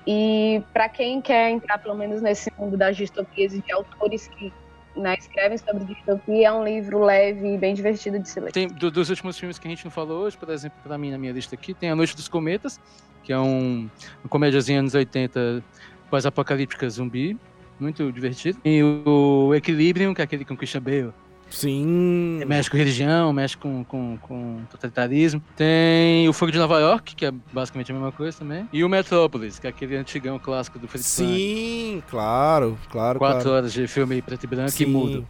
[0.06, 4.52] E para quem quer entrar, pelo menos, nesse mundo das distopias e de autores que
[4.96, 8.50] né, escrevem sobre distopia, é um livro leve e bem divertido de se ler.
[8.52, 11.10] Tem, do- dos últimos filmes que a gente não falou hoje, por exemplo, pra mim,
[11.10, 12.80] na minha lista aqui, tem A Noite dos Cometas,
[13.22, 13.90] que é um,
[14.24, 15.62] uma comédiazinha anos 80,
[16.08, 17.36] pós-apocalíptica zumbi,
[17.78, 18.58] muito divertido.
[18.64, 21.12] E o, Equilibrium, que é aquele com Christian Bale,
[21.48, 22.40] Sim.
[22.46, 25.42] mexe com religião, mexe com, com, com totalitarismo.
[25.56, 28.68] Tem o Fogo de Nova York, que é basicamente a mesma coisa também.
[28.72, 31.06] E o Metrópolis, que é aquele antigão clássico do Fritz.
[31.06, 33.56] Sim, claro, claro, Quatro claro.
[33.58, 34.84] horas de filme preto e branco Sim.
[34.84, 35.28] e mudo.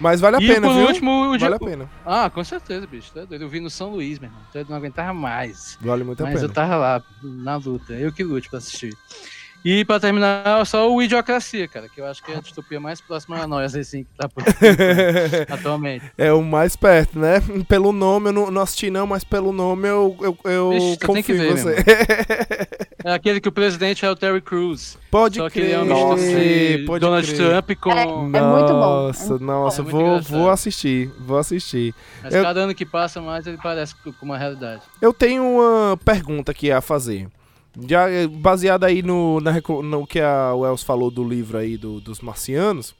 [0.00, 0.86] Mas vale a e pena, por viu?
[0.86, 1.90] último, o Vale a pena.
[2.06, 3.10] Ah, com certeza, bicho.
[3.12, 3.42] Tá doido.
[3.42, 4.40] Eu vi no São Luís, meu irmão.
[4.48, 5.76] Então eu não aguentava mais.
[5.80, 6.46] Vale muito a Mas pena.
[6.46, 7.94] eu tava lá, na luta.
[7.94, 8.96] Eu que lute pra assistir.
[9.64, 13.00] E pra terminar, só o Idiocracia, cara, que eu acho que é a distopia mais
[13.00, 14.42] próxima a nós, assim, que tá por
[15.52, 16.04] atualmente.
[16.16, 17.42] É o mais perto, né?
[17.68, 21.06] Pelo nome, eu não, não assisti não, mas pelo nome eu, eu, eu Vixe, que
[21.06, 21.76] confio em ver, você.
[23.04, 24.98] É aquele que o presidente é o Terry Crews.
[25.08, 26.20] Pode só que crer, ele é um Nossa.
[26.22, 27.48] misto de pode Donald crer.
[27.48, 27.90] Trump com...
[27.92, 28.04] É.
[28.06, 28.36] muito
[28.72, 29.06] bom.
[29.06, 30.28] Nossa, nossa, É vou, engraçado.
[30.36, 31.94] vou assistir, vou assistir.
[32.22, 34.82] Mas Eu- cada ano que passa mais ele parece com com uma realidade.
[35.00, 37.28] Eu tenho uma pergunta aqui a fazer.
[37.86, 39.52] Já eh, baseada aí no, na
[39.82, 42.94] no que a Wells falou do livro aí do- dos marcianos,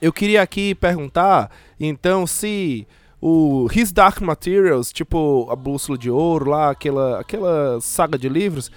[0.00, 2.86] eu queria aqui perguntar, então, se
[3.20, 8.70] o His Dark Materials, tipo a Bússola de Ouro lá, aquela, aquela saga de livros,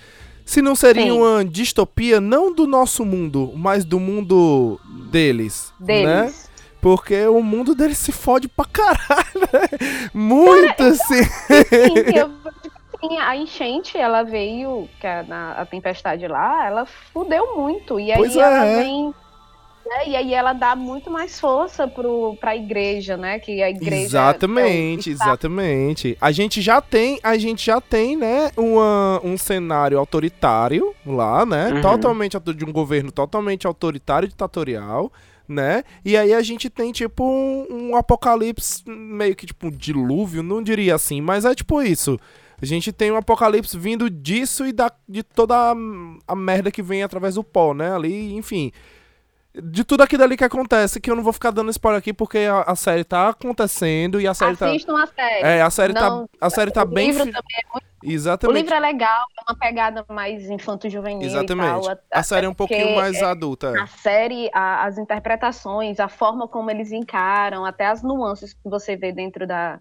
[0.45, 1.11] se não seria Sim.
[1.11, 4.77] uma distopia não do nosso mundo, mas do mundo
[5.09, 6.23] deles, né?
[6.23, 6.49] Deles.
[6.81, 10.09] Porque o mundo deles se fode pra caralho, né?
[10.13, 11.23] Muito assim.
[11.23, 12.29] Sim, eu,
[13.03, 17.99] sim, a enchente, ela veio, que a, na, a tempestade lá, ela fudeu muito.
[17.99, 18.83] E aí Pois ela é.
[18.83, 19.13] vem.
[19.85, 23.39] né, e aí ela dá muito mais força pro, pra igreja, né?
[23.39, 24.05] Que a igreja.
[24.05, 26.17] Exatamente, é exatamente.
[26.21, 31.73] A gente já tem, a gente já tem, né, uma, um cenário autoritário lá, né?
[31.73, 31.81] Uhum.
[31.81, 35.11] Totalmente de um governo totalmente autoritário e ditatorial,
[35.47, 35.83] né?
[36.05, 40.63] E aí a gente tem tipo um, um apocalipse meio que tipo um dilúvio, não
[40.63, 42.17] diria assim, mas é tipo isso.
[42.63, 45.75] A gente tem um apocalipse vindo disso e da, de toda a,
[46.25, 47.93] a merda que vem através do pó, né?
[47.93, 48.71] Ali, enfim.
[49.53, 52.37] De tudo aquilo ali que acontece, que eu não vou ficar dando spoiler aqui, porque
[52.39, 54.69] a, a série tá acontecendo e a série tá.
[54.69, 55.43] Assistam a série.
[55.45, 56.33] É, a série Não, tá.
[56.39, 57.07] A série tá o bem.
[57.11, 58.61] livro também é muito- O Exatamente.
[58.61, 61.85] livro é legal, é uma pegada mais infanto-juvenil Exatamente.
[61.85, 61.97] tal.
[62.13, 63.73] A série é um pouquinho mais é- adulta.
[63.77, 63.81] é.
[63.81, 68.95] A série, a- as interpretações, a forma como eles encaram, até as nuances que você
[68.95, 69.79] vê dentro da,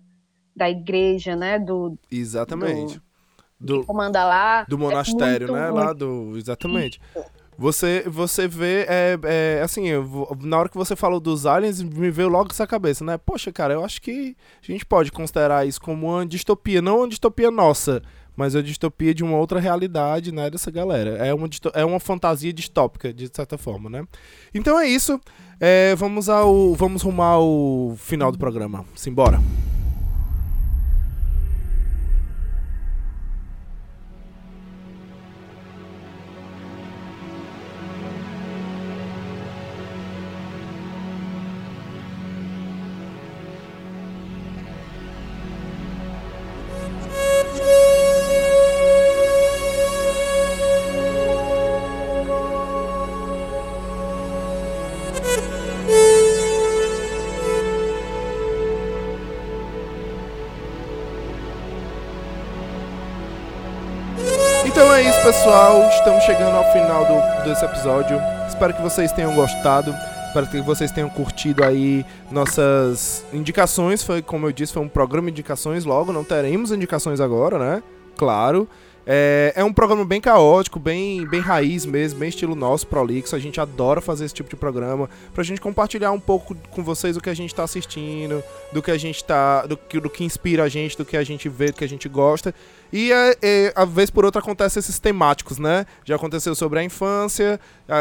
[0.55, 1.59] da igreja, né?
[1.59, 2.95] Do, Exatamente.
[2.95, 3.03] que
[3.61, 4.65] Do, comanda lá.
[4.65, 5.71] do monastério, muito, né?
[5.71, 6.33] muito- Lá do.
[6.37, 7.01] Exatamente.
[7.59, 12.11] Você, você vê, é, é, assim, eu na hora que você falou dos aliens, me
[12.11, 13.19] veio logo essa cabeça, né?
[13.19, 17.09] Poxa, cara, eu acho que a gente pode considerar isso como uma distopia, não uma
[17.09, 18.03] distopia nossa,
[18.35, 21.11] mas uma distopia de uma outra realidade, né, dessa galera.
[21.25, 24.05] É uma, é uma fantasia distópica, de certa forma, né?
[24.55, 25.21] Então é isso,
[25.61, 29.39] é, vamos ao, vamos rumar ao final do programa, simbora.
[65.93, 68.19] Estamos chegando ao final do, desse episódio.
[68.49, 69.95] Espero que vocês tenham gostado.
[70.27, 74.03] Espero que vocês tenham curtido aí nossas indicações.
[74.03, 75.85] Foi, como eu disse, foi um programa de indicações.
[75.85, 77.83] Logo, não teremos indicações agora, né?
[78.17, 78.67] Claro.
[79.05, 83.35] É, é um programa bem caótico, bem, bem raiz mesmo, bem estilo nosso, Prolixo.
[83.35, 87.17] A gente adora fazer esse tipo de programa pra gente compartilhar um pouco com vocês
[87.17, 88.43] o que a gente tá assistindo,
[88.73, 89.67] do que a gente tá.
[89.67, 91.89] do que, do que inspira a gente, do que a gente vê, do que a
[91.89, 92.55] gente gosta.
[92.93, 95.87] E é, a vez por outra acontece esses temáticos, né?
[96.05, 97.59] Já aconteceu sobre a infância,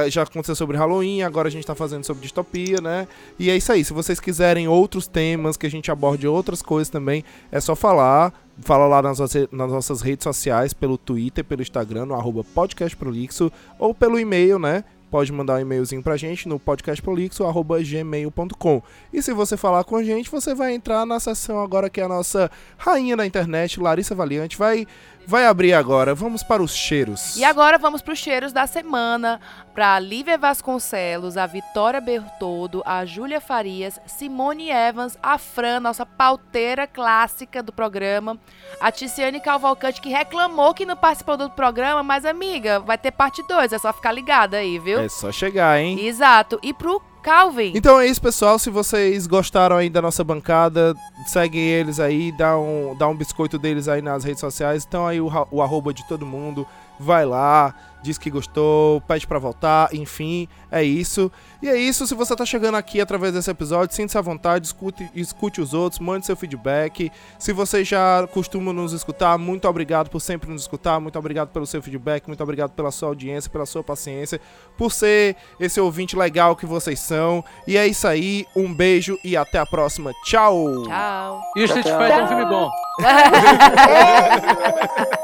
[0.10, 3.08] já aconteceu sobre Halloween, agora a gente tá fazendo sobre distopia, né?
[3.40, 3.86] E é isso aí.
[3.86, 8.34] Se vocês quiserem outros temas, que a gente aborde outras coisas também, é só falar.
[8.64, 13.96] Fala lá nas, nas nossas redes sociais, pelo Twitter, pelo Instagram, no arroba podcastprolixo, ou
[13.96, 14.84] pelo e-mail, né?
[15.12, 18.82] Pode mandar um e-mailzinho pra gente no podcastprolixo.gmail.com.
[19.12, 22.06] E se você falar com a gente, você vai entrar na sessão agora que é
[22.06, 24.88] a nossa rainha da internet, Larissa Valiante, vai,
[25.32, 26.14] vai abrir agora.
[26.14, 27.38] Vamos para os cheiros.
[27.38, 29.40] E agora vamos para os cheiros da semana.
[29.74, 36.06] Para a Lívia Vasconcelos, a Vitória Bertoldo, a Júlia Farias, Simone Evans, a Fran, nossa
[36.06, 38.38] pauteira clássica do programa,
[38.82, 43.42] a Ticiane Calvalcante, que reclamou que não participou do programa, mas amiga, vai ter parte
[43.48, 45.00] 2, é só ficar ligada aí, viu?
[45.00, 46.06] É só chegar, hein?
[46.06, 46.60] Exato.
[46.62, 47.74] E pro Calvin.
[47.76, 48.58] Então é isso, pessoal.
[48.58, 50.96] Se vocês gostaram aí da nossa bancada,
[51.28, 54.86] seguem eles aí, dá um, dá um biscoito deles aí nas redes sociais.
[54.88, 56.66] Então aí o, o arroba de todo mundo.
[57.00, 61.32] Vai lá, diz que gostou, pede pra voltar, enfim, é isso.
[61.62, 65.10] E é isso, se você tá chegando aqui através desse episódio, sinta-se à vontade, escute,
[65.14, 67.12] escute os outros, mande seu feedback.
[67.38, 71.66] Se você já costuma nos escutar, muito obrigado por sempre nos escutar, muito obrigado pelo
[71.66, 74.42] seu feedback, muito obrigado pela sua audiência, pela sua paciência,
[74.78, 77.44] por ser esse ouvinte legal que vocês são.
[77.68, 80.12] E é isso aí, um beijo e até a próxima.
[80.24, 80.84] Tchau!
[80.84, 81.42] Tchau.
[81.56, 82.72] E o Street Fighter é um filme bom.
[85.18, 85.18] É.